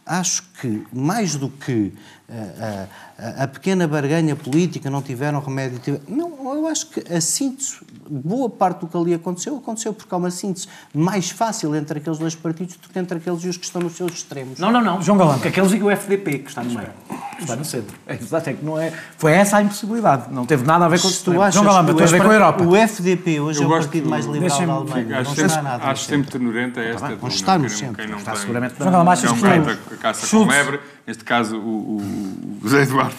acho 0.04 0.42
que, 0.60 0.86
mais 0.92 1.34
do 1.34 1.48
que 1.48 1.94
a, 2.28 2.86
a, 3.18 3.44
a, 3.44 3.48
pequena 3.48 3.86
barganha 3.86 4.34
política, 4.34 4.90
não 4.90 5.00
tiveram 5.00 5.40
remédio. 5.40 6.00
Não, 6.08 6.54
eu 6.54 6.66
acho 6.66 6.88
que 6.88 7.12
a 7.12 7.20
síntese, 7.20 7.76
boa 8.08 8.50
parte 8.50 8.80
do 8.80 8.88
que 8.88 8.96
ali 8.96 9.14
aconteceu, 9.14 9.56
aconteceu 9.56 9.94
porque 9.94 10.12
há 10.12 10.18
uma 10.18 10.30
síntese 10.30 10.66
mais 10.92 11.30
fácil 11.30 11.74
entre 11.76 11.98
aqueles 11.98 12.18
dois 12.18 12.34
partidos 12.34 12.76
do 12.76 12.88
que 12.88 12.98
entre 12.98 13.18
aqueles 13.18 13.44
e 13.44 13.48
os 13.48 13.56
que 13.56 13.64
estão 13.64 13.80
nos 13.80 13.92
seus 13.92 14.12
extremos. 14.12 14.58
Não, 14.58 14.72
não, 14.72 14.82
não. 14.82 15.00
João 15.00 15.16
Galão. 15.16 15.34
Porque 15.34 15.48
aqueles 15.48 15.72
e 15.72 15.82
o 15.82 15.88
FDP, 15.88 16.38
que 16.40 16.48
está 16.48 16.64
no 16.64 16.74
meio. 16.74 16.88
Que 17.36 17.42
está 17.42 17.54
no 17.54 17.64
centro. 17.64 17.96
É 18.06 18.14
exato, 18.14 18.50
é 18.50 18.54
que 18.54 18.64
não 18.64 18.80
é. 18.80 18.92
Foi 19.16 19.30
essa 19.32 19.58
a 19.58 19.62
impossibilidade. 19.62 20.32
Não 20.32 20.44
teve 20.44 20.64
nada 20.64 20.84
a 20.84 20.88
ver 20.88 21.00
com 21.00 21.06
o 21.06 21.10
sistema. 21.10 21.50
João 21.52 21.64
Galão, 21.64 21.94
tu 21.94 22.02
a 22.02 22.06
ver 22.06 22.22
com 22.22 22.30
a 22.30 22.34
Europa. 22.34 22.64
O 22.64 22.74
FDP 22.74 23.38
hoje 23.38 23.62
é 23.62 23.66
o 23.66 23.68
partido 23.68 24.08
mais 24.08 24.26
liberal 24.26 24.58
da 24.66 24.72
Alemanha. 24.72 25.20
Acho, 25.20 25.36
não 25.36 25.46
está 25.46 25.62
nada. 25.62 25.84
Acho 25.84 26.04
sempre 26.06 26.30
ternurenta 26.30 26.80
esta. 26.80 27.08
Não 27.10 27.28
está 27.28 27.56
no 27.56 27.70
centro. 27.70 28.08
Não 28.08 28.18
está 28.18 28.34
seguramente. 28.34 28.74
João 28.78 28.90
Galão, 28.90 29.10
achas 29.10 29.30
que 29.30 29.94
a 29.94 29.96
caça 29.98 30.26
com 30.26 30.44
lebre. 30.44 30.80
Neste 31.06 31.22
caso, 31.22 31.56
o, 31.56 31.60
o, 31.60 31.96
o 31.98 32.60
José 32.62 32.82
Eduardo 32.82 33.14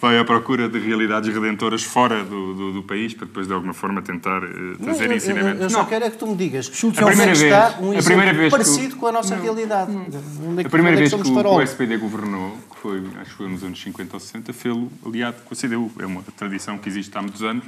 vai 0.00 0.18
à 0.18 0.24
procura 0.24 0.68
de 0.68 0.78
realidades 0.78 1.32
redentoras 1.32 1.82
fora 1.82 2.22
do, 2.22 2.54
do, 2.54 2.72
do 2.74 2.82
país 2.82 3.14
para 3.14 3.26
depois, 3.26 3.46
de 3.46 3.52
alguma 3.52 3.72
forma, 3.72 4.02
tentar 4.02 4.42
uh, 4.42 4.76
trazer 4.78 5.08
não, 5.08 5.16
ensinamentos. 5.16 5.52
Eu, 5.52 5.56
eu, 5.56 5.62
eu 5.62 5.70
só 5.70 5.84
quero 5.84 6.04
é 6.04 6.10
que 6.10 6.18
tu 6.18 6.26
me 6.26 6.36
digas 6.36 6.66
Chute, 6.66 7.02
a 7.02 7.06
primeira 7.06 7.34
vez, 7.34 7.42
está 7.42 7.78
um 7.80 7.98
a 7.98 8.02
primeira 8.02 8.32
vez 8.34 8.50
parecido 8.50 8.94
que, 8.94 9.00
com 9.00 9.06
a 9.06 9.12
nossa 9.12 9.36
não, 9.36 9.42
realidade. 9.42 9.90
É 9.92 10.66
a 10.66 10.68
primeira 10.68 10.96
vez 10.98 11.14
que 11.14 11.30
o, 11.30 11.54
o 11.54 11.62
SPD 11.62 11.96
governou, 11.96 12.58
que 12.70 12.76
foi, 12.78 13.02
acho 13.20 13.30
que 13.30 13.36
foi 13.36 13.48
nos 13.48 13.62
anos 13.62 13.80
50 13.80 14.16
ou 14.16 14.20
60, 14.20 14.52
fê-lo 14.52 14.92
aliado 15.06 15.36
com 15.44 15.54
a 15.54 15.56
CDU. 15.56 15.90
É 15.98 16.06
uma 16.06 16.22
tradição 16.36 16.76
que 16.76 16.88
existe 16.88 17.16
há 17.16 17.22
muitos 17.22 17.42
anos. 17.42 17.64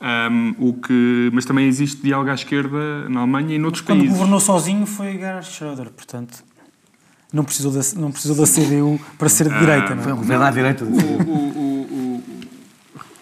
Um, 0.00 0.54
o 0.58 0.72
que, 0.72 1.30
mas 1.32 1.44
também 1.44 1.66
existe 1.66 2.00
diálogo 2.00 2.30
à 2.30 2.34
esquerda 2.34 3.08
na 3.08 3.20
Alemanha 3.20 3.54
e 3.54 3.58
noutros 3.58 3.82
Quando 3.82 3.98
países. 3.98 4.12
Quando 4.12 4.18
governou 4.18 4.40
sozinho 4.40 4.86
foi 4.86 5.12
Gerhard 5.12 5.46
Schröder, 5.46 5.90
portanto 5.90 6.42
não 7.32 7.44
precisou 7.44 7.72
da, 7.72 7.80
não 7.96 8.10
precisou 8.10 8.36
da 8.36 8.44
CDU 8.44 9.00
para 9.18 9.28
ser 9.28 9.48
de 9.48 9.58
direita. 9.58 9.94
Não? 9.94 10.00
É? 10.00 10.04
Foi 10.04 10.12
um 10.12 10.16
governo 10.16 10.44
à 10.44 10.50
direita. 10.50 10.84
O, 10.84 10.88
o, 10.88 12.22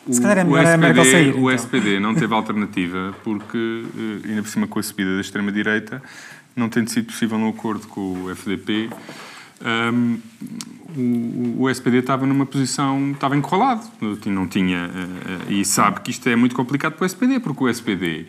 o, 0.06 0.12
Se 0.12 0.20
calhar 0.20 0.38
é 0.38 0.44
melhor 0.44 0.64
o 0.64 0.68
SPD, 0.68 0.74
a 0.74 0.78
Merkel 0.78 1.04
sair. 1.04 1.34
O 1.34 1.38
então. 1.38 1.50
SPD 1.50 2.00
não 2.00 2.14
teve 2.14 2.34
alternativa 2.34 3.14
porque, 3.22 3.84
eh, 3.96 4.28
ainda 4.28 4.42
por 4.42 4.48
cima 4.48 4.66
com 4.66 4.78
a 4.78 4.82
subida 4.82 5.14
da 5.14 5.20
extrema-direita, 5.20 6.02
não 6.56 6.68
tendo 6.68 6.88
sido 6.88 7.06
possível 7.06 7.36
um 7.36 7.48
acordo 7.48 7.86
com 7.86 8.24
o 8.24 8.30
FDP, 8.30 8.88
um, 9.92 10.18
o, 10.96 11.62
o, 11.62 11.70
SPD 11.70 11.98
estava 11.98 12.24
numa 12.26 12.46
posição, 12.46 13.12
estava 13.12 13.36
encurralado, 13.36 13.82
não 14.26 14.46
tinha, 14.46 14.88
uh, 14.88 15.52
e 15.52 15.64
sabe 15.64 16.00
que 16.00 16.10
isto 16.10 16.28
é 16.28 16.36
muito 16.36 16.54
complicado 16.54 16.94
para 16.94 17.02
o 17.02 17.06
SPD, 17.06 17.40
porque 17.40 17.64
o 17.64 17.68
SPD 17.68 18.26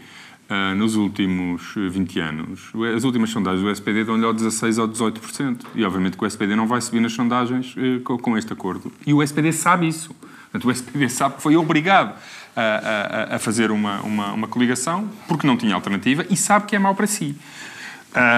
Uh, 0.50 0.74
nos 0.76 0.96
últimos 0.96 1.76
20 1.76 2.20
anos, 2.22 2.72
as 2.96 3.04
últimas 3.04 3.30
sondagens 3.30 3.62
do 3.62 3.70
SPD 3.70 4.04
dão-lhe 4.04 4.26
ao 4.26 4.34
16% 4.34 4.80
ou 4.80 4.88
18%. 4.88 5.60
E 5.76 5.86
obviamente 5.86 6.18
que 6.18 6.24
o 6.24 6.26
SPD 6.26 6.56
não 6.56 6.66
vai 6.66 6.82
subir 6.82 7.00
nas 7.00 7.14
sondagens 7.14 7.76
uh, 7.76 8.00
com, 8.02 8.18
com, 8.18 8.36
este 8.36 8.52
acordo. 8.52 8.92
E 9.06 9.14
o 9.14 9.22
SPD 9.22 9.52
sabe 9.52 9.88
isso. 9.88 10.10
Portanto, 10.52 10.68
o 10.68 10.72
SPD 10.72 11.08
sabe 11.08 11.36
que 11.36 11.44
foi 11.44 11.56
obrigado 11.56 12.18
a, 12.56 13.30
a, 13.32 13.36
a 13.36 13.40
fazer 13.40 13.70
uma, 13.70 14.02
uma, 14.02 14.34
uma, 14.34 14.48
coligação 14.48 15.08
porque 15.28 15.46
não 15.46 15.56
tinha 15.56 15.76
alternativa 15.76 16.26
e 16.30 16.36
sabe 16.36 16.66
que 16.66 16.76
é 16.76 16.80
mau 16.80 16.96
para 16.96 17.06
si. 17.06 17.36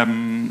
Um, 0.08 0.50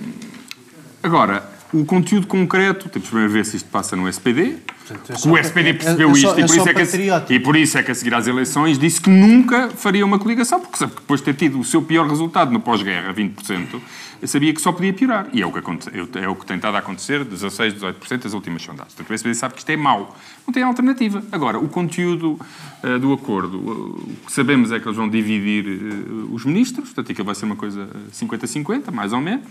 agora, 1.02 1.46
o 1.72 1.84
conteúdo 1.84 2.26
concreto, 2.26 2.88
temos 2.88 3.08
primeiro 3.08 3.32
ver 3.32 3.44
se 3.44 3.56
isto 3.56 3.68
passa 3.68 3.94
no 3.94 4.08
SPD. 4.08 4.56
Portanto, 4.90 5.26
é 5.26 5.28
o 5.28 5.38
SPD 5.38 5.74
percebeu 5.74 6.08
é, 6.08 6.12
isto 6.12 6.26
é 6.26 6.40
e, 6.40 6.46
por 6.46 6.56
isso 6.56 6.68
é 6.68 6.74
que, 6.74 7.34
e 7.34 7.40
por 7.40 7.56
isso 7.56 7.78
é 7.78 7.82
que 7.82 7.90
a 7.90 7.94
seguir 7.94 8.14
às 8.14 8.26
eleições 8.26 8.78
disse 8.78 9.00
que 9.00 9.08
nunca 9.08 9.68
faria 9.70 10.04
uma 10.04 10.18
coligação, 10.18 10.60
porque 10.60 10.84
depois 10.84 11.20
de 11.20 11.26
ter 11.26 11.34
tido 11.34 11.60
o 11.60 11.64
seu 11.64 11.82
pior 11.82 12.08
resultado 12.08 12.50
no 12.50 12.60
pós-guerra, 12.60 13.14
20%, 13.14 13.80
eu 14.20 14.28
sabia 14.28 14.52
que 14.52 14.60
só 14.60 14.70
podia 14.72 14.92
piorar. 14.92 15.28
E 15.32 15.40
é 15.40 15.46
o 15.46 15.52
que, 15.52 15.58
aconte, 15.58 15.88
é 16.18 16.28
o 16.28 16.36
que 16.36 16.44
tem 16.44 16.56
estado 16.56 16.74
a 16.74 16.78
acontecer, 16.78 17.24
16, 17.24 17.74
18% 17.74 18.22
das 18.22 18.34
últimas 18.34 18.62
sondagens. 18.62 18.94
Portanto, 18.94 19.10
o 19.10 19.14
SPD 19.14 19.34
sabe 19.34 19.54
que 19.54 19.60
isto 19.60 19.70
é 19.70 19.76
mau. 19.76 20.16
Não 20.46 20.52
tem 20.52 20.62
alternativa. 20.62 21.22
Agora, 21.32 21.58
o 21.58 21.68
conteúdo 21.68 22.38
uh, 22.82 22.98
do 22.98 23.12
acordo, 23.12 23.58
uh, 23.58 24.12
o 24.22 24.26
que 24.26 24.32
sabemos 24.32 24.72
é 24.72 24.78
que 24.78 24.86
eles 24.86 24.96
vão 24.96 25.08
dividir 25.08 25.66
uh, 25.66 26.34
os 26.34 26.44
ministros, 26.44 26.92
portanto, 26.92 27.24
vai 27.24 27.34
ser 27.34 27.46
uma 27.46 27.56
coisa 27.56 27.88
50-50, 28.12 28.92
mais 28.92 29.12
ou 29.12 29.20
menos. 29.20 29.46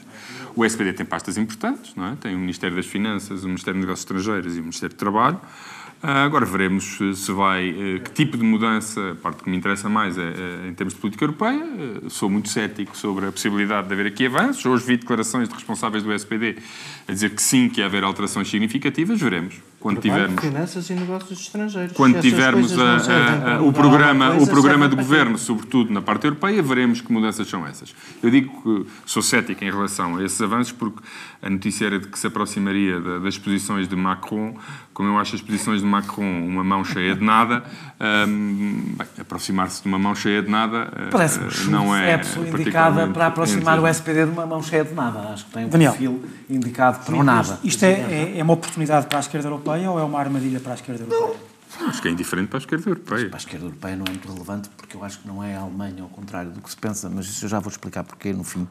O 0.55 0.63
SPD 0.63 0.93
tem 0.93 1.05
pastas 1.05 1.37
importantes, 1.37 1.95
não 1.95 2.07
é? 2.07 2.15
Tem 2.15 2.35
o 2.35 2.39
Ministério 2.39 2.75
das 2.75 2.85
Finanças, 2.85 3.43
o 3.43 3.47
Ministério 3.47 3.79
dos 3.79 3.87
Negócios 3.87 4.05
Estrangeiros 4.05 4.55
e 4.55 4.59
o 4.59 4.63
Ministério 4.63 4.95
do 4.95 4.99
Trabalho. 4.99 5.39
Ah, 6.01 6.23
agora 6.23 6.45
veremos 6.45 6.97
se 7.15 7.31
vai, 7.33 7.69
eh, 7.69 7.99
que 7.99 8.11
tipo 8.11 8.37
de 8.37 8.43
mudança, 8.43 9.11
a 9.11 9.15
parte 9.15 9.43
que 9.43 9.49
me 9.49 9.57
interessa 9.57 9.89
mais 9.89 10.17
é, 10.17 10.21
é 10.21 10.69
em 10.69 10.73
termos 10.73 10.93
de 10.93 10.99
política 10.99 11.25
europeia. 11.25 11.61
Eh, 11.61 12.09
sou 12.09 12.29
muito 12.29 12.47
cético 12.47 12.95
sobre 12.95 13.25
a 13.25 13.31
possibilidade 13.33 13.87
de 13.87 13.93
haver 13.93 14.05
aqui 14.05 14.25
avanços. 14.25 14.65
Hoje 14.65 14.85
vi 14.85 14.95
declarações 14.95 15.49
de 15.49 15.55
responsáveis 15.55 16.01
do 16.01 16.13
SPD 16.13 16.57
a 17.05 17.11
dizer 17.11 17.31
que 17.31 17.41
sim, 17.41 17.67
que 17.67 17.81
ia 17.81 17.85
haver 17.85 18.05
alterações 18.05 18.49
significativas. 18.49 19.19
Veremos. 19.19 19.55
Quando 19.79 20.01
Trabalho, 20.01 20.23
tivermos. 20.23 20.43
Finanças 20.43 20.89
e 20.89 20.93
negócios 20.93 21.39
estrangeiros. 21.39 21.93
Quando 21.95 22.19
tivermos 22.19 22.77
a, 22.77 22.97
a, 22.97 23.55
a, 23.55 23.61
o 23.61 23.71
programa, 23.71 24.35
o 24.35 24.45
programa 24.45 24.89
de 24.89 24.95
governo, 24.95 25.37
sobretudo 25.37 25.93
na 25.93 26.01
parte 26.01 26.25
europeia, 26.25 26.61
veremos 26.61 26.99
que 26.99 27.11
mudanças 27.13 27.47
são 27.47 27.65
essas. 27.65 27.95
Eu 28.21 28.29
digo 28.29 28.61
que 28.61 28.89
sou 29.05 29.21
cético 29.21 29.63
em 29.63 29.71
relação 29.71 30.17
a 30.17 30.23
esses 30.23 30.41
avanços 30.41 30.73
porque 30.73 31.01
a 31.41 31.49
notícia 31.49 31.85
era 31.85 31.97
de 31.97 32.07
que 32.07 32.19
se 32.19 32.27
aproximaria 32.27 32.99
das 32.99 33.37
posições 33.37 33.87
de 33.87 33.95
Macron. 33.95 34.57
Como 34.93 35.07
eu 35.07 35.17
acho 35.17 35.35
as 35.35 35.41
posições 35.41 35.79
de 35.79 35.87
Macron 35.87 36.45
uma 36.45 36.63
mão 36.63 36.83
cheia 36.83 37.15
de 37.15 37.23
nada, 37.23 37.63
um, 38.27 38.95
aproximar-se 39.17 39.81
de 39.81 39.87
uma 39.87 39.97
mão 39.97 40.13
cheia 40.13 40.41
de 40.41 40.49
nada 40.49 40.91
Parece 41.09 41.39
que 41.39 41.69
não 41.69 41.95
é, 41.95 42.11
é 42.11 42.13
a 42.15 42.19
pessoa 42.19 42.45
indicada 42.45 43.07
para 43.07 43.27
aproximar 43.27 43.79
o 43.79 43.87
SPD 43.87 44.25
de 44.25 44.31
uma 44.31 44.45
mão 44.45 44.61
cheia 44.61 44.83
de 44.83 44.93
nada. 44.93 45.19
Acho 45.31 45.45
que 45.45 45.51
tem 45.51 45.65
um 45.65 45.69
Daniel, 45.69 45.91
perfil 45.91 46.25
indicado 46.49 46.99
para 47.05 47.15
o 47.15 47.23
nada. 47.23 47.59
Isto 47.63 47.85
é, 47.85 47.91
é, 47.91 48.39
é 48.39 48.43
uma 48.43 48.53
oportunidade 48.53 49.05
para 49.07 49.19
a 49.19 49.21
esquerda 49.21 49.47
europeia 49.47 49.68
ou 49.69 49.99
é 49.99 50.03
uma 50.03 50.19
armadilha 50.19 50.59
para 50.59 50.73
a 50.73 50.75
esquerda 50.75 51.03
europeia? 51.03 51.35
Não. 51.79 51.87
Acho 51.87 52.01
que 52.01 52.07
é 52.07 52.11
indiferente 52.11 52.47
para 52.47 52.57
a 52.57 52.61
esquerda 52.61 52.89
europeia. 52.89 53.21
Mas 53.21 53.29
para 53.29 53.37
a 53.37 53.39
esquerda 53.39 53.65
europeia 53.65 53.95
não 53.95 54.05
é 54.05 54.09
muito 54.09 54.27
relevante 54.31 54.69
porque 54.69 54.97
eu 54.97 55.03
acho 55.03 55.19
que 55.19 55.27
não 55.27 55.43
é 55.43 55.55
a 55.55 55.61
Alemanha, 55.61 56.03
ao 56.03 56.09
contrário 56.09 56.51
do 56.51 56.61
que 56.61 56.69
se 56.69 56.77
pensa, 56.77 57.09
mas 57.09 57.27
isso 57.27 57.45
eu 57.45 57.49
já 57.49 57.59
vou 57.59 57.69
explicar 57.69 58.03
porquê 58.03 58.33
no 58.33 58.43
fim. 58.43 58.67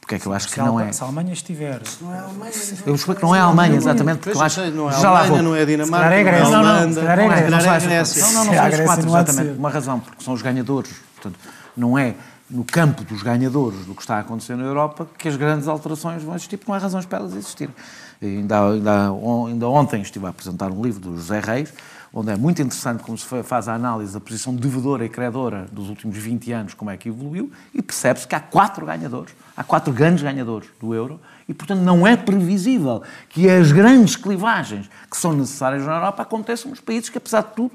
Porque 0.00 0.14
é 0.14 0.18
que 0.18 0.26
eu 0.26 0.32
acho 0.32 0.48
se 0.48 0.54
que 0.54 0.60
não 0.60 0.80
é. 0.80 0.90
Se 0.92 1.02
a 1.02 1.06
Alemanha 1.06 1.32
estiver. 1.32 1.86
Se 1.86 2.02
não 2.02 2.14
é 2.14 2.18
a 2.18 2.22
Alemanha. 2.22 2.52
Eu 2.86 2.94
explico 2.94 3.20
que 3.20 3.26
não 3.26 3.34
é 3.34 3.40
a 3.40 3.44
Alemanha, 3.44 3.76
exatamente, 3.76 4.18
porque 4.20 4.36
eu 4.36 4.42
acho. 4.42 4.60
Não 4.70 4.90
é 4.90 4.94
a 4.94 4.96
Alemanha, 4.96 5.42
não 5.42 5.56
é 5.56 5.62
a 5.62 5.64
Dinamarca. 5.64 6.08
não 6.08 6.16
é 6.16 6.40
a 6.40 6.48
Holanda. 6.48 7.02
Não, 7.02 7.16
não, 7.16 7.50
não, 7.50 7.58
é 7.58 7.68
a 7.68 7.80
Grécia. 7.80 8.22
Não, 8.22 8.32
não, 8.32 8.44
não, 8.44 8.54
são 8.54 8.68
os 8.68 8.80
quatro, 8.80 9.08
exatamente. 9.08 9.58
Uma 9.58 9.70
razão, 9.70 10.00
porque 10.00 10.24
são 10.24 10.34
os 10.34 10.42
ganhadores. 10.42 10.90
Portanto, 11.14 11.38
não 11.76 11.98
é 11.98 12.14
no 12.50 12.64
campo 12.64 13.04
dos 13.04 13.22
ganhadores 13.22 13.86
do 13.86 13.94
que 13.94 14.02
está 14.02 14.16
a 14.16 14.20
acontecer 14.20 14.56
na 14.56 14.64
Europa 14.64 15.06
que 15.16 15.28
as 15.28 15.36
grandes 15.36 15.68
alterações 15.68 16.22
vão 16.22 16.34
existir, 16.34 16.56
porque 16.56 16.70
não 16.70 16.76
há 16.76 16.80
razões 16.80 17.06
para 17.06 17.18
elas 17.18 17.34
existirem. 17.34 17.74
Ainda, 18.22 18.68
ainda, 18.68 19.10
ainda 19.48 19.68
ontem 19.68 20.02
estive 20.02 20.26
a 20.26 20.28
apresentar 20.28 20.70
um 20.70 20.82
livro 20.82 21.00
do 21.00 21.16
José 21.16 21.40
Reis, 21.40 21.72
onde 22.12 22.30
é 22.30 22.36
muito 22.36 22.60
interessante 22.60 23.02
como 23.02 23.16
se 23.16 23.24
faz 23.42 23.66
a 23.66 23.74
análise 23.74 24.12
da 24.12 24.20
posição 24.20 24.54
devedora 24.54 25.04
e 25.04 25.08
credora 25.08 25.66
dos 25.72 25.88
últimos 25.88 26.18
20 26.18 26.52
anos, 26.52 26.74
como 26.74 26.90
é 26.90 26.96
que 26.96 27.08
evoluiu, 27.08 27.50
e 27.72 27.80
percebe-se 27.80 28.26
que 28.26 28.34
há 28.34 28.40
quatro 28.40 28.84
ganhadores, 28.84 29.32
há 29.56 29.64
quatro 29.64 29.92
grandes 29.92 30.22
ganhadores 30.22 30.68
do 30.80 30.92
euro, 30.92 31.20
e, 31.48 31.54
portanto, 31.54 31.80
não 31.80 32.06
é 32.06 32.16
previsível 32.16 33.02
que 33.28 33.48
as 33.48 33.72
grandes 33.72 34.16
clivagens 34.16 34.90
que 35.10 35.16
são 35.16 35.32
necessárias 35.32 35.86
na 35.86 35.94
Europa 35.94 36.22
aconteçam 36.22 36.70
nos 36.70 36.80
países 36.80 37.08
que, 37.08 37.16
apesar 37.16 37.42
de 37.42 37.54
tudo, 37.54 37.72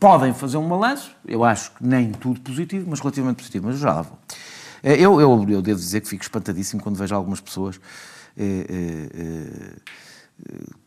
podem 0.00 0.34
fazer 0.34 0.56
um 0.56 0.68
balanço, 0.68 1.12
eu 1.26 1.44
acho 1.44 1.70
que 1.72 1.86
nem 1.86 2.10
tudo 2.12 2.40
positivo, 2.40 2.86
mas 2.90 2.98
relativamente 2.98 3.36
positivo, 3.36 3.66
mas 3.68 3.78
já 3.78 3.92
lá 3.92 4.02
vou. 4.02 4.18
Eu, 4.82 5.20
eu, 5.20 5.46
eu 5.48 5.62
devo 5.62 5.78
dizer 5.78 6.00
que 6.00 6.08
fico 6.08 6.22
espantadíssimo 6.22 6.80
quando 6.82 6.96
vejo 6.96 7.14
algumas 7.14 7.40
pessoas 7.40 7.76
eh, 7.76 7.80
eh, 7.80 7.80
eh, 7.80 8.17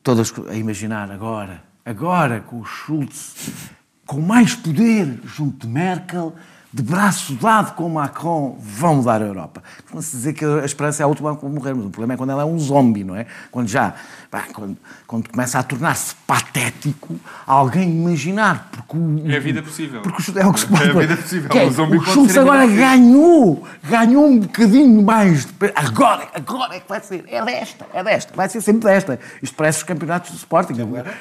todas 0.04 0.34
a 0.50 0.56
imaginar 0.56 1.12
agora, 1.12 1.64
agora 1.86 2.40
com 2.40 2.60
o 2.60 2.66
Schultz, 2.66 3.70
com 4.06 4.22
mais 4.22 4.56
poder 4.56 5.20
junto 5.24 5.68
de 5.68 5.74
Merkel, 5.74 6.36
de 6.74 6.82
braço 6.82 7.34
dado 7.34 7.74
com 7.76 7.90
Macron, 7.90 8.58
vão 8.62 8.96
mudar 8.96 9.22
a 9.22 9.26
Europa. 9.26 9.62
Não 9.94 10.02
se 10.02 10.16
dizer 10.16 10.32
que 10.32 10.46
a 10.46 10.64
esperança 10.64 11.04
é 11.04 11.04
a 11.04 11.08
última 11.08 11.32
a 11.32 11.34
morrer, 11.34 11.74
mas 11.74 11.86
o 11.86 11.90
problema 11.90 12.14
é 12.14 12.18
quando 12.18 12.30
ela 12.30 12.44
é 12.44 12.46
um 12.46 12.58
zombie, 12.58 13.04
não 13.04 13.14
é? 13.14 13.26
Quando 13.52 13.68
já, 13.68 13.94
pá, 14.30 14.46
quando, 14.54 14.78
quando, 15.06 15.30
começa 15.30 15.60
a 15.60 15.64
tornar-se 15.64 16.16
patético, 16.26 17.14
alguém 17.46 17.90
imaginar, 17.90 18.70
porque 18.72 18.96
o... 18.96 19.30
É 19.30 19.36
a 19.36 19.40
vida 19.42 19.62
possível. 19.62 20.02
Porque 20.02 20.32
o, 20.32 20.40
é 20.40 20.48
o 20.48 20.54
que 20.54 20.62
se 20.62 20.68
pode... 20.68 20.84
É 20.84 20.90
a 20.92 20.94
vida 20.94 21.18
possível. 21.18 21.50
É, 21.54 21.66
o 21.66 21.72
zombie 21.72 21.98
o 21.98 22.02
Schultz 22.04 22.38
agora 22.38 22.66
ganhou, 22.66 23.68
ganhou 23.84 24.26
um 24.26 24.40
bocadinho 24.40 25.02
mais 25.04 25.46
de... 25.46 25.52
Agora, 25.76 26.30
agora 26.34 26.76
é 26.76 26.80
que 26.80 26.88
vai 26.88 27.02
ser, 27.02 27.26
é 27.28 27.44
desta, 27.44 27.86
é 27.94 28.02
desta, 28.02 28.34
vai 28.34 28.48
ser 28.48 28.62
sempre 28.62 28.90
desta. 28.90 29.20
Isto 29.44 29.58
parece 29.58 29.80
os 29.80 29.84
campeonatos 29.84 30.32
de 30.32 30.38
Sporting. 30.38 30.76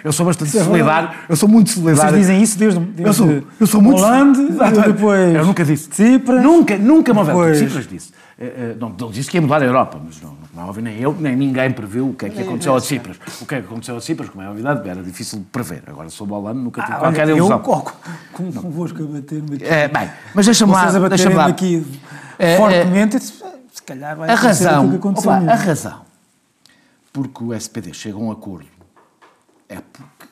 Eu 0.05 0.13
sou 0.13 0.25
bastante 0.25 0.53
solidário, 0.53 1.11
eu 1.29 1.35
sou 1.35 1.49
muito 1.49 1.71
solidário. 1.71 2.13
Vocês 2.13 2.21
dizem 2.21 2.41
isso 2.41 2.57
desde, 2.57 2.79
desde 2.79 3.03
eu 3.03 3.13
sou, 3.13 3.43
eu 3.59 3.67
sou 3.67 3.83
muito... 3.83 4.01
Holanda, 4.01 4.83
depois... 4.87 5.40
Eu 5.41 5.47
nunca 5.47 5.65
disse. 5.65 5.89
Cipras. 5.93 6.43
Nunca, 6.43 6.77
nunca 6.77 7.13
me 7.13 7.21
houve. 7.21 7.55
Cipras 7.57 7.87
disse. 7.87 8.13
Não, 8.79 8.89
não 8.89 9.11
disse 9.11 9.31
que 9.31 9.37
ia 9.37 9.43
mudar 9.43 9.61
a 9.61 9.65
Europa, 9.65 10.01
mas 10.03 10.21
não, 10.21 10.35
não 10.55 10.67
houve 10.67 10.81
nem 10.81 10.99
eu, 10.99 11.15
nem 11.19 11.37
ninguém 11.37 11.71
previu 11.73 12.09
o 12.09 12.15
que 12.15 12.27
é 12.27 12.31
que 12.31 12.41
aconteceu 12.41 12.75
a 12.75 12.81
Cipras. 12.81 13.19
O 13.41 13.47
que 13.47 13.55
é 13.55 13.61
que 13.61 13.67
aconteceu 13.67 13.97
a 13.97 14.01
Cipras, 14.01 14.31
como 14.31 14.43
é 14.43 14.47
novidade, 14.47 14.89
era 14.89 15.03
difícil 15.03 15.41
de 15.41 15.45
prever. 15.47 15.83
Agora, 15.87 16.09
sobre 16.09 16.33
o 16.35 16.37
Holanda, 16.39 16.61
nunca 16.61 16.83
tive 16.83 16.95
ah, 16.95 17.01
qualquer 17.01 17.29
eu, 17.29 17.37
ilusão. 17.37 17.59
Eu, 17.59 18.53
convosco 18.63 19.03
a 19.03 19.07
bater-me 19.07 19.57
aqui. 19.57 19.65
É, 19.65 19.89
bem, 19.89 20.11
mas 20.35 20.47
deixa-me 20.47 20.73
lá. 20.73 20.91
Vocês 20.91 21.27
a 21.27 21.31
lá. 21.31 21.47
aqui 21.47 21.87
é, 22.39 22.57
fortemente, 22.57 23.17
é, 23.17 23.21
se 23.21 23.83
calhar 23.85 24.17
vai 24.17 24.31
a 24.31 24.35
razão, 24.35 24.89
que 24.89 24.97
aconteceu. 24.97 25.31
Opa, 25.31 25.53
a 25.53 25.55
razão 25.57 26.11
porque 27.13 27.43
o 27.43 27.53
SPD 27.53 27.93
chega 27.93 28.17
a 28.17 28.21
um 28.21 28.31
acordo 28.31 28.69
é 29.69 29.81
porque. 29.81 30.31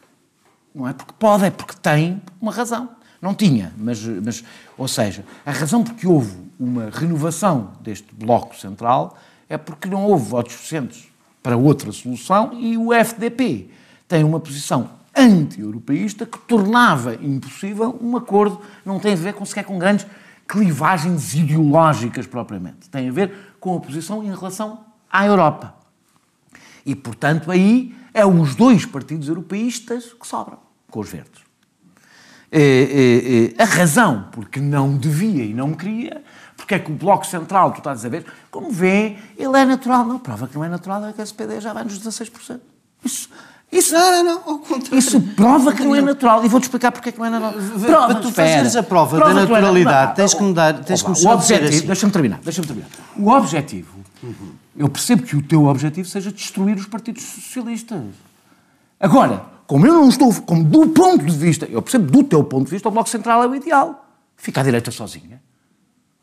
Não 0.74 0.86
é 0.86 0.92
porque 0.92 1.12
pode, 1.18 1.44
é 1.44 1.50
porque 1.50 1.74
tem 1.80 2.22
uma 2.40 2.52
razão. 2.52 2.90
Não 3.20 3.34
tinha, 3.34 3.72
mas, 3.76 4.02
mas, 4.04 4.44
ou 4.76 4.86
seja, 4.86 5.24
a 5.44 5.50
razão 5.50 5.82
porque 5.82 6.06
houve 6.06 6.36
uma 6.58 6.88
renovação 6.90 7.72
deste 7.80 8.06
bloco 8.14 8.56
central 8.56 9.18
é 9.48 9.58
porque 9.58 9.88
não 9.88 10.04
houve 10.04 10.28
votos 10.28 10.52
suficientes 10.52 11.08
para 11.42 11.56
outra 11.56 11.90
solução 11.90 12.52
e 12.52 12.76
o 12.76 12.92
FDP 12.92 13.70
tem 14.06 14.22
uma 14.22 14.38
posição 14.38 14.90
anti-europeísta 15.16 16.24
que 16.26 16.38
tornava 16.38 17.14
impossível 17.16 17.98
um 18.00 18.16
acordo, 18.16 18.60
não 18.84 19.00
tem 19.00 19.14
a 19.14 19.16
ver 19.16 19.34
com 19.34 19.44
sequer 19.44 19.64
com 19.64 19.78
grandes 19.78 20.06
clivagens 20.46 21.34
ideológicas 21.34 22.26
propriamente, 22.26 22.88
tem 22.88 23.08
a 23.08 23.12
ver 23.12 23.32
com 23.58 23.76
a 23.76 23.80
posição 23.80 24.22
em 24.22 24.34
relação 24.34 24.84
à 25.10 25.26
Europa. 25.26 25.74
E, 26.86 26.94
portanto, 26.94 27.50
aí 27.50 27.94
é 28.14 28.24
os 28.24 28.54
dois 28.54 28.86
partidos 28.86 29.28
europeístas 29.28 30.12
que 30.12 30.26
sobram, 30.26 30.58
com 30.90 31.00
os 31.00 31.10
verdes. 31.10 31.47
É, 32.50 32.60
é, 32.60 33.60
é, 33.60 33.62
a 33.62 33.66
razão 33.66 34.26
porque 34.32 34.58
não 34.58 34.96
devia 34.96 35.44
e 35.44 35.52
não 35.52 35.74
queria, 35.74 36.22
porque 36.56 36.74
é 36.74 36.78
que 36.78 36.90
o 36.90 36.94
Bloco 36.94 37.26
Central, 37.26 37.72
tu 37.72 37.78
estás 37.78 38.04
a 38.04 38.08
ver, 38.08 38.24
como 38.50 38.70
vê, 38.70 39.16
ele 39.36 39.56
é 39.56 39.64
natural. 39.64 40.04
Não, 40.04 40.18
prova 40.18 40.48
que 40.48 40.56
não 40.56 40.64
é 40.64 40.68
natural 40.68 41.04
é 41.06 41.12
que 41.12 41.20
a 41.20 41.24
SPD 41.24 41.60
já 41.60 41.72
vai 41.72 41.84
nos 41.84 42.00
16%. 42.00 42.58
Isso, 43.04 43.28
isso, 43.70 43.92
não, 43.92 44.10
não, 44.10 44.24
não, 44.24 44.52
ao 44.54 44.58
contrário. 44.60 44.98
Isso 44.98 45.20
prova 45.20 45.74
que 45.74 45.84
não 45.84 45.94
é 45.94 46.00
natural. 46.00 46.42
E 46.44 46.48
vou-te 46.48 46.64
explicar 46.64 46.90
porque 46.90 47.10
é 47.10 47.12
que 47.12 47.18
não 47.18 47.26
é 47.26 47.30
natural. 47.30 47.52
Prova, 47.80 48.06
Para 48.06 48.20
tu 48.20 48.32
fazeres 48.32 48.76
a 48.76 48.82
prova, 48.82 49.18
prova 49.18 49.34
da 49.34 49.40
naturalidade, 49.42 50.16
tens 50.16 50.32
que 50.32 50.42
mudar, 50.42 50.84
tens 50.84 51.02
que 51.02 51.10
o 51.10 51.28
objetivo, 51.28 51.68
assim. 51.68 51.86
Deixa-me 51.86 52.12
terminar, 52.12 52.40
deixa-me 52.42 52.66
terminar. 52.66 52.88
O 53.16 53.28
objetivo, 53.28 53.98
uhum. 54.22 54.52
eu 54.74 54.88
percebo 54.88 55.22
que 55.22 55.36
o 55.36 55.42
teu 55.42 55.66
objetivo 55.66 56.08
seja 56.08 56.32
destruir 56.32 56.76
os 56.76 56.86
partidos 56.86 57.22
socialistas. 57.22 58.00
Agora, 58.98 59.57
como 59.68 59.86
eu 59.86 59.92
não 59.92 60.08
estou, 60.08 60.32
como 60.46 60.64
do 60.64 60.88
ponto 60.88 61.26
de 61.26 61.36
vista, 61.36 61.66
eu 61.66 61.82
percebo 61.82 62.10
do 62.10 62.24
teu 62.24 62.42
ponto 62.42 62.64
de 62.64 62.70
vista, 62.70 62.88
o 62.88 62.90
Bloco 62.90 63.08
Central 63.10 63.42
é 63.42 63.46
o 63.46 63.54
ideal. 63.54 64.02
Fica 64.34 64.62
à 64.62 64.64
direita 64.64 64.90
sozinha. 64.90 65.42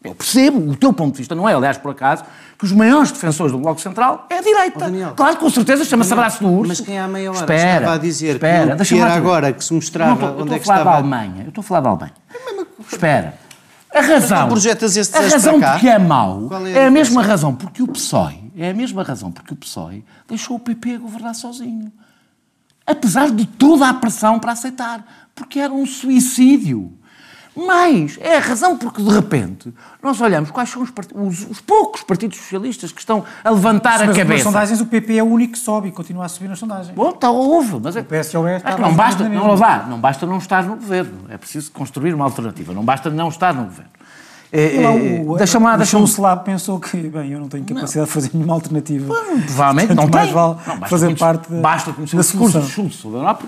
Eu 0.03 0.15
percebo 0.15 0.71
o 0.71 0.75
teu 0.75 0.91
ponto 0.91 1.13
de 1.13 1.19
vista, 1.19 1.35
não 1.35 1.47
é, 1.47 1.53
aliás, 1.53 1.77
por 1.77 1.91
acaso, 1.91 2.23
que 2.57 2.65
os 2.65 2.71
maiores 2.71 3.11
defensores 3.11 3.51
do 3.51 3.59
Bloco 3.59 3.79
Central 3.79 4.25
é 4.31 4.39
a 4.39 4.41
direita. 4.41 4.77
Oh, 4.77 4.79
Daniel, 4.79 5.13
claro, 5.15 5.37
com 5.37 5.47
certeza, 5.51 5.85
chama-se 5.85 6.11
abraço 6.11 6.41
do 6.41 6.49
urso. 6.49 6.69
Mas 6.69 6.81
quem 6.81 6.97
há 6.97 7.07
meia 7.07 7.29
hora 7.29 7.39
espera, 7.39 7.75
estava 7.75 7.93
a 7.93 7.97
dizer 7.99 8.33
espera, 8.33 8.75
que, 8.83 8.99
era 8.99 9.13
agora 9.13 9.53
que 9.53 9.63
se 9.63 9.73
mostrava 9.73 10.31
não, 10.31 10.41
onde 10.41 10.55
é 10.55 10.57
que 10.57 10.61
estava... 10.61 10.79
Eu 10.79 10.81
estou 10.81 10.81
a 10.81 10.83
falar 10.83 10.83
da 10.83 10.97
Alemanha. 10.97 11.43
Eu 11.43 11.49
estou 11.49 11.61
a 11.61 11.63
falar 11.63 11.79
da 11.81 11.89
Alemanha. 11.89 12.13
Espera. 12.91 13.33
A 13.93 14.01
razão, 14.01 14.57
esse 14.57 15.15
a 15.15 15.21
razão 15.21 15.61
porque 15.61 15.87
é 15.87 15.99
mau 15.99 16.49
é, 16.65 16.71
é 16.71 16.87
a 16.87 16.91
mesma 16.91 17.21
razão 17.21 17.55
porque 17.55 17.81
o 17.81 17.87
PSOE, 17.87 18.51
é 18.57 18.71
a 18.71 18.73
mesma 18.73 19.03
razão 19.03 19.31
porque 19.31 19.53
o 19.53 19.55
PSOE 19.55 20.03
deixou 20.27 20.57
o 20.57 20.59
PP 20.59 20.97
governar 20.97 21.33
sozinho 21.35 21.91
apesar 22.85 23.31
de 23.31 23.45
toda 23.45 23.89
a 23.89 23.93
pressão 23.93 24.39
para 24.39 24.51
aceitar, 24.51 25.05
porque 25.33 25.59
era 25.59 25.73
um 25.73 25.85
suicídio. 25.85 26.93
Mais, 27.55 28.17
é 28.19 28.35
a 28.35 28.39
razão 28.41 28.77
porque, 28.77 29.01
de 29.01 29.09
repente, 29.09 29.73
nós 30.03 30.19
olhamos 30.19 30.51
quais 30.51 30.69
são 30.69 30.81
os, 30.81 30.91
os, 31.13 31.49
os 31.51 31.61
poucos 31.61 32.03
partidos 32.03 32.37
socialistas 32.37 32.91
que 32.91 32.99
estão 32.99 33.23
a 33.41 33.49
levantar 33.49 33.99
mas, 33.99 34.01
a 34.01 34.07
cabeça. 34.07 34.25
Nas 34.25 34.41
sondagens, 34.43 34.81
o 34.81 34.85
PP 34.85 35.15
é 35.15 35.23
o 35.23 35.25
único 35.25 35.53
que 35.53 35.59
sobe 35.59 35.87
e 35.87 35.91
continua 35.93 36.25
a 36.25 36.27
subir 36.27 36.49
nas 36.49 36.59
sondagens. 36.59 36.93
Bom, 36.93 37.11
está 37.11 37.31
houve, 37.31 37.79
mas 37.81 37.95
é, 37.95 38.01
o 38.01 38.03
PSOE 38.03 38.51
é 38.51 38.59
que 38.59 38.81
não 38.81 38.93
basta, 38.93 39.29
não, 39.29 39.55
não 39.87 39.99
basta 40.01 40.25
não 40.25 40.37
estar 40.37 40.65
no 40.65 40.75
governo. 40.75 41.27
É 41.29 41.37
preciso 41.37 41.71
construir 41.71 42.13
uma 42.13 42.25
alternativa. 42.25 42.73
Não 42.73 42.83
basta 42.83 43.09
não 43.09 43.29
estar 43.29 43.53
no 43.53 43.63
governo. 43.63 43.89
É, 44.57 44.77
é, 44.77 45.37
deixa-me 45.37 45.65
lá, 45.65 45.75
deixa 45.75 45.97
o 45.97 46.05
Slab 46.05 46.45
pensou 46.45 46.79
que, 46.79 46.95
bem, 46.95 47.33
eu 47.33 47.41
não 47.41 47.49
tenho 47.49 47.65
capacidade 47.65 47.97
não. 47.97 48.05
de 48.05 48.11
fazer 48.11 48.29
nenhuma 48.33 48.53
alternativa. 48.53 49.13
provavelmente 49.45 49.93
não 49.93 50.07
mais 50.07 50.25
tem. 50.25 50.33
vale 50.33 50.55
não, 50.65 50.77
basta 50.77 50.87
fazer 50.87 51.05
conhecer, 51.07 51.19
parte 51.19 51.51
da, 51.51 51.61
Basta 51.61 51.91
conhecer 51.93 52.15
da 52.15 52.21
o 52.21 52.23
discurso 52.23 52.61
de 52.61 52.67
Schultz 52.69 52.95
sobre 52.95 53.17
a 53.17 53.21
Europa, 53.21 53.47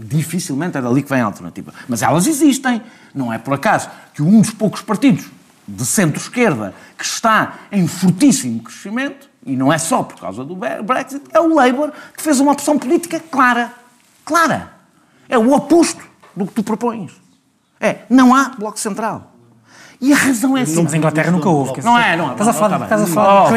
dificilmente 0.00 0.76
é 0.76 0.82
dali 0.82 1.00
que 1.00 1.08
vem 1.08 1.20
a 1.20 1.26
alternativa. 1.26 1.72
Mas 1.88 2.02
elas 2.02 2.26
existem. 2.26 2.82
Não 3.14 3.32
é 3.32 3.38
por 3.38 3.54
acaso 3.54 3.88
que 4.12 4.20
um 4.20 4.40
dos 4.40 4.50
poucos 4.50 4.82
partidos 4.82 5.26
de 5.66 5.86
centro-esquerda 5.86 6.74
que 6.96 7.04
está 7.04 7.54
em 7.70 7.86
fortíssimo 7.86 8.60
crescimento, 8.60 9.30
e 9.46 9.54
não 9.54 9.72
é 9.72 9.78
só 9.78 10.02
por 10.02 10.18
causa 10.18 10.44
do 10.44 10.56
Brexit, 10.56 11.22
é 11.32 11.38
o 11.38 11.54
Labour, 11.54 11.92
que 12.16 12.22
fez 12.22 12.40
uma 12.40 12.50
opção 12.50 12.76
política 12.76 13.20
clara. 13.20 13.72
Clara. 14.24 14.72
É 15.28 15.38
o 15.38 15.52
oposto 15.52 16.02
do 16.34 16.46
que 16.46 16.52
tu 16.52 16.64
propões. 16.64 17.12
É, 17.80 18.00
não 18.10 18.34
há 18.34 18.48
Bloco 18.58 18.80
Central. 18.80 19.37
E 20.00 20.12
a 20.12 20.16
razão 20.16 20.56
é 20.56 20.62
assim. 20.62 20.80
Mas 20.82 20.94
a 20.94 20.96
Inglaterra 20.96 21.30
nunca 21.32 21.48
houve. 21.48 21.82
Não 21.82 21.98
é, 21.98 22.16
não. 22.16 22.30
Estás 22.30 22.48
a 22.48 22.52
falar, 22.52 22.78
tá 22.78 22.84
estás 22.84 23.02
a 23.02 23.06
falar 23.06 23.50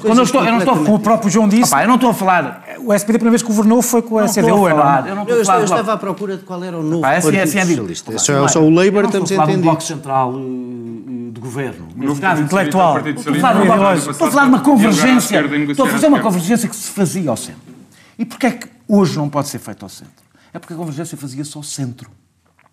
Quando 0.00 0.18
eu 0.18 0.24
estou, 0.24 0.44
eu 0.44 0.50
não 0.52 0.58
estou, 0.58 0.76
como 0.76 0.94
o 0.94 0.98
próprio 0.98 1.30
João 1.30 1.48
disse. 1.48 1.72
eu 1.74 1.86
não 1.88 1.94
estou 1.94 2.10
a 2.10 2.14
falar. 2.14 2.64
O 2.84 2.92
SPD 2.92 3.16
a 3.16 3.18
primeira 3.18 3.30
vez 3.30 3.42
que 3.42 3.48
governou 3.48 3.80
foi 3.80 4.02
com 4.02 4.18
a 4.18 4.26
CDU, 4.26 4.68
é 4.68 4.74
não? 4.74 5.06
Eu 5.06 5.14
não 5.14 5.22
estou 5.22 5.40
a 5.40 5.44
falar. 5.44 5.58
Eu 5.58 5.64
estava 5.64 5.92
à 5.92 5.96
procura 5.96 6.36
de 6.36 6.42
qual 6.42 6.62
era 6.64 6.76
o 6.76 6.82
novo 6.82 7.02
partido 7.02 7.36
é 7.36 7.46
socialista. 7.46 8.12
É 8.12 8.48
só 8.48 8.60
o 8.60 8.70
Labour, 8.70 9.04
estamos 9.04 9.30
entendidos. 9.30 9.56
Um 9.56 9.62
bloco 9.62 9.82
central 9.82 10.32
de 10.32 11.40
governo. 11.40 11.88
No 11.94 12.16
caso 12.16 12.42
intelectual. 12.42 12.98
Estou 13.06 13.34
a 14.26 14.30
falar 14.30 14.44
de 14.44 14.48
uma 14.48 14.60
convergência. 14.60 15.44
Estou 15.70 15.86
a 15.86 15.90
fazer 15.90 16.06
uma 16.08 16.20
convergência 16.20 16.68
que 16.68 16.74
se 16.74 16.90
fazia 16.90 17.30
ao 17.30 17.36
centro. 17.36 17.76
E 18.18 18.24
porquê 18.24 18.46
é 18.46 18.50
que 18.50 18.68
hoje 18.88 19.16
não 19.16 19.28
pode 19.28 19.48
ser 19.48 19.58
feito 19.58 19.84
ao 19.84 19.88
centro? 19.88 20.24
É 20.52 20.58
porque 20.58 20.72
a 20.74 20.76
convergência 20.76 21.16
fazia-se 21.16 21.56
ao 21.56 21.62
centro. 21.62 22.10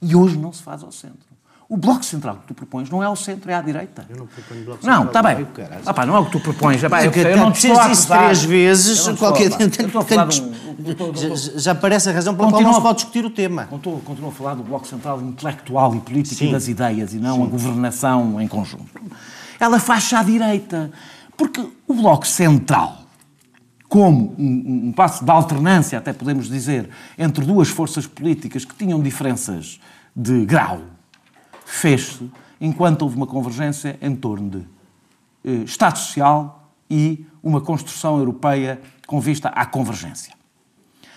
E 0.01 0.15
hoje 0.15 0.38
não 0.38 0.51
se 0.51 0.63
faz 0.63 0.84
ao 0.84 0.91
centro. 0.91 1.32
O 1.74 1.78
Bloco 1.78 2.05
Central 2.05 2.36
que 2.36 2.45
tu 2.45 2.53
propões 2.53 2.88
não 2.88 3.01
é 3.01 3.07
ao 3.07 3.15
centro, 3.15 3.49
é 3.49 3.55
à 3.55 3.59
direita. 3.59 4.05
Eu 4.07 4.17
não 4.17 4.28
proponho 4.28 4.63
Bloco 4.63 4.84
Central. 4.84 4.99
Não, 4.99 5.07
está 5.07 5.24
bem. 5.24 5.47
Ah, 5.84 5.91
pá, 5.91 6.05
não 6.05 6.15
é 6.15 6.19
o 6.19 6.26
que 6.26 6.32
tu 6.34 6.39
propões. 6.39 6.84
É, 6.84 6.88
pá, 6.88 7.03
eu, 7.03 7.11
eu, 7.11 7.30
eu 7.30 7.38
não 7.38 7.51
te 7.51 7.65
estou 7.65 7.82
acusar. 7.82 8.26
três 8.26 8.43
vezes, 8.43 9.07
qualquer 9.17 9.49
eu 9.49 11.15
já, 11.36 11.59
já 11.59 11.74
parece 11.74 12.09
a 12.09 12.11
razão 12.11 12.36
pela 12.36 12.51
qual 12.51 12.61
não 12.61 12.76
se 12.76 12.82
pode 12.82 12.97
discutir 12.97 13.26
o 13.26 13.32
tema. 13.32 13.65
Continuo, 13.65 14.01
continuo 14.01 14.30
a 14.30 14.32
falar 14.32 14.53
do 14.53 14.61
Bloco 14.61 14.86
Central 14.88 15.19
intelectual 15.24 15.95
e 15.95 15.99
político 15.99 16.36
Sim. 16.36 16.49
e 16.49 16.51
das 16.51 16.67
ideias 16.67 17.11
e 17.11 17.17
não 17.17 17.38
Sim. 17.38 17.43
a 17.43 17.45
governação 17.47 18.39
em 18.39 18.47
conjunto. 18.47 19.01
Ela 19.59 19.80
faz-se 19.80 20.13
à 20.13 20.21
direita. 20.21 20.91
Porque 21.36 21.67
o 21.88 21.93
Bloco 21.95 22.28
Central, 22.28 22.99
como 23.89 24.36
um, 24.38 24.89
um 24.89 24.91
passo 24.91 25.26
de 25.26 25.32
alternância, 25.32 25.97
até 25.97 26.13
podemos 26.13 26.47
dizer, 26.47 26.88
entre 27.17 27.43
duas 27.43 27.67
forças 27.67 28.05
políticas 28.05 28.63
que 28.63 28.76
tinham 28.76 29.01
diferenças 29.01 29.80
de 30.15 30.45
grau, 30.45 30.93
fez-se 31.66 32.30
enquanto 32.59 33.01
houve 33.01 33.16
uma 33.16 33.28
convergência 33.28 33.97
em 34.01 34.16
torno 34.16 34.49
de 34.49 34.66
eh, 35.43 35.64
Estado 35.66 35.97
Social 35.97 36.70
e 36.89 37.26
uma 37.41 37.59
construção 37.59 38.18
europeia 38.18 38.80
com 39.05 39.20
vista 39.20 39.49
à 39.49 39.66
convergência. 39.66 40.34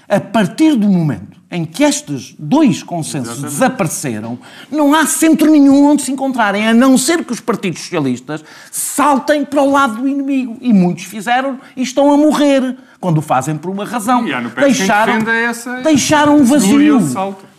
A 0.09 0.21
partir 0.21 0.77
do 0.77 0.89
momento 0.89 1.41
em 1.51 1.65
que 1.65 1.83
estes 1.83 2.35
dois 2.39 2.83
consensos 2.83 3.39
Exatamente. 3.39 3.53
desapareceram, 3.53 4.39
não 4.71 4.95
há 4.95 5.05
centro 5.07 5.51
nenhum 5.51 5.85
onde 5.85 6.03
se 6.03 6.13
encontrarem, 6.13 6.67
a 6.67 6.75
não 6.75 6.97
ser 6.97 7.25
que 7.25 7.33
os 7.33 7.41
partidos 7.41 7.81
socialistas 7.81 8.45
saltem 8.71 9.45
para 9.45 9.63
o 9.63 9.71
lado 9.71 9.97
do 9.97 10.09
inimigo. 10.09 10.57
E 10.61 10.73
muitos 10.73 11.05
fizeram 11.05 11.59
e 11.77 11.83
estão 11.83 12.13
a 12.13 12.17
morrer, 12.17 12.77
quando 13.01 13.19
o 13.19 13.23
fazem 13.23 13.57
por 13.57 13.71
uma 13.71 13.85
razão. 13.85 14.27
E 14.27 14.33
deixaram, 14.61 15.29
essa 15.29 15.81
deixaram 15.83 16.37
um 16.37 16.45
vazio. 16.45 16.99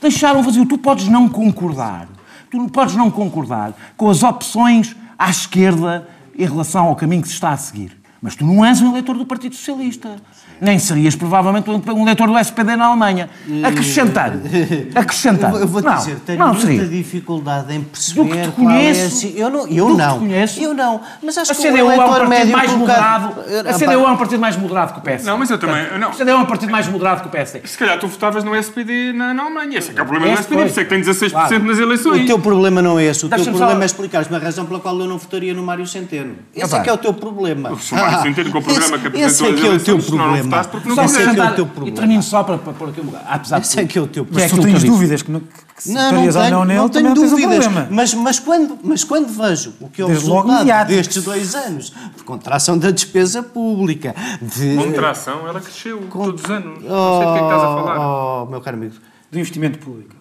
Deixaram 0.01 0.39
um 0.39 0.43
vazio. 0.43 0.65
Tu 0.65 0.77
podes 0.77 1.07
não 1.07 1.27
concordar 1.27 2.07
Tu 2.49 2.57
não 2.57 2.69
podes 2.69 2.95
não 2.95 3.11
concordar 3.11 3.73
com 3.95 4.09
as 4.09 4.23
opções 4.23 4.95
à 5.17 5.29
esquerda 5.29 6.07
em 6.37 6.45
relação 6.45 6.85
ao 6.85 6.95
caminho 6.95 7.21
que 7.21 7.27
se 7.27 7.33
está 7.33 7.51
a 7.51 7.57
seguir. 7.57 7.97
Mas 8.21 8.35
tu 8.35 8.45
não 8.45 8.65
és 8.65 8.81
um 8.81 8.89
eleitor 8.89 9.17
do 9.17 9.25
Partido 9.25 9.55
Socialista. 9.55 10.17
Nem 10.59 10.79
serias 10.79 11.15
provavelmente 11.15 11.69
um 11.69 12.01
eleitor 12.03 12.27
do 12.27 12.37
SPD 12.37 12.75
na 12.75 12.85
Alemanha. 12.85 13.29
Acrescentar. 13.63 14.33
Acrescentar. 14.95 15.53
Eu 15.53 15.67
vou 15.67 15.81
não, 15.81 15.95
dizer, 15.95 16.19
tenho 16.25 16.39
não 16.39 16.47
muita 16.47 16.67
seria. 16.67 16.85
dificuldade 16.85 17.73
em 17.73 17.81
perceber 17.81 18.23
do 18.23 18.29
que 18.29 18.41
te 18.41 18.51
qual 18.51 18.67
conheço, 18.67 19.27
é... 19.27 19.29
Eu 19.35 19.49
não. 19.49 19.67
Eu 19.67 19.87
do 19.87 19.97
não. 19.97 20.07
Que 20.07 20.13
te 20.13 20.19
conheço, 20.19 20.59
eu 20.61 20.73
não. 20.73 21.01
Mas 21.23 21.37
acho 21.37 21.51
a 21.51 21.55
que 21.55 21.61
CDU 21.61 21.85
o 21.85 21.91
é 21.91 21.95
um 21.95 21.97
partido 21.97 22.29
médio 22.29 22.53
mais 22.53 22.73
moderado. 22.73 23.35
A 23.67 23.73
CDU 23.73 23.91
é 23.91 24.11
um 24.11 24.17
partido 24.17 24.39
mais 24.39 24.57
moderado 24.57 24.93
que 24.93 24.99
o 24.99 25.01
PS. 25.01 25.23
Não, 25.23 25.37
mas 25.37 25.49
eu 25.49 25.57
também... 25.57 25.97
Não. 25.99 26.09
A 26.09 26.13
CDU 26.13 26.29
é 26.29 26.35
um 26.35 26.45
partido 26.45 26.71
mais 26.71 26.87
moderado 26.87 27.21
que 27.21 27.27
o 27.27 27.31
PS. 27.31 27.57
Se 27.63 27.77
calhar 27.77 27.99
tu 27.99 28.07
votavas 28.07 28.43
no 28.43 28.55
SPD 28.55 29.13
na, 29.13 29.33
na 29.33 29.43
Alemanha. 29.43 29.77
Esse 29.77 29.91
é 29.91 29.93
que 29.93 29.99
é 29.99 30.03
o 30.03 30.05
problema 30.05 30.35
do 30.35 30.39
SPD. 30.39 30.61
Por 30.61 30.67
isso 30.67 30.79
é 30.79 30.83
que 30.83 30.89
tem 30.89 31.01
16% 31.01 31.31
claro. 31.31 31.63
nas 31.63 31.79
eleições. 31.79 32.23
O 32.23 32.25
teu 32.25 32.39
problema 32.39 32.81
não 32.81 32.99
é 32.99 33.05
esse. 33.05 33.25
O 33.25 33.29
teu 33.29 33.43
problema 33.43 33.75
só... 33.75 33.81
é 33.81 33.85
explicar-me 33.85 34.35
a 34.35 34.39
razão 34.39 34.65
pela 34.65 34.79
qual 34.79 34.99
eu 34.99 35.07
não 35.07 35.17
votaria 35.17 35.53
no 35.53 35.63
Mário 35.63 35.85
Centeno. 35.85 36.35
Esse 36.55 36.75
é 36.75 36.79
que 36.79 36.89
é 36.89 36.93
o 36.93 36.97
teu 36.97 37.13
problema. 37.13 37.69
O 37.69 37.95
Mário 37.95 38.21
Centeno 38.23 38.51
com 38.51 38.59
o 38.59 38.63
programa 38.63 38.97
que 38.97 39.07
apresentou 39.07 39.47
as 39.47 39.59
eleições, 39.59 39.63
é 39.63 39.75
o 39.75 39.79
teu 39.79 39.99
problema. 39.99 40.46
Porque 40.71 40.87
não 40.87 40.95
Só 40.95 41.03
é 41.03 41.33
que 41.33 41.39
é 41.39 41.43
o 41.43 41.55
teu 41.55 41.65
problema. 41.65 41.97
E 41.97 41.99
termino 41.99 42.23
só 42.23 42.43
para, 42.43 42.57
para 42.57 42.73
pôr 42.73 42.89
aqui 42.89 43.01
um 43.01 43.05
lugar. 43.05 43.25
Apesar 43.27 43.57
é 43.57 43.85
que 43.85 43.97
é 43.97 44.01
o 44.01 44.07
teu 44.07 44.27
Mas 44.29 44.43
se 44.43 44.55
tu 44.55 44.61
tens 44.61 44.83
dúvidas 44.83 45.21
que, 45.21 45.31
não, 45.31 45.39
que 45.39 45.83
se 45.83 45.93
não, 45.93 46.11
não 46.11 46.25
ou 46.25 46.49
não 46.49 46.65
nele, 46.65 46.79
não 46.79 46.89
tenho 46.89 47.13
dúvidas. 47.13 47.33
um 47.33 47.69
problema. 47.69 47.87
Mas, 47.91 48.13
mas, 48.13 48.39
quando, 48.39 48.79
mas 48.83 49.03
quando 49.03 49.27
vejo 49.27 49.73
o 49.79 49.89
que 49.89 50.01
é 50.01 50.05
o 50.05 50.07
Desde 50.07 50.27
logo 50.27 50.49
resultado 50.49 50.87
destes 50.87 51.23
dois 51.23 51.55
anos, 51.55 51.93
de 52.15 52.23
contração 52.23 52.77
da 52.77 52.91
despesa 52.91 53.43
pública, 53.43 54.15
de... 54.41 54.75
Contração, 54.75 55.47
ela 55.47 55.59
cresceu 55.59 56.01
todos 56.11 56.43
os 56.43 56.49
anos. 56.49 56.83
Não 56.83 57.19
sei 57.19 57.27
do 57.27 57.33
que 57.33 57.37
é 57.37 57.39
que 57.39 57.45
estás 57.45 57.63
a 57.63 57.67
falar. 57.67 57.99
Oh, 57.99 58.45
meu 58.45 58.61
caro 58.61 58.77
amigo. 58.77 58.95
Do 59.31 59.37
investimento 59.37 59.79
público. 59.79 60.15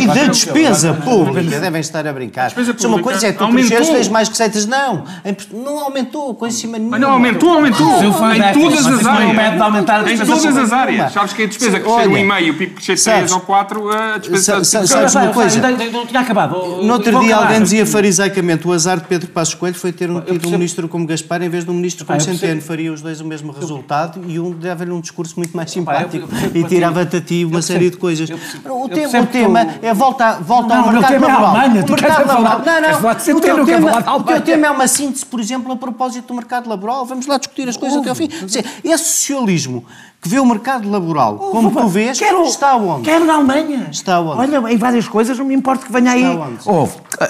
E 0.00 0.06
da 0.06 0.24
despesa 0.26 0.94
pública, 0.94 1.60
devem 1.60 1.80
estar 1.80 2.06
a 2.06 2.12
brincar. 2.12 2.50
Se 2.50 2.86
uma 2.86 3.00
coisa 3.00 3.26
é 3.28 3.32
que 3.32 3.38
tu 3.38 3.48
cresceres, 3.48 3.88
tens 3.88 4.08
mais 4.08 4.28
receitas. 4.28 4.66
Não, 4.66 5.04
não 5.52 5.78
aumentou, 5.80 6.34
coisa 6.34 6.56
em 6.56 6.60
cima 6.60 6.78
nenhuma. 6.78 6.98
Mas 6.98 7.00
não 7.00 7.12
aumentou, 7.12 7.50
aumentou. 7.54 8.02
Em 8.04 8.52
todas 8.52 8.86
as 8.86 9.06
áreas. 9.06 10.20
Em 10.20 10.26
todas 10.26 10.56
as 10.56 10.72
áreas. 10.72 11.12
Sabes 11.12 11.32
que 11.32 11.42
a 11.42 11.46
despesa 11.46 11.80
crescer 11.80 12.08
1,5 12.08 12.42
e 12.42 12.50
o 12.50 12.54
PIB 12.54 12.74
crescer 12.74 12.96
3 13.02 13.32
ou 13.32 13.40
4, 13.40 13.90
a 13.90 14.18
despesa... 14.18 14.64
Sa- 14.64 14.86
Sabes 14.86 15.14
uma 15.14 15.28
coisa? 15.28 15.60
Não 15.92 16.06
tinha 16.06 16.20
acabado. 16.20 16.54
No 16.82 16.92
outro 16.92 17.20
dia 17.20 17.36
alguém 17.36 17.62
dizia 17.62 17.86
farisaicamente 17.86 18.66
o 18.66 18.72
azar 18.72 18.98
de 19.00 19.06
Pedro 19.06 19.28
Passos 19.28 19.54
Coelho 19.54 19.74
foi 19.74 19.92
ter 19.92 20.10
um, 20.10 20.20
tido 20.20 20.48
um 20.48 20.50
ministro 20.52 20.88
como 20.88 21.06
Gaspar 21.06 21.42
em 21.42 21.48
vez 21.48 21.64
de 21.64 21.70
um 21.70 21.74
ministro 21.74 22.04
como 22.04 22.18
eu 22.18 22.24
percebo. 22.24 22.38
Centeno. 22.38 22.60
Faria 22.62 22.92
os 22.92 23.00
dois 23.02 23.20
o 23.20 23.24
mesmo 23.24 23.52
resultado 23.52 24.20
e 24.26 24.38
um 24.38 24.50
dava-lhe 24.52 24.90
um 24.90 25.00
discurso 25.00 25.34
muito 25.36 25.56
mais 25.56 25.70
eu 25.70 25.74
simpático 25.74 26.28
e 26.54 26.64
tirava-te 26.64 27.16
a 27.16 27.20
ti 27.20 27.44
uma 27.44 27.58
Eu 27.58 27.62
série 27.62 27.90
de 27.90 27.96
coisas. 27.96 28.28
Eu 28.28 28.38
percebo. 28.38 28.74
O 28.74 28.88
Eu 28.88 29.10
tema, 29.58 29.74
é 29.82 29.94
volta, 29.94 30.32
volta 30.40 30.74
Não, 30.74 30.84
ao 30.84 30.92
mercado 30.92 31.14
é 31.14 31.18
laboral. 31.18 31.46
Alemanha, 31.56 31.84
O 31.84 31.90
mercado 31.90 31.96
queres 31.96 32.14
falar- 32.32 32.40
laboral. 32.50 32.80
Não, 32.82 33.02
não. 33.02 33.36
O 33.36 33.40
teu 33.40 33.64
tema- 33.64 34.16
o 34.16 34.22
teu 34.22 34.40
tema 34.40 34.66
é 34.66 34.70
uma 34.70 34.86
síntese, 34.86 35.24
por 35.26 35.40
exemplo, 35.40 35.72
a 35.72 35.76
propósito 35.76 36.28
do 36.28 36.34
mercado 36.34 36.68
laboral. 36.68 37.04
Vamos 37.06 37.26
lá 37.26 37.38
discutir 37.38 37.68
as 37.68 37.76
coisas 37.76 37.98
até 37.98 38.08
ao 38.08 38.14
fim. 38.14 38.28
Dizer, 38.28 38.64
Esse 38.82 39.04
socialismo 39.04 39.84
que 40.20 40.28
vê 40.28 40.38
o 40.40 40.46
mercado 40.46 40.90
laboral 40.90 41.36
como 41.36 41.70
tu 41.70 41.86
vês, 41.88 42.18
Quero, 42.18 42.44
está 42.44 42.76
onde? 42.76 43.02
Quero 43.02 43.24
na 43.24 43.34
Alemanha. 43.34 43.88
Está 43.90 44.20
onde? 44.20 44.40
Olha, 44.56 44.72
em 44.72 44.76
várias 44.76 45.06
coisas, 45.06 45.38
não 45.38 45.44
me 45.44 45.54
importa 45.54 45.84
que 45.86 45.92
venha 45.92 46.12
aí. 46.12 46.24
onde? 46.24 46.58
Oh, 46.66 46.88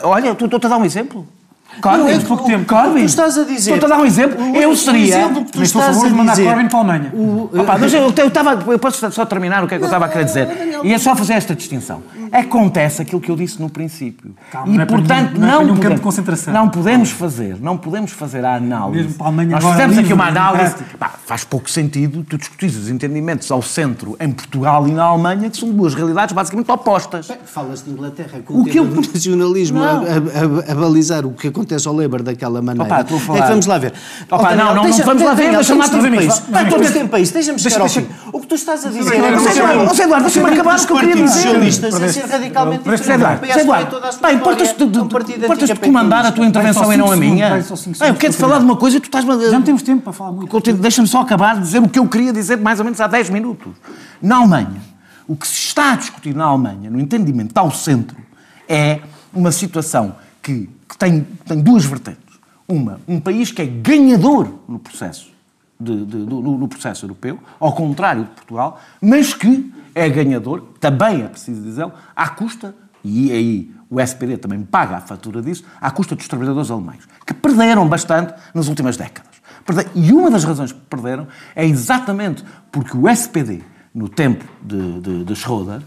olha, 0.09 0.31
estou-te 0.31 0.67
a 0.67 0.69
dar 0.69 0.77
um 0.77 0.85
exemplo. 0.85 1.27
Corbyn, 1.81 1.99
Não, 2.03 2.09
é 2.09 2.19
que- 2.19 2.25
pouco 2.25 2.45
tempo. 2.45 2.63
o 2.63 2.67
Corbyn. 2.67 3.01
tu 3.03 3.05
estás 3.07 3.37
a 3.39 3.45
dizer- 3.45 3.73
Estou-te 3.75 3.85
a 3.85 3.97
dar 3.97 4.03
um 4.03 4.07
exemplo. 4.07 4.43
O- 4.53 4.57
Eu 4.57 4.71
o 4.71 4.77
seria... 4.77 5.05
exemplo 5.19 5.45
que 5.45 5.53
tu 5.53 5.59
Mas 5.59 5.69
estou 5.69 5.83
a 5.83 5.85
favor 5.87 6.07
de 6.07 6.13
a 6.13 6.17
mandar 6.17 6.33
dizer- 6.33 6.45
Corbyn 6.49 6.69
para 6.69 6.79
a 6.79 6.81
Alemanha. 6.83 7.13
Opa, 7.61 7.79
mas 7.79 7.93
eu, 7.95 8.01
eu, 8.17 8.27
estava, 8.29 8.73
eu 8.73 8.79
posso 8.79 9.11
só 9.13 9.25
terminar 9.27 9.63
o 9.65 9.69
que 9.69 9.75
é 9.75 9.79
que 9.79 9.85
eu 9.85 9.87
estava 9.89 10.07
a 10.07 10.09
querer 10.09 10.25
dizer. 10.25 10.49
E 10.83 10.93
é 10.93 10.99
só 10.99 11.15
fazer 11.17 11.35
esta 11.35 11.55
distinção. 11.55 12.03
Acontece 12.33 13.01
aquilo 13.01 13.21
que 13.21 13.31
eu 13.31 13.37
disse 13.37 13.61
no 13.63 13.71
princípio. 13.71 14.35
Calma, 14.51 14.73
e, 14.73 14.77
não 14.77 14.83
é 14.83 14.87
portanto, 14.87 15.33
nenhum- 15.35 15.39
não 15.41 15.49
é 15.49 15.51
não, 15.53 15.59
nenhum 15.61 15.69
campo 15.69 15.77
podemos, 15.77 15.97
de 15.99 16.03
concentração. 16.03 16.53
não 16.55 16.69
podemos 16.69 17.11
fazer, 17.11 17.57
não 17.61 17.77
podemos 17.77 18.11
fazer 18.11 18.45
a 18.45 18.57
análise. 18.57 19.03
Mesmo 19.05 19.15
para 19.15 19.27
a 19.27 19.29
Alemanha 19.29 19.51
Nós 19.61 19.65
fizemos 19.65 19.99
aqui 19.99 20.13
uma 20.13 20.27
análise. 20.27 20.65
democrática. 20.75 20.99
Pá, 20.99 21.11
faz 21.25 21.45
pouco 21.45 21.71
sentido 21.71 22.25
tu 22.29 22.37
discutires 22.37 22.77
os 22.77 22.89
entendimentos 22.91 23.51
ao 23.53 23.63
centro 23.63 24.17
em 24.21 24.33
Portugal 24.33 24.87
e 24.89 24.93
na 24.93 25.05
Alemanha, 25.05 25.49
que 25.49 25.57
são 25.57 25.71
duas 25.71 25.95
realidades 25.95 26.35
basicamente 26.35 26.71
opostas. 26.73 27.31
Falas 27.45 27.85
de 27.85 27.91
Inglaterra 27.91 28.41
com 28.45 28.55
O 28.55 28.61
o 28.63 28.65
que 28.65 28.79
eu- 28.79 28.85
do 28.87 28.97
nacionalismo 29.01 29.81
a, 29.83 29.93
Não. 29.93 30.03
a- 30.03 30.69
a- 30.69 30.73
a 30.73 30.75
balizar 30.75 31.25
o 31.25 31.31
que 31.33 31.49
acontece 31.49 31.64
ao 31.87 31.95
Labour 31.95 32.23
daquela 32.23 32.61
maneira. 32.61 32.85
Opa, 32.93 33.01
estou 33.01 33.17
a 33.17 33.21
falar. 33.21 33.39
É 33.39 33.43
que 33.43 33.49
vamos 33.49 33.67
lá 33.67 33.79
ver. 33.79 33.93
Opa, 34.31 34.55
não, 34.55 34.65
não, 34.67 34.75
não 34.75 34.83
deixa- 34.85 35.05
vamos 35.05 35.23
lá 35.23 35.35
ver, 35.35 35.43
Daniel, 35.45 35.61
deixa-me 35.61 35.81
lá 35.81 35.89
temos 35.89 36.75
trazer 36.75 36.93
tempo 36.93 37.17
isso. 37.17 37.33
Deixa-me 37.33 37.59
chegar 37.59 37.81
ao 37.81 37.89
fim. 37.89 38.07
O 38.33 38.41
que 38.41 38.47
tu 38.47 38.55
estás 38.55 38.87
a 38.87 38.91
dizer 38.91 39.15
é 39.15 39.39
Zé 39.39 40.05
Eduardo, 40.05 40.25
deixa-me 40.25 40.53
acabar, 40.53 40.87
que 40.87 40.93
eu 40.93 40.97
queria 40.99 41.15
dizer. 41.17 41.43
socialistas 41.43 41.95
a 41.95 42.09
ser 42.09 42.25
radicalmente 42.27 42.83
diferente. 42.91 43.23
O 43.43 43.55
Zé 43.55 43.61
Eduardo, 43.61 43.97
importas-te 44.33 44.83
É 45.71 45.73
um 45.73 45.77
comandar 45.77 46.27
a 46.27 46.33
tua 46.33 46.47
intervenção 46.47 46.93
e 46.93 46.97
não 46.97 47.11
a 47.11 47.17
minha? 47.17 47.55
Ah, 47.55 47.59
eu 47.59 47.75
segundos, 47.77 48.37
falar 48.37 48.59
de 48.59 48.65
uma 48.65 48.77
coisa 48.77 48.97
e 48.97 49.01
tu 49.01 49.05
estás-me 49.05 49.33
a... 49.33 49.39
Já 49.39 49.53
não 49.53 49.63
temos 49.63 49.83
tempo 49.83 50.03
para 50.03 50.13
falar 50.13 50.33
muito. 50.33 50.73
Deixa-me 50.75 51.09
só 51.09 51.21
acabar 51.21 51.57
de 51.57 51.63
dizer 51.63 51.79
o 51.81 51.89
que 51.89 51.99
eu 51.99 52.07
queria 52.09 52.33
dizer 52.33 52.57
mais 52.59 52.79
ou 52.79 52.85
menos 52.85 53.01
há 53.01 53.07
10 53.07 53.31
minutos. 53.31 53.73
Na 54.21 54.37
Alemanha, 54.37 54.83
o 55.27 55.37
que 55.37 55.47
se 55.47 55.55
está 55.55 55.93
a 55.93 55.97
discutir 55.97 56.35
na 56.35 56.45
Alemanha, 56.45 56.91
no 56.91 57.01
entendimento 57.01 57.57
ao 57.57 57.71
centro, 57.71 58.17
é 58.69 59.01
uma 59.33 59.51
situação 59.53 60.17
que, 60.43 60.69
que 60.95 60.99
tem, 60.99 61.27
tem 61.45 61.61
duas 61.61 61.85
vertentes. 61.85 62.23
Uma, 62.67 63.01
um 63.07 63.21
país 63.21 63.51
que 63.51 63.61
é 63.61 63.67
ganhador 63.67 64.49
no 64.69 64.79
processo, 64.79 65.31
de, 65.79 66.05
de, 66.07 66.25
do, 66.25 66.41
no 66.41 66.69
processo 66.69 67.05
europeu, 67.05 67.39
ao 67.59 67.75
contrário 67.75 68.25
de 68.25 68.31
Portugal, 68.31 68.81
mas 69.03 69.35
que 69.35 69.73
é 69.95 70.09
ganhador, 70.09 70.63
também 70.81 71.23
é 71.23 71.29
preciso 71.29 71.61
dizê-lo, 71.61 71.93
à 72.15 72.29
custa, 72.29 72.75
e 73.03 73.31
aí 73.33 73.75
o 73.91 74.01
SPD 74.01 74.39
também 74.39 74.63
paga 74.63 74.97
a 74.97 75.01
fatura 75.01 75.43
disso, 75.43 75.65
à 75.81 75.91
custa 75.91 76.15
dos 76.15 76.27
trabalhadores 76.27 76.71
alemães, 76.71 77.01
que 77.27 77.35
perderam 77.35 77.87
bastante 77.89 78.33
nas 78.55 78.69
últimas 78.69 78.97
décadas. 78.97 79.35
E 79.95 80.13
uma 80.13 80.31
das 80.31 80.45
razões 80.45 80.73
que 80.73 80.81
perderam 80.81 81.27
é 81.57 81.67
exatamente 81.67 82.45
porque 82.71 82.97
o 82.97 83.09
SPD, 83.09 83.63
no 83.95 84.09
tempo 84.09 84.45
de, 84.63 85.01
de, 85.01 85.25
de 85.25 85.37
Schroeder, 85.37 85.83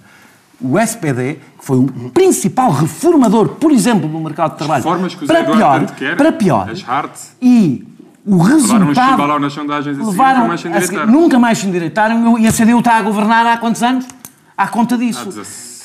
o 0.60 0.80
SPD, 0.80 1.36
que 1.60 1.66
foi 1.66 1.78
o 1.78 1.86
principal 2.12 2.72
reformador, 2.72 3.49
por 3.49 3.72
exemplo, 3.72 4.10
no 4.10 4.20
mercado 4.20 4.51
de 4.51 4.58
trabalho, 4.58 4.84
para 5.28 5.43
pior, 5.43 5.86
quer, 5.91 6.18
para 6.18 6.32
pior, 6.32 6.70
as 6.70 6.82
hard. 6.82 7.12
e 7.41 7.86
o 8.26 8.38
resultado... 8.38 9.12
Levaram 9.12 9.39
nas 9.39 9.53
sondagens 9.53 9.97
assim, 9.97 10.10
levaram, 10.10 10.39
nunca 10.41 10.49
mais 10.49 10.60
se 10.62 10.68
endireitaram. 10.68 11.12
Nunca 11.12 11.39
mais 11.39 11.58
se 11.58 11.68
endireitaram 11.68 12.38
e 12.38 12.47
a 12.47 12.51
CDU 12.51 12.80
está 12.80 12.97
a 12.97 13.01
governar 13.01 13.45
há 13.45 13.58
quantos 13.58 13.82
anos? 13.84 14.05
À 14.58 14.68
conta 14.68 14.97
disso. 14.97 15.30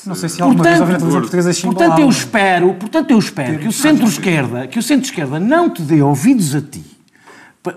Não 0.05 0.16
sei 0.16 0.29
se 0.29 0.43
alguma 0.43 0.64
vez 0.64 0.81
a 0.81 0.87
televisão 0.87 1.20
portuguesa 1.20 1.53
Portanto, 1.62 1.99
eu 2.01 2.09
espero, 2.09 2.75
portanto, 2.75 3.11
eu 3.12 3.18
espero 3.18 3.59
que 3.59 3.68
o 3.68 3.73
centro-esquerda, 3.73 4.66
que 4.66 4.79
o 4.79 4.83
centro-esquerda 4.83 5.39
não 5.39 5.70
te 5.70 5.83
dê 5.83 6.03
ouvidos 6.03 6.55
a 6.57 6.61
ti 6.61 6.85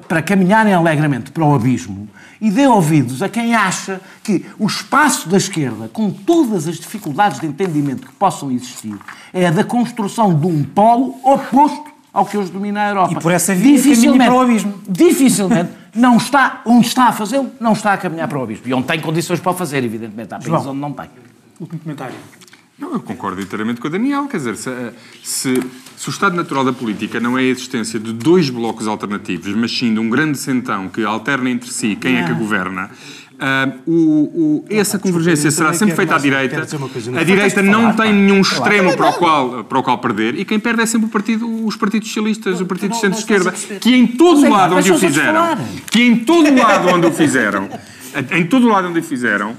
para 0.08 0.24
caminharem 0.24 0.74
alegremente 0.74 1.32
para 1.32 1.44
o 1.44 1.54
abismo 1.54 2.10
e 2.40 2.52
dê 2.52 2.68
ouvidos 2.68 3.22
a 3.22 3.30
quem 3.30 3.56
acha 3.56 4.02
que 4.24 4.46
o 4.60 4.68
espaço 4.68 5.30
da 5.30 5.38
esquerda, 5.38 5.90
com 5.92 6.12
todas 6.12 6.68
as 6.68 6.76
dificuldades 6.78 7.40
de 7.40 7.48
entendimento 7.48 8.08
que 8.08 8.14
possam 8.14 8.52
existir, 8.52 8.96
é 9.34 9.48
a 9.48 9.52
da 9.52 9.64
construção 9.64 10.34
de 10.34 10.48
um 10.48 10.64
polo 10.64 11.16
oposto 11.24 11.96
ao 12.14 12.26
que 12.26 12.38
hoje 12.38 12.52
domina 12.52 12.82
a 12.82 12.90
Europa. 12.90 13.14
E 13.14 13.20
por 13.20 13.32
essa 13.32 13.54
via 13.54 13.82
caminha 13.82 14.18
para 14.18 14.34
o 14.34 14.40
abismo. 14.40 14.74
Dificilmente 14.88 15.72
não 15.94 16.18
está, 16.18 16.62
onde 16.66 16.88
está 16.88 17.06
a 17.08 17.12
fazê-lo, 17.12 17.52
não 17.60 17.74
está 17.74 17.94
a 17.94 17.98
caminhar 17.98 18.28
para 18.28 18.40
o 18.40 18.44
abismo. 18.44 18.68
E 18.68 18.74
onde 18.74 18.88
tem 18.88 19.00
condições 19.00 19.40
para 19.40 19.52
o 19.52 19.56
fazer, 19.56 19.84
evidentemente. 19.84 20.34
Há 20.34 20.40
países 20.40 20.66
onde 20.66 20.80
não 20.80 20.94
tem. 20.94 21.10
Último 21.60 21.80
comentário. 21.80 22.16
Não, 22.78 22.94
eu 22.94 23.00
concordo 23.00 23.42
inteiramente 23.42 23.80
com 23.80 23.88
o 23.88 23.90
Daniel. 23.90 24.28
Quer 24.28 24.38
dizer, 24.38 24.58
se, 24.58 24.70
se, 25.24 25.54
se, 25.96 26.10
o 26.10 26.12
estado 26.12 26.36
natural 26.36 26.66
da 26.66 26.74
política 26.74 27.20
não 27.22 27.38
é 27.38 27.42
a 27.42 27.46
existência 27.46 28.00
de 28.00 28.12
dois 28.12 28.50
blocos 28.50 28.88
alternativos, 28.88 29.54
mas 29.56 29.72
sim 29.76 29.94
de 29.94 30.00
um 30.00 30.10
grande 30.10 30.38
centão 30.38 30.90
que 30.90 31.04
alterna 31.04 31.50
entre 31.50 31.72
si 31.72 31.96
quem 31.96 32.18
é 32.18 32.24
que 32.24 32.34
governa, 32.34 32.90
Uh, 33.36 33.92
o, 33.92 33.94
o, 33.94 34.66
essa 34.70 34.98
convergência 34.98 35.52
será 35.52 35.74
sempre 35.74 35.94
feita 35.94 36.16
à 36.16 36.18
direita. 36.18 36.66
A 37.20 37.24
direita 37.24 37.62
não 37.62 37.94
tem 37.94 38.14
nenhum 38.14 38.40
extremo 38.40 38.96
para 38.96 39.10
o, 39.10 39.14
qual, 39.14 39.64
para 39.66 39.78
o 39.78 39.84
qual 39.84 39.98
perder 39.98 40.40
e 40.40 40.46
quem 40.46 40.58
perde 40.58 40.84
é 40.84 40.86
sempre 40.86 41.08
o 41.08 41.10
partido, 41.10 41.66
os 41.66 41.76
partidos 41.76 42.08
socialistas, 42.08 42.62
o 42.62 42.66
partido 42.66 42.92
de 42.92 43.00
centro-esquerda, 43.02 43.52
que 43.82 43.94
em 43.94 44.08
todo 44.08 44.46
o 44.46 44.50
lado 44.50 44.76
onde 44.76 44.90
o 44.90 44.98
fizeram, 44.98 45.58
que 45.92 46.00
em 46.08 46.16
todo 46.16 46.50
o 46.50 46.56
lado 46.56 46.88
onde 46.88 47.08
o 47.08 47.12
fizeram, 47.12 47.70
em 48.32 48.46
todo 48.46 48.68
o 48.68 48.70
lado 48.70 48.88
onde 48.88 49.00
o 49.00 49.04
fizeram, 49.04 49.54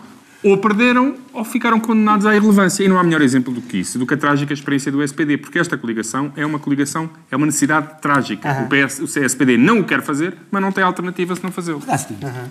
ou 0.46 0.56
perderam 0.58 1.16
ou 1.32 1.44
ficaram 1.44 1.80
condenados 1.80 2.24
à 2.24 2.34
irrelevância. 2.34 2.84
E 2.84 2.88
não 2.88 2.98
há 2.98 3.02
melhor 3.02 3.20
exemplo 3.20 3.52
do 3.52 3.60
que 3.60 3.78
isso, 3.78 3.98
do 3.98 4.06
que 4.06 4.14
a 4.14 4.16
trágica 4.16 4.52
experiência 4.52 4.92
do 4.92 5.02
SPD, 5.02 5.36
porque 5.38 5.58
esta 5.58 5.76
coligação 5.76 6.32
é 6.36 6.46
uma 6.46 6.58
coligação, 6.58 7.10
é 7.30 7.36
uma 7.36 7.46
necessidade 7.46 8.00
trágica. 8.00 8.48
Uhum. 8.48 8.64
O, 8.64 8.68
PS, 8.68 9.00
o 9.00 9.24
SPD 9.24 9.56
não 9.56 9.80
o 9.80 9.84
quer 9.84 10.02
fazer, 10.02 10.36
mas 10.50 10.62
não 10.62 10.70
tem 10.70 10.84
alternativa 10.84 11.34
se 11.34 11.42
não 11.42 11.50
fazê-lo. 11.50 11.82
Uhum. 12.22 12.48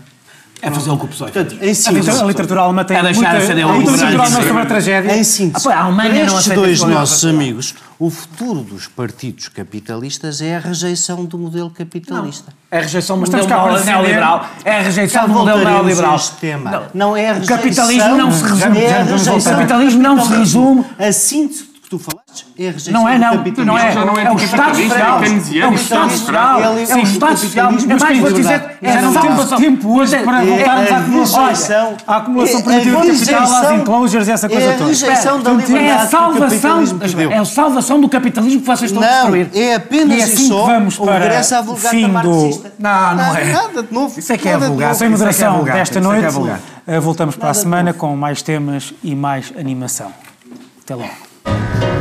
É 0.66 0.72
fazer 0.72 0.89
o 0.89 0.97
que 0.97 1.05
o 1.05 1.07
PSOE 1.07 1.32
Portanto, 1.32 1.57
em 1.61 1.74
síntese, 1.76 2.09
a 2.09 2.24
literatura 2.24 2.61
alemã 2.61 2.84
tem 2.84 2.97
é 2.97 3.03
deixar 3.03 3.22
muita, 3.22 3.38
a 3.38 3.55
CDU 3.55 3.70
a 3.70 3.78
literatura 3.78 4.24
alemã 4.24 4.41
sobre 4.41 4.61
a 4.61 4.66
tragédia. 4.66 5.16
Em 5.16 5.24
síntese, 5.24 5.68
a 5.68 5.84
Alemanha 5.84 6.26
para 6.26 6.38
estes 6.38 6.53
dois 6.53 6.82
nossos 6.82 7.26
amigos, 7.26 7.76
o 7.99 8.09
futuro 8.09 8.61
dos 8.61 8.88
partidos 8.88 9.47
capitalistas 9.47 10.41
é 10.41 10.55
a 10.55 10.59
rejeição 10.59 11.24
do 11.24 11.38
modelo 11.38 11.70
capitalista. 11.70 12.51
Não. 12.51 12.78
É 12.78 12.80
a 12.80 12.82
rejeição 12.82 13.18
do 13.18 13.26
modelo 13.26 13.86
neoliberal. 13.86 14.49
É 14.63 14.72
a 14.72 14.82
rejeição 14.82 15.28
do 15.28 15.34
modelo 15.34 15.63
neoliberal. 15.63 16.20
Tema. 16.41 16.72
Não. 16.72 16.84
não 16.93 17.18
é 17.18 17.30
a 17.30 17.34
rejeição. 17.34 17.55
O 17.55 17.59
capitalismo 17.59 18.18
não 18.18 18.32
se 18.32 18.43
resume. 18.43 18.80
É 18.80 18.97
a 18.97 19.03
rejeição. 19.03 19.38
O 19.38 19.43
capitalismo 19.43 20.01
não 20.01 20.26
se 20.26 20.36
resume. 20.36 20.86
A 20.97 21.11
síntese 21.11 21.75
que 21.86 21.90
tu 21.92 22.00
falaste 22.00 22.48
é 22.58 22.70
a 22.70 22.72
rejeição 22.72 22.94
não 22.94 23.08
é, 23.08 23.18
não, 23.18 23.32
do 23.32 23.38
capitalismo. 23.38 23.66
Não 23.66 23.78
é, 23.78 23.96
não 23.96 24.18
é, 24.18 24.24
é 24.24 24.32
o 24.32 24.36
Estado 24.36 24.76
Social. 24.76 25.24
É 25.24 25.68
o 25.68 25.74
Estado 25.74 26.12
Social. 26.12 26.62
É 26.62 26.96
o 26.96 27.00
Estado 27.04 27.38
Social. 27.38 27.72
É 27.72 28.00
mais 28.00 28.20
vou 28.20 28.32
dizer, 28.32 28.78
é 28.82 28.92
a 28.92 29.12
salvação. 29.12 29.58
tempo 29.58 29.98
hoje 29.98 30.18
para 30.18 30.44
voltarmos 30.44 30.92
à 30.92 30.98
acumulação. 30.98 31.98
A 32.08 32.18
acumulação 32.18 32.62
primitiva 32.62 33.02
de 33.02 33.12
capital, 33.12 33.44
às 33.44 33.72
enclosures 33.72 34.28
e 34.28 34.32
essa 34.32 34.50
coisa 34.50 34.74
toda. 34.74 34.82
É 34.82 34.84
a 34.84 34.88
rejeição 34.88 35.42
da 35.42 35.52
liberdade 35.52 35.86
É 35.86 35.94
a 35.94 36.08
salvação, 36.08 36.84
é 37.32 37.38
a 37.38 37.46
salvação 37.46 38.02
do 38.02 38.10
capitalismo 38.10 38.62
que 38.62 38.68
vocês 38.68 38.92
estão 38.92 39.04
a 39.04 39.08
destruir. 39.08 39.50
Não, 39.54 39.62
é 39.62 39.76
apenas 39.76 40.18
e 40.18 40.22
assim 40.24 40.48
só 40.48 40.66
vamos 40.66 41.00
o 41.00 41.06
para 41.06 41.20
regresso 41.20 41.56
à 41.56 41.60
o 41.60 41.64
vulgata 41.64 41.90
fim 41.90 42.08
do... 42.08 42.10
marxista. 42.10 42.74
Não, 42.80 43.16
não 43.16 43.36
é. 43.36 43.54
Nada 43.54 43.84
de 43.84 43.94
novo. 43.94 44.20
Isso 44.20 44.34
é 44.34 44.38
que 44.38 44.50
é 44.50 44.58
vulgar. 44.58 44.96
Sem 44.96 45.10
moderação 45.10 45.64
desta 45.64 46.00
é 46.00 46.02
é 46.02 46.02
noite, 46.02 46.28
vulgar. 46.30 46.60
eh, 46.88 47.00
voltamos 47.00 47.36
para 47.36 47.50
a 47.52 47.54
semana 47.54 47.94
com 47.94 48.16
mais 48.16 48.42
temas 48.42 48.94
e 49.04 49.16
mais 49.16 49.54
animação. 49.58 50.12
Até 50.82 50.96
logo. 50.96 51.25
Thank 51.46 51.84
you. 51.84 51.95